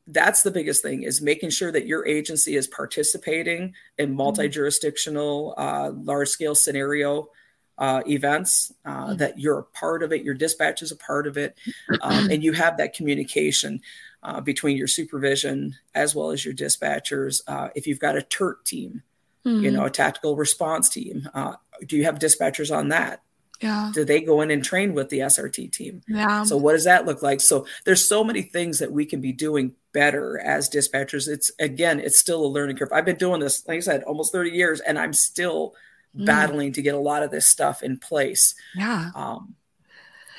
that's 0.07 0.43
the 0.43 0.51
biggest 0.51 0.81
thing 0.81 1.03
is 1.03 1.21
making 1.21 1.49
sure 1.49 1.71
that 1.71 1.87
your 1.87 2.05
agency 2.05 2.55
is 2.55 2.67
participating 2.67 3.73
in 3.97 4.09
mm-hmm. 4.09 4.17
multi-jurisdictional 4.17 5.53
uh, 5.57 5.91
large 5.93 6.29
scale 6.29 6.55
scenario 6.55 7.29
uh, 7.77 8.01
events, 8.07 8.71
uh, 8.85 9.07
mm-hmm. 9.07 9.17
that 9.17 9.39
you're 9.39 9.59
a 9.59 9.63
part 9.63 10.03
of 10.03 10.11
it, 10.11 10.23
your 10.23 10.33
dispatch 10.33 10.81
is 10.81 10.91
a 10.91 10.95
part 10.95 11.27
of 11.27 11.37
it, 11.37 11.57
um, 12.01 12.29
and 12.29 12.43
you 12.43 12.53
have 12.53 12.77
that 12.77 12.93
communication 12.93 13.81
uh, 14.23 14.39
between 14.39 14.77
your 14.77 14.87
supervision 14.87 15.75
as 15.95 16.15
well 16.15 16.31
as 16.31 16.45
your 16.45 16.53
dispatchers. 16.53 17.41
Uh, 17.47 17.69
if 17.75 17.87
you've 17.87 17.99
got 17.99 18.17
a 18.17 18.21
TERT 18.21 18.63
team, 18.65 19.03
mm-hmm. 19.45 19.63
you 19.63 19.71
know, 19.71 19.85
a 19.85 19.89
tactical 19.89 20.35
response 20.35 20.89
team, 20.89 21.27
uh, 21.33 21.53
do 21.85 21.97
you 21.97 22.05
have 22.05 22.19
dispatchers 22.19 22.75
on 22.75 22.89
that? 22.89 23.21
Yeah. 23.59 23.91
Do 23.93 24.03
they 24.03 24.19
go 24.21 24.41
in 24.41 24.51
and 24.51 24.63
train 24.63 24.93
with 24.93 25.09
the 25.09 25.19
SRT 25.19 25.71
team? 25.71 26.01
Yeah. 26.07 26.43
So 26.43 26.57
what 26.57 26.73
does 26.73 26.83
that 26.83 27.05
look 27.05 27.21
like? 27.21 27.39
So 27.39 27.65
there's 27.85 28.05
so 28.05 28.23
many 28.23 28.41
things 28.41 28.79
that 28.79 28.91
we 28.91 29.05
can 29.05 29.21
be 29.21 29.31
doing 29.31 29.73
better 29.93 30.37
as 30.39 30.69
dispatchers. 30.69 31.29
It's 31.29 31.49
again, 31.59 32.01
it's 32.01 32.19
still 32.19 32.45
a 32.45 32.47
learning 32.47 32.75
curve. 32.75 32.91
I've 32.91 33.05
been 33.05 33.15
doing 33.15 33.39
this, 33.39 33.65
like 33.65 33.77
I 33.77 33.79
said, 33.79 34.03
almost 34.03 34.33
30 34.33 34.49
years, 34.49 34.81
and 34.81 34.99
I'm 34.99 35.13
still 35.13 35.75
mm. 36.15 36.25
battling 36.25 36.73
to 36.73 36.81
get 36.81 36.95
a 36.95 36.99
lot 36.99 37.23
of 37.23 37.31
this 37.31 37.47
stuff 37.47 37.83
in 37.83 37.97
place. 37.97 38.55
Yeah. 38.75 39.11
Um, 39.15 39.55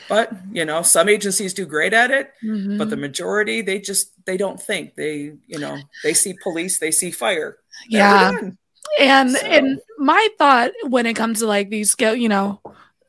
but 0.08 0.32
you 0.52 0.64
know, 0.64 0.82
some 0.82 1.08
agencies 1.08 1.54
do 1.54 1.66
great 1.66 1.92
at 1.92 2.10
it, 2.10 2.32
mm-hmm. 2.42 2.78
but 2.78 2.90
the 2.90 2.96
majority 2.96 3.62
they 3.62 3.80
just 3.80 4.12
they 4.26 4.36
don't 4.36 4.60
think 4.60 4.94
they 4.94 5.32
you 5.46 5.58
know 5.58 5.78
they 6.02 6.14
see 6.14 6.36
police, 6.42 6.78
they 6.78 6.90
see 6.90 7.10
fire. 7.10 7.58
Yeah. 7.88 8.38
And 8.98 9.32
so. 9.32 9.46
and 9.46 9.80
my 9.98 10.28
thought 10.38 10.72
when 10.88 11.06
it 11.06 11.14
comes 11.14 11.40
to 11.40 11.46
like 11.46 11.70
these, 11.70 11.96
you 11.98 12.28
know, 12.28 12.60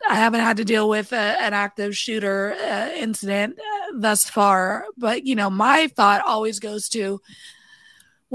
I 0.10 0.16
haven't 0.16 0.42
had 0.42 0.58
to 0.58 0.66
deal 0.66 0.88
with 0.88 1.12
a, 1.12 1.42
an 1.42 1.54
active 1.54 1.98
shooter 1.98 2.54
uh, 2.54 2.90
incident 2.96 3.60
uh, 3.60 3.88
thus 3.96 4.30
far, 4.30 4.86
but 4.98 5.26
you 5.26 5.36
know, 5.36 5.50
my 5.50 5.88
thought 5.88 6.22
always 6.26 6.60
goes 6.60 6.88
to 6.90 7.20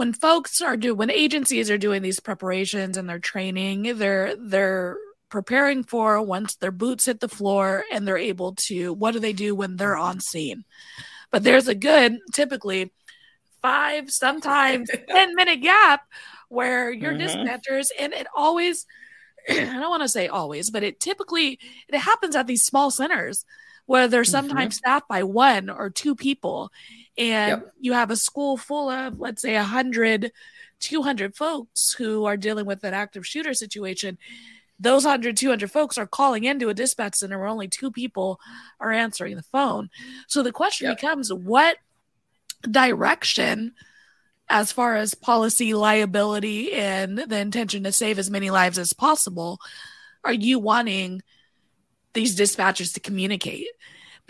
when 0.01 0.15
folks 0.15 0.63
are 0.63 0.79
do 0.79 0.95
when 0.95 1.11
agencies 1.11 1.71
are 1.71 1.77
doing 1.77 2.01
these 2.01 2.21
preparations 2.21 2.97
and 2.97 3.07
they're 3.07 3.19
training, 3.19 3.99
they're 3.99 4.35
they're 4.35 4.97
preparing 5.29 5.85
for 5.85 6.23
once 6.23 6.57
their 6.57 6.71
boots 6.71 7.05
hit 7.05 7.21
the 7.21 7.29
floor 7.29 7.85
and 7.93 8.09
they're 8.09 8.17
able 8.17 8.55
to 8.55 8.95
what 8.95 9.13
do 9.13 9.19
they 9.19 9.35
do 9.35 9.55
when 9.55 9.77
they're 9.77 9.99
on 9.99 10.19
scene? 10.19 10.65
But 11.31 11.43
there's 11.43 11.69
a 11.69 11.75
good 11.75 12.17
typically 12.33 12.95
five, 13.61 14.11
sometimes 14.11 14.89
10 15.11 15.35
minute 15.35 15.61
gap 15.61 16.01
where 16.49 16.91
your 16.91 17.13
mm-hmm. 17.13 17.21
dispatchers 17.21 17.89
and 17.99 18.15
it 18.15 18.27
always 18.35 18.87
I 19.51 19.55
don't 19.55 19.91
want 19.91 20.03
to 20.03 20.09
say 20.09 20.29
always, 20.29 20.71
but 20.71 20.83
it 20.83 20.99
typically 20.99 21.59
it 21.89 21.99
happens 21.99 22.35
at 22.35 22.47
these 22.47 22.65
small 22.65 22.91
centers 22.91 23.45
where 23.85 24.09
they're 24.09 24.23
mm-hmm. 24.23 24.31
sometimes 24.31 24.77
mm-hmm. 24.77 24.91
staffed 24.91 25.09
by 25.09 25.25
one 25.25 25.69
or 25.69 25.91
two 25.91 26.15
people 26.15 26.73
and 27.19 27.63
yep. 27.63 27.73
you 27.81 27.93
have 27.93 28.11
a 28.11 28.17
school 28.17 28.57
full 28.57 28.89
of 28.89 29.19
let's 29.19 29.43
say 29.43 29.55
100 29.55 30.33
200 30.81 31.37
folks 31.37 31.93
who 31.93 32.25
are 32.25 32.37
dealing 32.37 32.67
with 32.67 32.83
an 32.85 32.95
active 32.95 33.27
shooter 33.27 33.55
situation 33.55 34.19
those 34.79 35.05
100 35.05 35.37
200 35.37 35.71
folks 35.71 35.99
are 35.99 36.07
calling 36.07 36.45
into 36.45 36.69
a 36.69 36.75
dispatch 36.75 37.17
center 37.17 37.39
where 37.39 37.49
only 37.49 37.69
two 37.69 37.91
people 37.91 38.41
are 38.81 38.93
answering 38.93 39.37
the 39.37 39.43
phone 39.43 39.91
so 40.27 40.43
the 40.43 40.53
question 40.53 40.89
yep. 40.89 40.97
becomes 40.97 41.33
what 41.33 41.77
direction 42.71 43.73
as 44.49 44.73
far 44.73 44.97
as 44.97 45.15
policy 45.15 45.75
liability 45.75 46.73
and 46.73 47.19
the 47.19 47.39
intention 47.39 47.85
to 47.85 47.93
save 47.93 48.19
as 48.19 48.31
many 48.31 48.51
lives 48.51 48.79
as 48.79 48.93
possible 48.93 49.59
are 50.25 50.33
you 50.33 50.59
wanting 50.59 51.23
these 52.13 52.39
dispatchers 52.39 52.93
to 52.95 53.01
communicate 53.01 53.69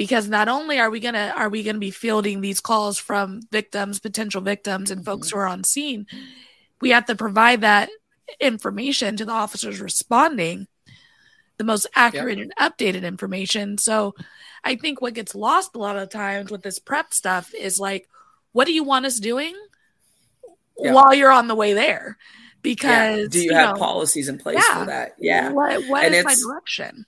because 0.01 0.31
not 0.31 0.49
only 0.49 0.79
are 0.79 0.89
we 0.89 0.99
gonna 0.99 1.31
are 1.37 1.51
we 1.51 1.63
gonna 1.63 1.79
be 1.79 1.91
fielding 1.91 2.41
these 2.41 2.59
calls 2.59 2.99
from 2.99 3.43
victims, 3.53 4.01
potential 4.01 4.41
victims, 4.41 4.91
and 4.91 5.05
folks 5.05 5.29
mm-hmm. 5.29 5.37
who 5.37 5.43
are 5.43 5.47
on 5.47 5.63
scene, 5.63 6.07
we 6.81 6.89
have 6.89 7.05
to 7.05 7.15
provide 7.15 7.61
that 7.61 7.91
information 8.41 9.19
to 9.19 9.27
the 9.27 9.33
officers 9.33 9.79
responding, 9.79 10.67
the 11.59 11.65
most 11.65 11.87
accurate 11.95 12.39
yep. 12.39 12.49
and 12.59 12.77
updated 12.79 13.03
information. 13.03 13.77
So, 13.77 14.15
I 14.65 14.77
think 14.77 15.03
what 15.03 15.13
gets 15.13 15.35
lost 15.35 15.77
a 15.77 15.79
lot 15.79 15.99
of 15.99 16.09
times 16.09 16.51
with 16.51 16.63
this 16.63 16.79
prep 16.79 17.13
stuff 17.13 17.53
is 17.53 17.79
like, 17.79 18.09
what 18.53 18.65
do 18.65 18.73
you 18.73 18.85
want 18.85 19.05
us 19.05 19.21
doing 19.21 19.55
yep. 20.79 20.95
while 20.95 21.13
you're 21.13 21.31
on 21.31 21.47
the 21.47 21.55
way 21.55 21.75
there? 21.75 22.17
Because 22.63 23.19
yeah. 23.19 23.27
do 23.29 23.39
you, 23.39 23.51
you 23.51 23.55
have 23.55 23.75
know, 23.75 23.79
policies 23.79 24.31
in 24.31 24.39
place 24.39 24.65
yeah. 24.67 24.79
for 24.79 24.87
that? 24.87 25.17
Yeah. 25.19 25.51
What, 25.51 25.87
what 25.89 26.11
is 26.11 26.25
my 26.25 26.35
direction? 26.43 27.05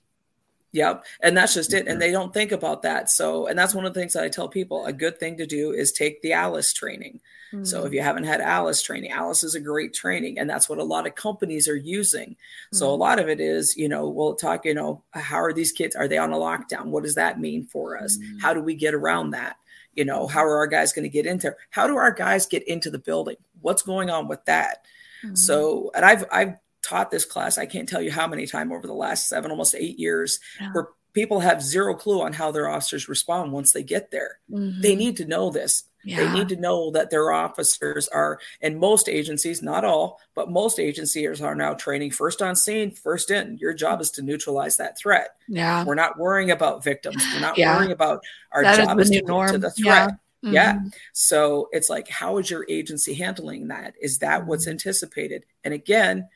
Yep. 0.72 1.04
And 1.20 1.36
that's 1.36 1.54
just 1.54 1.74
it. 1.74 1.86
And 1.86 2.00
they 2.00 2.10
don't 2.10 2.32
think 2.32 2.50
about 2.50 2.82
that. 2.82 3.10
So, 3.10 3.46
and 3.46 3.58
that's 3.58 3.74
one 3.74 3.84
of 3.84 3.92
the 3.92 4.00
things 4.00 4.14
that 4.14 4.24
I 4.24 4.28
tell 4.28 4.48
people 4.48 4.86
a 4.86 4.92
good 4.92 5.18
thing 5.18 5.36
to 5.36 5.46
do 5.46 5.72
is 5.72 5.92
take 5.92 6.22
the 6.22 6.32
ALICE 6.32 6.72
training. 6.72 7.20
Mm-hmm. 7.52 7.64
So, 7.64 7.84
if 7.84 7.92
mm. 7.92 7.96
you 7.96 8.00
haven't 8.00 8.24
had 8.24 8.40
ALICE 8.40 8.80
training, 8.82 9.12
ALICE 9.12 9.44
is 9.44 9.54
a 9.54 9.60
great 9.60 9.92
training. 9.92 10.38
And 10.38 10.48
that's 10.48 10.70
what 10.70 10.78
a 10.78 10.84
lot 10.84 11.06
of 11.06 11.14
companies 11.14 11.68
are 11.68 11.76
using. 11.76 12.30
Mm-hmm. 12.30 12.76
So, 12.76 12.90
a 12.90 12.96
mm. 12.96 13.00
lot 13.00 13.18
of 13.18 13.28
it 13.28 13.38
is, 13.38 13.76
you 13.76 13.88
know, 13.88 14.08
we'll 14.08 14.34
talk, 14.34 14.64
you 14.64 14.72
know, 14.72 15.02
how 15.10 15.42
are 15.42 15.52
these 15.52 15.72
kids? 15.72 15.94
Are 15.94 16.08
they 16.08 16.18
on 16.18 16.32
a 16.32 16.36
lockdown? 16.36 16.86
What 16.86 17.02
does 17.02 17.16
that 17.16 17.38
mean 17.38 17.64
for 17.64 17.98
us? 17.98 18.16
Mm-hmm. 18.16 18.38
How 18.38 18.54
do 18.54 18.62
we 18.62 18.74
get 18.74 18.94
around 18.94 19.30
that? 19.30 19.56
You 19.94 20.06
know, 20.06 20.26
how 20.26 20.42
are 20.42 20.56
our 20.56 20.66
guys 20.66 20.94
going 20.94 21.02
to 21.02 21.10
get 21.10 21.26
into? 21.26 21.54
How 21.68 21.86
do 21.86 21.96
our 21.96 22.12
guys 22.12 22.46
get 22.46 22.66
into 22.66 22.88
the 22.88 22.98
building? 22.98 23.36
What's 23.60 23.82
going 23.82 24.08
on 24.08 24.26
with 24.26 24.42
that? 24.46 24.86
So, 25.34 25.90
and 25.94 26.04
I've 26.04 26.24
I've 26.32 26.54
taught 26.82 27.10
this 27.10 27.24
class, 27.24 27.58
I 27.58 27.66
can't 27.66 27.88
tell 27.88 28.02
you 28.02 28.10
how 28.10 28.26
many 28.26 28.46
times 28.46 28.72
over 28.72 28.86
the 28.86 28.92
last 28.92 29.28
seven, 29.28 29.50
almost 29.50 29.74
eight 29.74 29.98
years, 29.98 30.40
yeah. 30.60 30.72
where 30.72 30.88
people 31.12 31.40
have 31.40 31.62
zero 31.62 31.94
clue 31.94 32.22
on 32.22 32.32
how 32.32 32.50
their 32.50 32.68
officers 32.68 33.08
respond 33.08 33.52
once 33.52 33.72
they 33.72 33.82
get 33.82 34.10
there. 34.10 34.38
Mm-hmm. 34.50 34.80
They 34.80 34.96
need 34.96 35.16
to 35.18 35.26
know 35.26 35.50
this. 35.50 35.84
Yeah. 36.04 36.16
They 36.16 36.32
need 36.32 36.48
to 36.48 36.56
know 36.56 36.90
that 36.90 37.10
their 37.10 37.30
officers 37.30 38.08
are, 38.08 38.40
and 38.60 38.80
most 38.80 39.08
agencies, 39.08 39.62
not 39.62 39.84
all, 39.84 40.18
but 40.34 40.50
most 40.50 40.80
agencies 40.80 41.40
are 41.40 41.54
now 41.54 41.74
training 41.74 42.10
first 42.10 42.42
on 42.42 42.56
scene, 42.56 42.90
first 42.90 43.30
in. 43.30 43.56
Your 43.58 43.72
job 43.72 44.00
is 44.00 44.10
to 44.12 44.22
neutralize 44.22 44.78
that 44.78 44.98
threat. 44.98 45.36
Yeah. 45.46 45.84
We're 45.84 45.94
not 45.94 46.18
worrying 46.18 46.50
about 46.50 46.82
victims. 46.82 47.24
We're 47.32 47.40
not 47.40 47.56
yeah. 47.56 47.76
worrying 47.76 47.92
about 47.92 48.24
our 48.50 48.64
that 48.64 48.84
job 48.84 48.98
is, 48.98 49.10
is 49.10 49.20
to, 49.20 49.46
to 49.52 49.58
the 49.58 49.70
threat. 49.70 49.76
Yeah. 49.84 50.08
Mm-hmm. 50.44 50.54
yeah. 50.54 50.78
So 51.12 51.68
it's 51.70 51.88
like, 51.88 52.08
how 52.08 52.38
is 52.38 52.50
your 52.50 52.66
agency 52.68 53.14
handling 53.14 53.68
that? 53.68 53.94
Is 54.00 54.18
that 54.18 54.44
what's 54.44 54.64
mm-hmm. 54.64 54.72
anticipated? 54.72 55.44
And 55.62 55.72
again, 55.72 56.28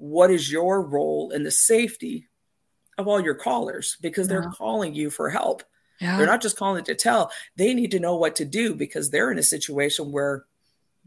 what 0.00 0.30
is 0.30 0.50
your 0.50 0.82
role 0.82 1.30
in 1.30 1.44
the 1.44 1.50
safety 1.50 2.26
of 2.96 3.06
all 3.06 3.20
your 3.20 3.34
callers 3.34 3.96
because 4.00 4.26
yeah. 4.26 4.40
they're 4.40 4.50
calling 4.50 4.94
you 4.94 5.10
for 5.10 5.30
help. 5.30 5.62
Yeah. 6.00 6.16
They're 6.16 6.26
not 6.26 6.40
just 6.40 6.56
calling 6.56 6.82
to 6.84 6.94
tell. 6.94 7.30
They 7.56 7.74
need 7.74 7.90
to 7.90 8.00
know 8.00 8.16
what 8.16 8.36
to 8.36 8.44
do 8.44 8.74
because 8.74 9.10
they're 9.10 9.30
in 9.30 9.38
a 9.38 9.42
situation 9.42 10.10
where 10.10 10.46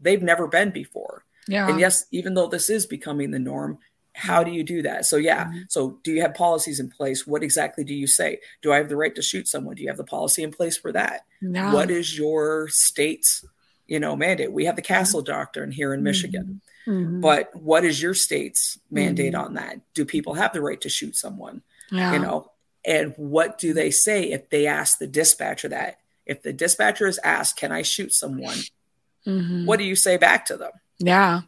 they've 0.00 0.22
never 0.22 0.46
been 0.46 0.70
before. 0.70 1.24
Yeah. 1.48 1.68
And 1.68 1.80
yes, 1.80 2.06
even 2.12 2.34
though 2.34 2.46
this 2.46 2.70
is 2.70 2.86
becoming 2.86 3.32
the 3.32 3.38
norm, 3.40 3.78
how 4.12 4.44
do 4.44 4.52
you 4.52 4.62
do 4.62 4.82
that? 4.82 5.06
So 5.06 5.16
yeah. 5.16 5.46
Mm-hmm. 5.46 5.58
So 5.68 5.98
do 6.04 6.12
you 6.12 6.22
have 6.22 6.34
policies 6.34 6.78
in 6.78 6.88
place? 6.88 7.26
What 7.26 7.42
exactly 7.42 7.82
do 7.82 7.94
you 7.94 8.06
say? 8.06 8.38
Do 8.62 8.72
I 8.72 8.76
have 8.76 8.88
the 8.88 8.96
right 8.96 9.14
to 9.16 9.22
shoot 9.22 9.48
someone? 9.48 9.74
Do 9.74 9.82
you 9.82 9.88
have 9.88 9.96
the 9.96 10.04
policy 10.04 10.44
in 10.44 10.52
place 10.52 10.76
for 10.76 10.92
that? 10.92 11.26
No. 11.42 11.74
What 11.74 11.90
is 11.90 12.16
your 12.16 12.68
state's, 12.68 13.44
you 13.86 14.00
know, 14.00 14.16
mandate? 14.16 14.52
We 14.52 14.64
have 14.64 14.76
the 14.76 14.82
Castle 14.82 15.22
Doctrine 15.22 15.70
here 15.70 15.92
in 15.92 15.98
mm-hmm. 15.98 16.04
Michigan. 16.04 16.60
Mm-hmm. 16.86 17.20
But 17.20 17.54
what 17.54 17.84
is 17.84 18.00
your 18.00 18.14
state's 18.14 18.78
mandate 18.90 19.32
mm-hmm. 19.32 19.44
on 19.44 19.54
that? 19.54 19.80
Do 19.94 20.04
people 20.04 20.34
have 20.34 20.52
the 20.52 20.60
right 20.60 20.80
to 20.82 20.88
shoot 20.88 21.16
someone? 21.16 21.62
Yeah. 21.90 22.12
You 22.12 22.18
know, 22.18 22.50
and 22.84 23.14
what 23.16 23.58
do 23.58 23.72
they 23.72 23.90
say 23.90 24.30
if 24.32 24.50
they 24.50 24.66
ask 24.66 24.98
the 24.98 25.06
dispatcher 25.06 25.68
that? 25.68 25.98
If 26.26 26.42
the 26.42 26.52
dispatcher 26.52 27.06
is 27.06 27.18
asked, 27.22 27.56
"Can 27.56 27.72
I 27.72 27.82
shoot 27.82 28.12
someone?" 28.12 28.58
Mhm. 29.26 29.64
what 29.64 29.78
do 29.78 29.84
you 29.84 29.96
say 29.96 30.18
back 30.18 30.46
to 30.46 30.56
them? 30.56 30.72
Yeah. 30.98 31.42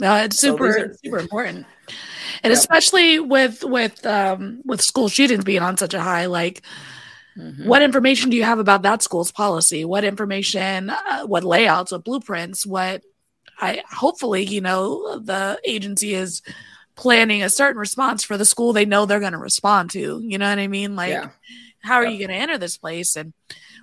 No, 0.00 0.16
it's 0.16 0.38
super 0.38 0.72
these 0.72 0.82
are- 0.82 0.96
super 1.04 1.18
important. 1.18 1.66
And 2.42 2.52
Yeah. 2.52 2.58
especially 2.58 3.20
with 3.20 3.62
with 3.62 4.04
um 4.06 4.62
with 4.64 4.80
school 4.80 5.08
shootings 5.08 5.44
being 5.44 5.62
on 5.62 5.76
such 5.76 5.94
a 5.94 6.00
high 6.00 6.26
like 6.26 6.62
Mhm. 7.40 7.66
what 7.66 7.82
information 7.82 8.30
do 8.30 8.36
you 8.36 8.44
have 8.44 8.58
about 8.58 8.82
that 8.82 9.02
school's 9.02 9.32
policy? 9.32 9.84
What 9.84 10.04
information 10.04 10.90
uh, 10.90 11.24
what 11.26 11.44
layouts, 11.44 11.92
what 11.92 12.04
blueprints, 12.04 12.66
what 12.66 13.02
I 13.60 13.82
hopefully, 13.90 14.44
you 14.44 14.60
know, 14.60 15.18
the 15.18 15.60
agency 15.64 16.14
is 16.14 16.42
planning 16.96 17.42
a 17.42 17.48
certain 17.50 17.78
response 17.80 18.24
for 18.24 18.36
the 18.36 18.44
school 18.44 18.72
they 18.72 18.84
know 18.84 19.06
they're 19.06 19.20
going 19.20 19.32
to 19.32 19.38
respond 19.38 19.90
to. 19.90 20.20
You 20.22 20.38
know 20.38 20.48
what 20.48 20.58
I 20.58 20.66
mean? 20.68 20.96
Like 20.96 21.10
yeah, 21.10 21.30
how 21.82 21.96
are 21.96 22.04
Yep. 22.04 22.12
you 22.12 22.18
going 22.18 22.28
to 22.36 22.42
enter 22.42 22.58
this 22.58 22.76
place 22.76 23.16
and 23.16 23.32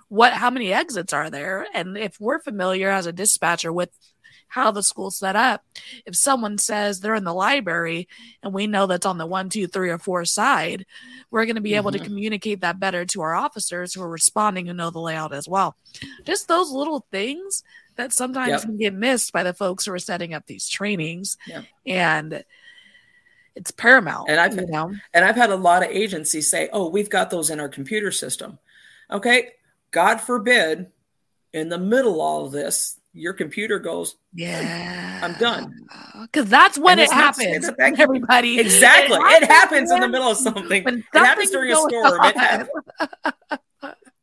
what 0.09 0.33
how 0.33 0.49
many 0.49 0.71
exits 0.71 1.13
are 1.13 1.29
there 1.29 1.65
and 1.73 1.97
if 1.97 2.19
we're 2.19 2.39
familiar 2.39 2.89
as 2.89 3.05
a 3.07 3.11
dispatcher 3.13 3.73
with 3.73 3.89
how 4.49 4.71
the 4.71 4.81
school's 4.83 5.17
set 5.17 5.35
up 5.35 5.63
if 6.05 6.15
someone 6.15 6.57
says 6.57 6.99
they're 6.99 7.15
in 7.15 7.23
the 7.23 7.33
library 7.33 8.07
and 8.41 8.53
we 8.53 8.65
know 8.67 8.87
that's 8.87 9.05
on 9.05 9.17
the 9.17 9.25
one 9.25 9.49
two 9.49 9.67
three 9.67 9.89
or 9.89 9.97
four 9.97 10.23
side 10.25 10.85
we're 11.31 11.45
going 11.45 11.55
to 11.55 11.61
be 11.61 11.75
able 11.75 11.91
to 11.91 11.99
Mhm. 11.99 12.03
communicate 12.05 12.61
that 12.61 12.79
better 12.79 13.05
to 13.05 13.21
our 13.21 13.35
officers 13.35 13.93
who 13.93 14.01
are 14.01 14.09
responding 14.09 14.69
and 14.69 14.77
know 14.77 14.89
the 14.89 14.99
layout 14.99 15.33
as 15.33 15.47
well 15.47 15.75
just 16.23 16.47
those 16.47 16.71
little 16.71 17.05
things 17.11 17.63
that 17.95 18.13
sometimes 18.13 18.49
Yep. 18.49 18.61
can 18.61 18.77
get 18.77 18.93
missed 18.93 19.33
by 19.33 19.43
the 19.43 19.53
folks 19.53 19.85
who 19.85 19.93
are 19.93 19.99
setting 19.99 20.33
up 20.33 20.45
these 20.45 20.67
trainings 20.69 21.35
Yep. 21.47 21.65
and 21.85 22.43
it's 23.55 23.71
paramount 23.71 24.29
And 24.29 24.39
I've- 24.39 24.55
you 24.55 24.67
know 24.67 24.93
and 25.13 25.25
I've 25.25 25.35
had 25.35 25.49
a 25.49 25.55
lot 25.55 25.83
of 25.83 25.89
agencies 25.89 26.49
say, 26.49 26.69
"Oh, 26.71 26.89
we've 26.89 27.09
got 27.09 27.29
those 27.31 27.49
in 27.49 27.59
our 27.59 27.69
computer 27.69 28.11
system." 28.11 28.59
Okay, 29.09 29.53
God 29.91 30.17
forbid, 30.21 30.91
in 31.53 31.69
the 31.69 31.79
middle 31.79 32.15
of 32.15 32.19
all 32.19 32.45
of 32.45 32.51
this, 32.51 32.99
your 33.17 33.33
computer 33.33 33.79
goes 33.79 34.15
Yeah. 34.33 35.19
I'm 35.23 35.33
done. 35.33 35.73
Oh, 35.91 36.21
because 36.23 36.49
that's 36.49 36.77
when 36.77 36.99
it 36.99 37.03
it's 37.03 37.11
not 37.11 37.33
to 37.35 37.41
say 37.41 37.51
happens. 37.51 37.99
everybody. 37.99 38.59
exactly. 38.59 39.17
It 39.19 39.45
happens 39.45 39.91
in 39.91 39.99
the 39.99 40.07
middle 40.07 40.31
of 40.31 40.37
something. 40.37 40.83
when 40.83 40.99
It 40.99 41.05
happens 41.13 41.51
during 41.51 41.71
a 41.71 41.75
storm. 41.75 42.19
It 42.23 42.37
happens. 42.37 42.69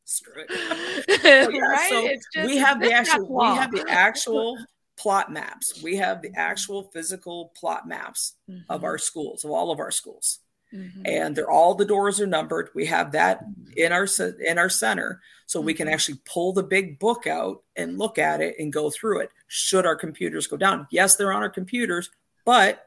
Screw 0.04 0.44
it. 0.48 1.20
So, 1.20 1.50
yeah, 1.50 1.60
right? 1.60 1.90
so 1.90 2.08
just- 2.08 2.46
we 2.46 2.56
have 2.58 2.80
the 2.80 2.92
actual 2.92 3.36
we 3.36 3.56
have 3.56 3.72
the 3.72 3.84
actual 3.88 4.58
plot 4.96 5.32
maps. 5.32 5.82
We 5.82 5.96
have 5.96 6.22
the 6.22 6.32
actual 6.36 6.84
physical 6.92 7.52
plot 7.56 7.88
maps 7.88 8.34
of 8.48 8.54
mm-hmm. 8.54 8.84
our 8.84 8.98
schools, 8.98 9.44
of 9.44 9.50
all 9.50 9.70
of 9.70 9.80
our 9.80 9.90
schools. 9.90 10.40
Mhm. 10.74 11.02
And 11.04 11.36
they're 11.36 11.50
all 11.50 11.74
the 11.74 11.84
doors 11.84 12.20
are 12.20 12.26
numbered. 12.26 12.70
We 12.74 12.86
have 12.86 13.12
that 13.12 13.44
in 13.76 13.92
our 13.92 14.06
in 14.40 14.58
our 14.58 14.68
center 14.68 15.20
so 15.46 15.60
we 15.60 15.74
can 15.74 15.88
Mhm. 15.88 15.92
actually 15.92 16.18
pull 16.24 16.52
the 16.52 16.62
big 16.62 16.98
book 16.98 17.26
out 17.26 17.62
and 17.76 17.98
look 17.98 18.18
at 18.18 18.40
it 18.40 18.56
and 18.58 18.72
go 18.72 18.90
through 18.90 19.20
it 19.20 19.30
should 19.46 19.86
our 19.86 19.96
computers 19.96 20.46
go 20.46 20.56
down. 20.56 20.86
Yes, 20.90 21.16
they're 21.16 21.32
on 21.32 21.42
our 21.42 21.50
computers, 21.50 22.10
but 22.44 22.86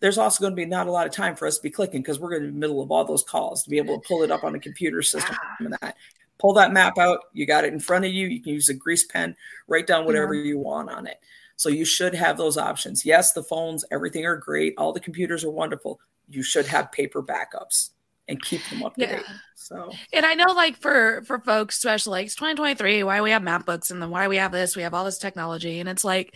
there's 0.00 0.18
also 0.18 0.40
going 0.40 0.52
to 0.52 0.56
be 0.56 0.66
not 0.66 0.86
a 0.86 0.90
lot 0.90 1.06
of 1.06 1.12
time 1.12 1.34
for 1.34 1.46
us 1.46 1.56
to 1.56 1.62
be 1.62 1.70
clicking 1.70 2.02
because 2.02 2.18
we're 2.20 2.30
going 2.30 2.42
to 2.42 2.46
be 2.46 2.48
in 2.48 2.54
the 2.54 2.60
middle 2.60 2.82
of 2.82 2.90
all 2.90 3.04
those 3.04 3.22
calls 3.24 3.62
to 3.64 3.70
be 3.70 3.78
able 3.78 3.98
to 3.98 4.06
pull 4.06 4.22
it 4.22 4.30
up 4.30 4.44
on 4.44 4.54
a 4.54 4.60
computer 4.60 5.02
system 5.02 5.36
and 5.58 5.72
that. 5.80 5.96
Pull 6.38 6.52
that 6.52 6.70
map 6.72 6.98
out. 6.98 7.20
You 7.32 7.46
got 7.46 7.64
it 7.64 7.72
in 7.72 7.80
front 7.80 8.04
of 8.04 8.12
you. 8.12 8.26
You 8.28 8.42
can 8.42 8.52
use 8.52 8.68
a 8.68 8.74
grease 8.74 9.04
pen, 9.04 9.34
write 9.68 9.86
down 9.86 10.04
whatever 10.04 10.34
you 10.34 10.58
want 10.58 10.90
on 10.90 11.06
it. 11.06 11.18
So 11.56 11.70
you 11.70 11.86
should 11.86 12.14
have 12.14 12.36
those 12.36 12.58
options. 12.58 13.06
Yes, 13.06 13.32
the 13.32 13.42
phones, 13.42 13.86
everything 13.90 14.26
are 14.26 14.36
great. 14.36 14.74
All 14.76 14.92
the 14.92 15.00
computers 15.00 15.44
are 15.44 15.50
wonderful. 15.50 15.98
You 16.28 16.42
should 16.42 16.66
have 16.66 16.90
paper 16.92 17.22
backups 17.22 17.90
and 18.28 18.42
keep 18.42 18.60
them 18.70 18.82
up 18.82 18.94
to 18.96 19.00
Yeah. 19.02 19.16
date. 19.16 19.24
So 19.54 19.92
And 20.12 20.24
I 20.26 20.34
know, 20.34 20.52
like 20.52 20.76
for 20.76 21.22
for 21.22 21.38
folks, 21.40 21.76
especially 21.76 22.10
like 22.12 22.26
it's 22.26 22.34
2023, 22.36 23.02
why 23.02 23.20
we 23.20 23.30
have 23.30 23.42
map 23.42 23.66
books 23.66 23.90
and 23.90 24.00
then 24.00 24.10
why 24.10 24.28
we 24.28 24.36
have 24.36 24.52
this, 24.52 24.76
we 24.76 24.82
have 24.82 24.94
all 24.94 25.04
this 25.04 25.18
technology, 25.18 25.80
and 25.80 25.88
it's 25.88 26.04
like 26.04 26.34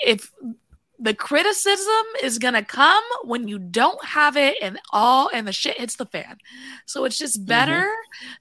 if 0.00 0.30
the 0.98 1.14
criticism 1.14 2.04
is 2.22 2.38
gonna 2.38 2.64
come 2.64 3.02
when 3.24 3.48
you 3.48 3.58
don't 3.58 4.02
have 4.04 4.36
it 4.36 4.56
and 4.62 4.78
all 4.92 5.28
and 5.32 5.46
the 5.46 5.52
shit 5.52 5.78
hits 5.78 5.96
the 5.96 6.06
fan. 6.06 6.38
So 6.86 7.04
it's 7.04 7.18
just 7.18 7.40
mm-hmm. 7.40 7.48
better 7.48 7.90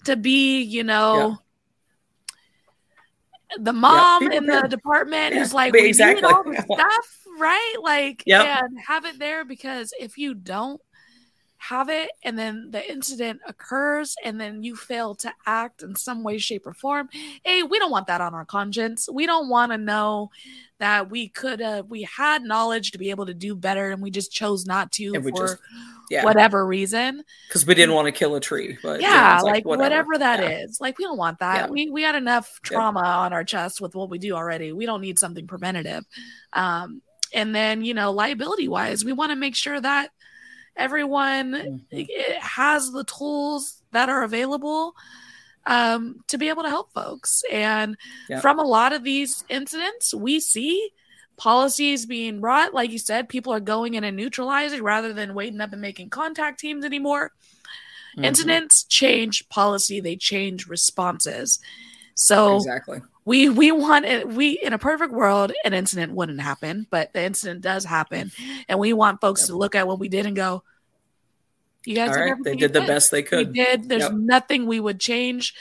to 0.06 0.16
be, 0.16 0.62
you 0.62 0.84
know. 0.84 1.38
The 3.60 3.74
mom 3.74 4.30
be 4.30 4.36
in 4.36 4.46
the 4.48 4.62
department 4.68 5.34
Yeah, 5.34 5.40
who's 5.40 5.54
like, 5.54 5.74
we 5.74 5.88
exactly. 5.88 6.22
need 6.24 6.28
all 6.28 6.44
the 6.44 6.56
stuff, 6.74 7.23
right? 7.40 7.76
Like, 7.82 8.24
Yep. 8.26 8.46
and 8.46 8.80
have 8.88 9.06
it 9.06 9.20
there 9.20 9.46
because 9.46 9.94
if 10.00 10.18
you 10.18 10.34
don't, 10.34 10.82
have 11.70 11.88
it 11.88 12.10
and 12.24 12.38
then 12.38 12.72
the 12.72 12.92
incident 12.92 13.40
occurs 13.48 14.18
and 14.26 14.38
then 14.38 14.64
you 14.64 14.76
fail 14.76 15.16
to 15.16 15.32
act 15.46 15.82
in 15.82 15.96
some 15.96 16.22
way 16.22 16.38
shape 16.38 16.68
or 16.68 16.74
form 16.74 17.08
hey 17.46 17.64
we 17.64 17.80
don't 17.80 17.90
want 17.90 18.06
that 18.08 18.20
on 18.20 18.34
our 18.34 18.44
conscience 18.44 19.08
we 19.10 19.26
don't 19.26 19.48
want 19.48 19.72
to 19.72 19.78
know 19.78 20.30
that 20.80 21.10
we 21.10 21.30
could 21.30 21.62
have 21.62 21.86
we 21.90 22.02
had 22.02 22.44
knowledge 22.44 22.92
to 22.92 22.98
be 22.98 23.12
able 23.12 23.26
to 23.26 23.34
do 23.34 23.56
better 23.56 23.92
and 23.92 24.02
we 24.02 24.12
just 24.12 24.30
chose 24.30 24.66
not 24.66 24.92
to 24.92 25.14
for 25.22 25.32
just- 25.32 25.58
yeah, 26.10 26.26
whatever 26.26 26.68
reason 26.68 27.24
because 27.48 27.66
we 27.66 27.74
didn't 27.74 27.96
want 27.96 28.08
to 28.08 28.12
kill 28.12 28.36
a 28.36 28.42
tree. 28.42 28.78
But 28.84 29.00
yeah, 29.00 29.36
it's 29.36 29.44
like, 29.46 29.64
whatever, 29.66 30.18
that 30.18 30.42
is. 30.44 30.78
Yeah. 30.82 30.86
like 30.86 30.98
we 30.98 31.06
don't 31.06 31.18
want 31.18 31.40
that 31.40 31.56
Yeah. 31.56 31.68
we 31.70 31.90
we 31.90 32.04
had 32.04 32.16
enough 32.16 32.60
trauma 32.62 33.00
on 33.00 33.32
our 33.32 33.46
chest 33.46 33.80
with 33.80 33.96
what 33.96 34.10
we 34.10 34.18
do 34.20 34.36
already 34.36 34.74
we 34.74 34.86
don't 34.86 35.00
need 35.00 35.18
something 35.18 35.48
preventative 35.48 36.04
um 36.52 37.02
and 37.34 37.54
then 37.56 37.84
you 37.84 37.94
know 37.94 38.12
liability 38.12 38.68
wise 38.68 39.04
we 39.04 39.14
want 39.14 39.32
to 39.32 39.36
make 39.36 39.56
sure 39.56 39.80
that 39.80 40.10
everyone 40.76 41.82
Mhm. 41.92 42.40
has 42.40 42.92
the 42.92 43.04
tools 43.04 43.82
that 43.92 44.10
are 44.10 44.24
available 44.24 44.96
um, 45.66 46.20
to 46.28 46.38
be 46.38 46.50
able 46.50 46.64
to 46.64 46.70
help 46.70 46.92
folks. 46.94 47.44
And 47.52 47.96
Yeah. 48.28 48.42
from 48.42 48.60
a 48.60 48.64
lot 48.64 48.92
of 48.92 49.04
these 49.04 49.46
incidents, 49.48 50.14
we 50.14 50.40
see 50.42 50.90
policies 51.38 52.06
being 52.06 52.42
brought. 52.42 52.74
Like 52.74 52.92
you 52.92 53.00
said, 53.00 53.30
people 53.30 53.54
are 53.54 53.62
going 53.62 53.94
in 53.94 54.04
and 54.04 54.18
neutralizing 54.18 54.84
rather 54.84 55.14
than 55.14 55.34
waiting 55.36 55.62
up 55.62 55.72
and 55.72 55.82
making 55.82 56.10
contact 56.10 56.60
teams 56.60 56.84
anymore. 56.84 57.32
Mhm. 58.18 58.26
Incidents 58.26 58.84
change 58.84 59.48
policy, 59.48 60.02
they 60.02 60.16
change 60.18 60.68
responses. 60.68 61.60
So 62.16 62.58
Exactly. 62.58 63.02
We 63.26 63.50
we 63.50 63.72
want 63.72 64.06
it 64.06 64.28
we 64.28 64.52
in 64.60 64.74
a 64.74 64.78
perfect 64.78 65.14
world 65.14 65.52
an 65.66 65.74
incident 65.74 66.12
wouldn't 66.14 66.42
happen 66.42 66.86
but 66.90 67.14
the 67.14 67.22
incident 67.24 67.62
does 67.62 67.86
happen 67.86 68.32
and 68.68 68.80
we 68.80 68.94
want 68.94 69.22
folks 69.22 69.42
Yep. 69.42 69.48
to 69.48 69.56
look 69.56 69.76
at 69.76 69.88
what 69.88 70.00
we 70.00 70.10
did 70.10 70.26
and 70.26 70.36
go 70.36 70.64
you 71.86 71.96
guys 71.96 72.16
right. 72.16 72.36
They 72.44 72.56
did 72.56 72.72
the 72.74 72.82
best 72.82 73.12
they 73.12 73.24
could 73.24 73.48
we 73.50 73.54
did 73.54 73.90
there's 73.90 74.04
Yep. 74.04 74.14
nothing 74.14 74.66
we 74.68 74.80
would 74.80 75.00
change 75.00 75.54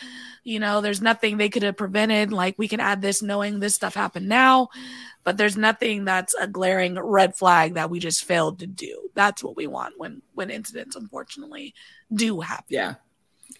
you 0.44 0.58
know 0.60 0.80
there's 0.80 1.00
nothing 1.00 1.36
they 1.36 1.48
could 1.48 1.62
have 1.62 1.76
prevented 1.76 2.32
like 2.32 2.58
we 2.58 2.68
can 2.68 2.80
add 2.80 3.00
this 3.02 3.22
knowing 3.22 3.60
this 3.60 3.74
stuff 3.74 3.94
happened 3.94 4.28
now 4.28 4.68
but 5.24 5.36
there's 5.36 5.56
nothing 5.56 6.04
that's 6.04 6.34
a 6.34 6.48
glaring 6.48 6.96
red 6.98 7.36
flag 7.36 7.74
that 7.74 7.90
we 7.90 8.00
just 8.00 8.24
failed 8.24 8.58
to 8.58 8.66
do 8.66 9.08
that's 9.14 9.42
what 9.44 9.56
we 9.56 9.66
want 9.68 9.94
when 9.98 10.20
when 10.34 10.50
incidents 10.50 10.96
unfortunately 10.96 11.74
do 12.12 12.40
happen 12.40 12.64
Yeah. 12.68 12.94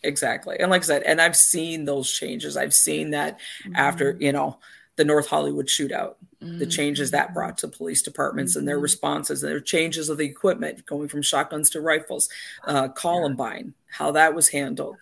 Exactly. 0.03 0.57
And 0.59 0.71
like 0.71 0.83
I 0.83 0.87
said, 0.87 1.03
and 1.03 1.21
I've 1.21 1.37
seen 1.37 1.85
those 1.85 2.11
changes. 2.11 2.57
I've 2.57 2.75
seen 2.75 3.11
that 3.11 3.41
after, 3.75 4.13
Mm-hmm. 4.15 4.23
you 4.23 4.33
know, 4.33 4.59
the 4.97 5.05
North 5.05 5.27
Hollywood 5.27 5.67
shootout, 5.69 6.17
the 6.41 6.67
changes 6.67 7.09
Mm-hmm. 7.11 7.17
that 7.17 7.35
brought 7.35 7.57
to 7.59 7.69
police 7.69 8.03
departments 8.03 8.57
and 8.57 8.69
their 8.69 8.79
Mhm. 8.79 8.83
responses, 8.83 9.43
and 9.43 9.51
their 9.51 9.61
changes 9.61 10.09
of 10.09 10.19
the 10.19 10.27
equipment 10.27 10.85
going 10.87 11.09
from 11.09 11.23
shotguns 11.23 11.71
to 11.71 11.81
rifles, 11.81 12.29
uh, 12.67 12.89
Columbine, 12.89 13.75
how 13.89 14.11
that 14.13 14.35
was 14.35 14.49
handled, 14.49 14.97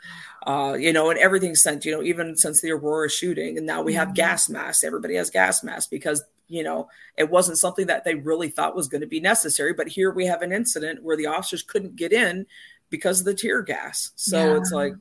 uh, 0.46 0.76
you 0.78 0.92
know, 0.92 1.10
and 1.10 1.18
everything 1.18 1.54
since, 1.56 1.84
you 1.84 1.92
know, 1.92 2.02
even 2.02 2.36
since 2.36 2.60
the 2.60 2.70
Aurora 2.70 3.10
shooting. 3.10 3.56
And 3.58 3.66
now 3.66 3.82
we 3.82 3.94
have 3.94 4.08
Mhm. 4.08 4.14
gas 4.14 4.48
masks. 4.48 4.84
Everybody 4.84 5.16
has 5.16 5.30
gas 5.30 5.64
masks 5.64 5.88
because, 5.88 6.22
you 6.48 6.62
know, 6.62 6.88
it 7.16 7.28
wasn't 7.30 7.58
something 7.58 7.86
that 7.86 8.04
they 8.04 8.14
really 8.14 8.48
thought 8.48 8.76
was 8.76 8.88
going 8.88 9.00
to 9.00 9.06
be 9.06 9.20
necessary. 9.20 9.72
But 9.72 9.88
here 9.88 10.10
we 10.12 10.26
have 10.26 10.42
an 10.42 10.52
incident 10.52 11.02
where 11.02 11.16
the 11.16 11.26
officers 11.26 11.62
couldn't 11.62 11.96
get 11.96 12.12
in 12.12 12.46
because 12.90 13.20
of 13.20 13.26
the 13.26 13.34
tear 13.34 13.62
gas. 13.62 14.12
So 14.16 14.36
Yeah. 14.36 14.56
it's 14.56 14.72
like, 14.72 14.94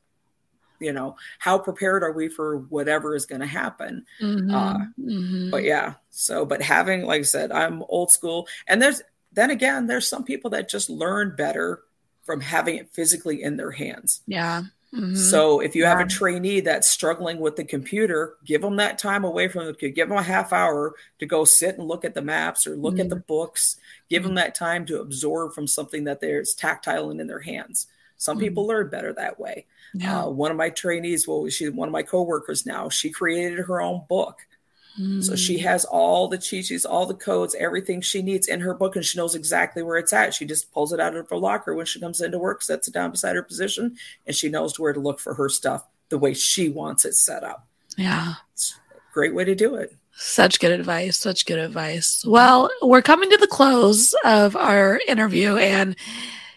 you 0.78 0.92
know, 0.92 1.16
how 1.38 1.58
prepared 1.58 2.02
are 2.02 2.12
we 2.12 2.28
for 2.28 2.56
whatever 2.56 3.14
is 3.14 3.26
going 3.26 3.42
to 3.42 3.46
happen? 3.46 4.06
Mhm. 4.20 4.54
Uh, 4.54 4.86
Mhm. 4.98 5.50
but 5.50 5.64
yeah 5.64 5.94
so 6.10 6.44
but 6.46 6.62
having 6.62 7.02
like 7.04 7.20
i 7.20 7.22
said 7.22 7.50
i'm 7.52 7.82
old 7.88 8.10
school 8.10 8.46
and 8.66 8.80
there's 8.80 9.02
then 9.32 9.50
again 9.50 9.86
there's 9.86 10.08
some 10.08 10.24
people 10.24 10.50
that 10.50 10.68
just 10.68 10.88
learn 10.88 11.34
better 11.36 11.82
from 12.22 12.40
having 12.40 12.76
it 12.76 12.88
physically 12.92 13.42
in 13.42 13.56
their 13.56 13.70
hands 13.72 14.22
yeah 14.26 14.62
Mhm. 14.94 15.16
so 15.16 15.60
if 15.60 15.76
you 15.76 15.84
have 15.84 16.00
a 16.00 16.04
trainee 16.06 16.60
that's 16.60 16.88
struggling 16.88 17.38
with 17.38 17.54
the 17.54 17.62
computer 17.62 18.34
give 18.44 18.60
them 18.60 18.74
that 18.76 18.98
time 18.98 19.22
away 19.24 19.46
from 19.46 19.66
the 19.66 19.72
give 19.90 20.08
them 20.08 20.18
a 20.18 20.22
half 20.22 20.52
hour 20.52 20.94
to 21.20 21.26
go 21.26 21.44
sit 21.44 21.78
and 21.78 21.86
look 21.86 22.04
at 22.04 22.14
the 22.14 22.22
maps 22.22 22.66
or 22.66 22.74
look 22.74 22.98
at 22.98 23.08
the 23.08 23.14
books. 23.16 23.76
Give 24.08 24.24
them 24.24 24.34
that 24.34 24.56
time 24.56 24.84
to 24.86 25.00
absorb 25.00 25.52
from 25.52 25.68
something 25.68 26.02
that 26.04 26.20
there's 26.20 26.54
tactile 26.54 27.10
and 27.10 27.20
in 27.20 27.28
their 27.28 27.38
hands. 27.40 27.86
Some 28.16 28.36
Mhm. 28.36 28.40
people 28.40 28.66
learn 28.66 28.88
better 28.88 29.12
that 29.12 29.38
way. 29.38 29.66
Yeah. 29.94 30.24
uh, 30.24 30.28
one 30.28 30.50
of 30.52 30.56
my 30.56 30.70
trainees 30.70 31.26
well 31.26 31.48
she's 31.48 31.70
one 31.72 31.88
of 31.88 31.92
my 31.92 32.02
coworkers 32.04 32.64
now 32.66 32.88
she 32.88 33.10
created 33.10 33.58
her 33.58 33.80
own 33.80 34.02
book 34.08 34.46
so 35.20 35.34
she 35.36 35.58
Mm. 35.58 35.62
has 35.62 35.84
all 35.84 36.28
the 36.28 36.36
cheat 36.38 36.66
sheets, 36.66 36.84
all 36.84 37.06
the 37.06 37.14
codes, 37.14 37.54
everything 37.58 38.00
she 38.00 38.20
needs 38.22 38.48
in 38.48 38.60
her 38.60 38.74
book, 38.74 38.96
and 38.96 39.04
she 39.04 39.18
knows 39.18 39.34
exactly 39.34 39.82
where 39.82 39.96
it's 39.96 40.12
at. 40.12 40.34
She 40.34 40.44
just 40.44 40.70
pulls 40.72 40.92
it 40.92 41.00
out 41.00 41.16
of 41.16 41.28
her 41.30 41.36
locker 41.36 41.74
when 41.74 41.86
she 41.86 42.00
comes 42.00 42.20
into 42.20 42.38
work, 42.38 42.60
sets 42.62 42.88
it 42.88 42.94
down 42.94 43.10
beside 43.10 43.36
her 43.36 43.42
position, 43.42 43.96
and 44.26 44.36
she 44.36 44.48
knows 44.48 44.78
where 44.78 44.92
to 44.92 45.00
look 45.00 45.18
for 45.20 45.34
her 45.34 45.48
stuff 45.48 45.86
the 46.08 46.18
way 46.18 46.34
she 46.34 46.68
wants 46.68 47.04
it 47.04 47.14
set 47.14 47.44
up. 47.44 47.66
yeah 47.96 48.34
Great 49.12 49.34
way 49.34 49.44
to 49.44 49.54
do 49.54 49.74
it. 49.74 49.94
Such 50.12 50.60
good 50.60 50.70
advice. 50.72 51.16
Such 51.16 51.46
good 51.46 51.58
advice. 51.58 52.22
Well, 52.26 52.70
we're 52.82 53.00
coming 53.02 53.30
to 53.30 53.36
the 53.38 53.46
close 53.46 54.14
of 54.24 54.54
our 54.54 55.00
interview, 55.08 55.56
and 55.56 55.96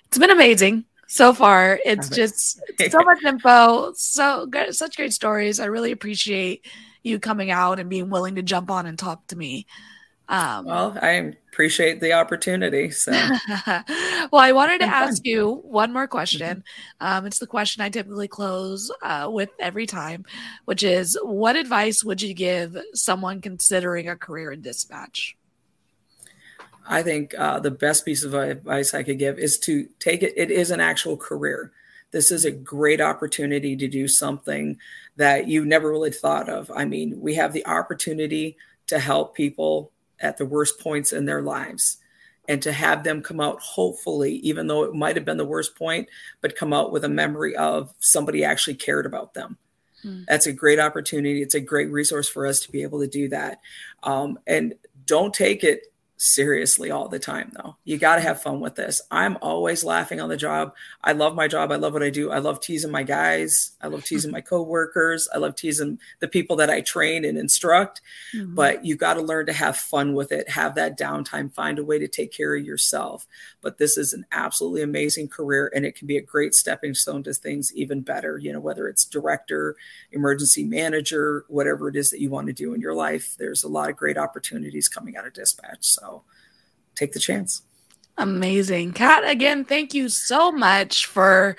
it's 0.08 0.18
been 0.18 0.30
amazing 0.32 0.86
so 1.08 1.34
far. 1.34 1.80
It's 1.86 2.10
just 2.10 2.60
so 2.92 3.00
much 3.00 3.24
info, 3.24 3.94
so 3.96 4.46
good, 4.48 4.76
such 4.76 4.98
great 4.98 5.14
stories. 5.14 5.60
I 5.60 5.66
really 5.66 5.92
appreciate 5.92 6.66
you 7.04 7.20
coming 7.20 7.52
out 7.52 7.80
and 7.80 7.90
being 7.90 8.10
willing 8.10 8.36
to 8.36 8.42
jump 8.42 8.72
on 8.72 8.86
and 8.86 8.98
talk 8.98 9.28
to 9.28 9.38
me. 9.38 9.68
Um, 10.30 10.66
well, 10.66 10.98
I 11.02 11.34
appreciate 11.52 12.00
the 12.00 12.14
opportunity. 12.14 12.92
So, 12.92 13.12
well, 13.68 14.42
I 14.42 14.54
wanted 14.54 14.80
to 14.80 14.86
ask 14.86 15.26
you 15.26 15.62
one 15.64 15.92
more 15.92 16.08
question. 16.08 16.64
Mm-hmm. 17.02 17.06
Um, 17.06 17.26
it's 17.26 17.40
the 17.40 17.48
question 17.48 17.84
I 17.84 17.90
typically 17.90 18.30
close 18.30 18.90
uh, 19.02 19.30
with 19.32 19.50
every 19.60 19.86
time, 19.86 20.26
which 20.66 20.82
is, 20.82 21.18
what 21.22 21.56
advice 21.56 22.04
would 22.04 22.22
you 22.22 22.34
give 22.34 22.78
someone 22.94 23.42
considering 23.42 24.08
a 24.08 24.16
career 24.16 24.52
in 24.52 24.62
dispatch? 24.62 25.36
I 26.88 27.04
think 27.04 27.34
uh, 27.38 27.60
the 27.60 27.72
best 27.72 28.06
piece 28.06 28.24
of 28.24 28.34
advice 28.34 28.94
I 28.94 29.04
could 29.04 29.20
give 29.20 29.40
is 29.40 29.58
to 29.60 29.88
take 30.00 30.24
it. 30.24 30.34
It 30.36 30.52
is 30.52 30.72
an 30.72 30.80
actual 30.80 31.18
career. 31.18 31.72
This 32.12 32.32
is 32.32 32.46
a 32.46 32.52
great 32.52 33.02
opportunity 33.02 33.76
to 33.76 33.88
do 33.88 34.08
something 34.08 34.78
that 35.16 35.48
you 35.48 35.66
never 35.66 35.90
really 35.90 36.12
thought 36.12 36.50
of. 36.50 36.72
I 36.74 36.86
mean, 36.86 37.20
we 37.20 37.36
have 37.36 37.54
the 37.54 37.66
opportunity 37.68 38.58
to 38.88 39.00
help 39.00 39.36
people 39.36 39.92
at 40.20 40.38
the 40.38 40.46
worst 40.46 40.80
points 40.80 41.14
in 41.14 41.26
their 41.26 41.42
lives 41.42 41.98
and 42.48 42.62
to 42.62 42.72
have 42.72 43.04
them 43.04 43.22
come 43.22 43.40
out 43.40 43.60
hopefully 43.62 44.36
even 44.38 44.68
though 44.68 44.84
it 44.84 44.94
might 44.94 45.16
have 45.16 45.26
been 45.26 45.38
the 45.38 45.46
worst 45.46 45.76
point 45.76 46.10
but 46.42 46.56
come 46.56 46.74
out 46.74 46.92
with 46.92 47.04
a 47.04 47.10
memory 47.10 47.56
of 47.56 47.94
somebody 48.00 48.44
actually 48.44 48.76
cared 48.76 49.06
about 49.06 49.34
them 49.34 49.58
hmm. 50.02 50.24
that's 50.28 50.46
a 50.46 50.54
great 50.54 50.80
opportunity 50.80 51.42
it's 51.42 51.56
a 51.56 51.60
great 51.60 51.90
resource 51.92 52.28
for 52.28 52.46
us 52.46 52.60
to 52.60 52.72
be 52.72 52.84
able 52.84 53.00
to 53.00 53.08
do 53.08 53.30
that 53.30 53.60
um, 54.04 54.38
and 54.48 54.74
don't 55.06 55.34
take 55.34 55.64
it 55.64 55.93
seriously 56.18 56.92
all 56.92 57.10
the 57.10 57.20
time 57.20 57.52
though. 57.54 57.76
You 57.84 57.98
got 57.98 58.16
to 58.16 58.22
have 58.22 58.42
fun 58.42 58.60
with 58.60 58.76
this. 58.76 59.02
I'm 59.12 59.38
always 59.42 59.84
laughing 59.84 60.22
on 60.22 60.30
the 60.30 60.38
job. 60.38 60.74
I 61.04 61.12
love 61.12 61.36
my 61.36 61.48
job. 61.48 61.72
I 61.72 61.76
love 61.76 61.94
what 61.94 62.04
i 62.04 62.10
do. 62.10 62.32
I 62.32 62.40
love 62.40 62.62
teasing 62.62 62.92
my 62.92 63.04
guys. 63.04 63.72
I 63.82 63.88
love 63.88 64.06
teasing 64.06 64.32
my 64.32 64.42
coworkers. 64.42 65.28
I 65.34 65.38
love 65.38 65.56
teasing 65.56 66.00
the 66.20 66.28
people 66.28 66.56
that 66.58 66.70
i 66.70 66.82
train 66.82 67.26
and 67.26 67.38
instruct. 67.38 68.02
Mm-hmm. 68.34 68.56
but 68.56 68.86
you 68.86 68.96
got 68.96 69.16
to 69.16 69.22
learn 69.22 69.46
to 69.48 69.54
have 69.54 69.78
fun 69.78 70.14
with 70.14 70.32
it 70.32 70.50
have 70.50 70.76
that 70.76 70.98
downtime 70.98 71.54
find 71.54 71.78
a 71.78 71.84
way 71.84 72.00
to 72.00 72.08
take 72.08 72.32
care 72.32 72.56
of 72.56 72.64
yourself. 72.64 73.28
But 73.62 73.78
this 73.78 73.98
is 73.98 74.14
an 74.14 74.26
absolutely 74.32 74.82
amazing 74.82 75.28
career 75.28 75.72
and 75.76 75.86
it 75.86 75.96
can 75.96 76.08
be 76.08 76.18
a 76.18 76.22
great 76.22 76.54
stepping 76.54 76.94
stone 76.94 77.24
to 77.24 77.34
things 77.34 77.74
even 77.76 78.02
better 78.02 78.38
you 78.38 78.54
know 78.54 78.60
whether 78.60 78.88
it's 78.88 79.06
director 79.06 79.76
emergency 80.12 80.64
manager 80.64 81.46
whatever 81.48 81.90
it 81.90 81.96
is 81.96 82.10
that 82.12 82.22
you 82.22 82.30
want 82.30 82.48
to 82.48 82.54
do 82.54 82.74
in 82.74 82.82
your 82.82 82.94
life. 82.94 83.36
There's 83.38 83.64
a 83.64 83.70
lot 83.70 83.90
of 83.90 83.98
great 83.98 84.18
opportunities 84.18 84.88
coming 84.88 85.18
out 85.18 85.28
of 85.28 85.34
dispatch 85.34 85.80
so 85.82 86.03
take 86.96 87.14
the 87.14 87.20
chance. 87.20 87.62
Amazing. 88.18 88.94
Kat, 88.94 89.28
again, 89.28 89.66
thank 89.66 89.94
you 89.94 90.10
so 90.10 90.52
much 90.52 91.08
for 91.08 91.58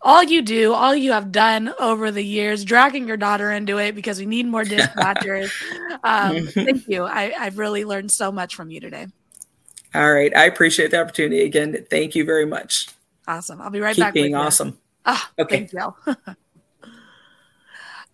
all 0.00 0.22
you 0.22 0.42
do, 0.42 0.72
all 0.72 0.94
you 0.94 1.12
have 1.12 1.32
done 1.32 1.72
over 1.80 2.12
the 2.12 2.22
years, 2.22 2.64
dragging 2.64 3.08
your 3.08 3.16
daughter 3.16 3.50
into 3.50 3.78
it 3.78 3.94
because 3.94 4.20
we 4.20 4.26
need 4.26 4.46
more 4.46 4.62
dispatchers. 4.62 5.50
um, 6.04 6.46
thank 6.46 6.86
you. 6.86 7.04
I, 7.04 7.32
I've 7.36 7.58
really 7.58 7.84
learned 7.84 8.12
so 8.12 8.30
much 8.30 8.54
from 8.54 8.70
you 8.70 8.80
today. 8.80 9.08
All 9.94 10.12
right. 10.12 10.34
I 10.36 10.44
appreciate 10.44 10.92
the 10.92 11.00
opportunity 11.00 11.42
again. 11.42 11.84
Thank 11.90 12.14
you 12.14 12.24
very 12.24 12.46
much. 12.46 12.88
Awesome. 13.26 13.60
I'll 13.60 13.70
be 13.70 13.80
right 13.80 13.96
Keep 13.96 14.04
back. 14.04 14.14
Being 14.14 14.36
awesome. 14.36 14.78
Ah, 15.04 15.30
okay. 15.38 15.66
Thank 15.66 15.72
you. 16.06 16.34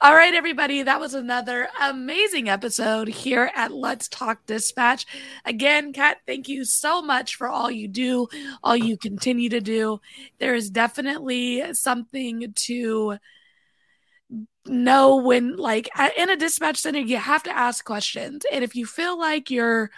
All 0.03 0.15
right, 0.17 0.35
everybody. 0.35 0.83
That 0.83 0.99
was 0.99 1.15
another 1.15 1.69
amazing 1.81 2.49
episode 2.49 3.07
here 3.07 3.53
at 3.55 3.71
Let's 3.71 4.09
Talk 4.09 4.45
Dispatch. 4.47 5.07
Again, 5.45 5.93
Kat, 5.93 6.19
thank 6.27 6.49
you 6.49 6.65
so 6.65 7.01
much 7.03 7.37
for 7.37 7.47
all 7.47 7.71
you 7.71 7.87
do, 7.87 8.27
all 8.65 8.77
you 8.77 8.99
continue 8.99 9.49
to 9.51 9.61
do. 9.61 10.01
There 10.41 10.57
is 10.57 10.71
definitely 10.71 11.73
something 11.75 12.53
to 12.53 13.19
know 14.67 15.17
when, 15.19 15.57
like, 15.57 15.89
in 16.19 16.31
a 16.31 16.37
dispatch 16.37 16.79
center, 16.79 16.99
you 16.99 17.19
have 17.19 17.45
to 17.45 17.57
ask 17.57 17.85
questions. 17.85 18.43
And 18.51 18.65
if 18.65 18.75
you 18.75 18.87
feel 18.87 19.17
like 19.17 19.53
you're 19.53 19.93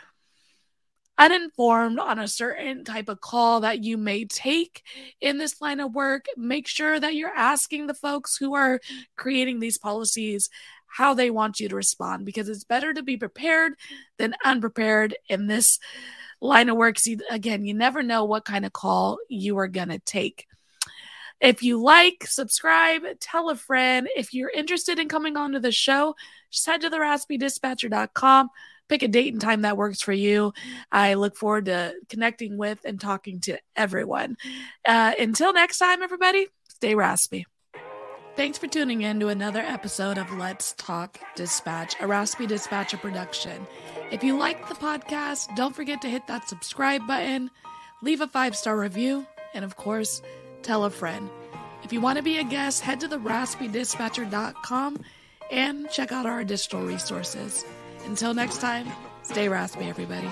uninformed 1.18 1.98
on 1.98 2.18
a 2.18 2.28
certain 2.28 2.84
type 2.84 3.08
of 3.08 3.20
call 3.20 3.60
that 3.60 3.84
you 3.84 3.96
may 3.96 4.24
take 4.24 4.82
in 5.20 5.38
this 5.38 5.60
line 5.60 5.80
of 5.80 5.94
work, 5.94 6.26
make 6.36 6.66
sure 6.66 6.98
that 6.98 7.14
you're 7.14 7.28
asking 7.28 7.86
the 7.86 7.94
folks 7.94 8.36
who 8.36 8.54
are 8.54 8.80
creating 9.16 9.60
these 9.60 9.78
policies 9.78 10.50
how 10.86 11.14
they 11.14 11.30
want 11.30 11.58
you 11.58 11.68
to 11.68 11.74
respond 11.74 12.24
because 12.24 12.48
it's 12.48 12.64
better 12.64 12.92
to 12.94 13.02
be 13.02 13.16
prepared 13.16 13.72
than 14.16 14.34
unprepared 14.44 15.16
in 15.28 15.46
this 15.46 15.78
line 16.40 16.68
of 16.68 16.76
work. 16.76 16.98
See, 16.98 17.18
again, 17.30 17.64
you 17.64 17.74
never 17.74 18.02
know 18.02 18.24
what 18.24 18.44
kind 18.44 18.64
of 18.64 18.72
call 18.72 19.18
you 19.28 19.58
are 19.58 19.68
going 19.68 19.88
to 19.88 19.98
take. 19.98 20.46
If 21.40 21.62
you 21.62 21.82
like, 21.82 22.24
subscribe, 22.26 23.02
tell 23.20 23.50
a 23.50 23.56
friend. 23.56 24.08
If 24.16 24.32
you're 24.32 24.50
interested 24.50 24.98
in 24.98 25.08
coming 25.08 25.36
onto 25.36 25.58
the 25.58 25.72
show, 25.72 26.14
just 26.50 26.66
head 26.66 26.80
to 26.82 26.90
the 26.90 26.98
raspydispatcher.com 26.98 28.50
pick 28.88 29.02
a 29.02 29.08
date 29.08 29.32
and 29.32 29.40
time 29.40 29.62
that 29.62 29.76
works 29.76 30.00
for 30.02 30.12
you. 30.12 30.52
I 30.90 31.14
look 31.14 31.36
forward 31.36 31.66
to 31.66 31.94
connecting 32.08 32.56
with 32.56 32.80
and 32.84 33.00
talking 33.00 33.40
to 33.42 33.58
everyone. 33.76 34.36
Uh, 34.86 35.12
until 35.18 35.52
next 35.52 35.78
time, 35.78 36.02
everybody, 36.02 36.46
stay 36.68 36.94
raspy. 36.94 37.46
Thanks 38.36 38.58
for 38.58 38.66
tuning 38.66 39.02
in 39.02 39.20
to 39.20 39.28
another 39.28 39.60
episode 39.60 40.18
of 40.18 40.36
Let's 40.36 40.72
Talk 40.72 41.20
Dispatch, 41.36 41.94
a 42.00 42.06
Raspy 42.06 42.48
Dispatcher 42.48 42.96
production. 42.96 43.64
If 44.10 44.24
you 44.24 44.36
like 44.36 44.68
the 44.68 44.74
podcast, 44.74 45.54
don't 45.54 45.74
forget 45.74 46.02
to 46.02 46.08
hit 46.08 46.26
that 46.26 46.48
subscribe 46.48 47.06
button, 47.06 47.48
leave 48.02 48.20
a 48.20 48.26
five 48.26 48.56
star 48.56 48.76
review, 48.76 49.24
and 49.54 49.64
of 49.64 49.76
course, 49.76 50.20
tell 50.62 50.84
a 50.84 50.90
friend. 50.90 51.30
If 51.84 51.92
you 51.92 52.00
want 52.00 52.16
to 52.16 52.24
be 52.24 52.38
a 52.38 52.44
guest, 52.44 52.80
head 52.80 52.98
to 53.00 53.08
the 53.08 53.18
raspydispatcher.com 53.18 54.98
and 55.52 55.90
check 55.90 56.10
out 56.10 56.26
our 56.26 56.40
additional 56.40 56.84
resources. 56.84 57.64
Until 58.04 58.34
next 58.34 58.60
time, 58.60 58.86
stay 59.22 59.48
raspy, 59.48 59.84
everybody. 59.86 60.28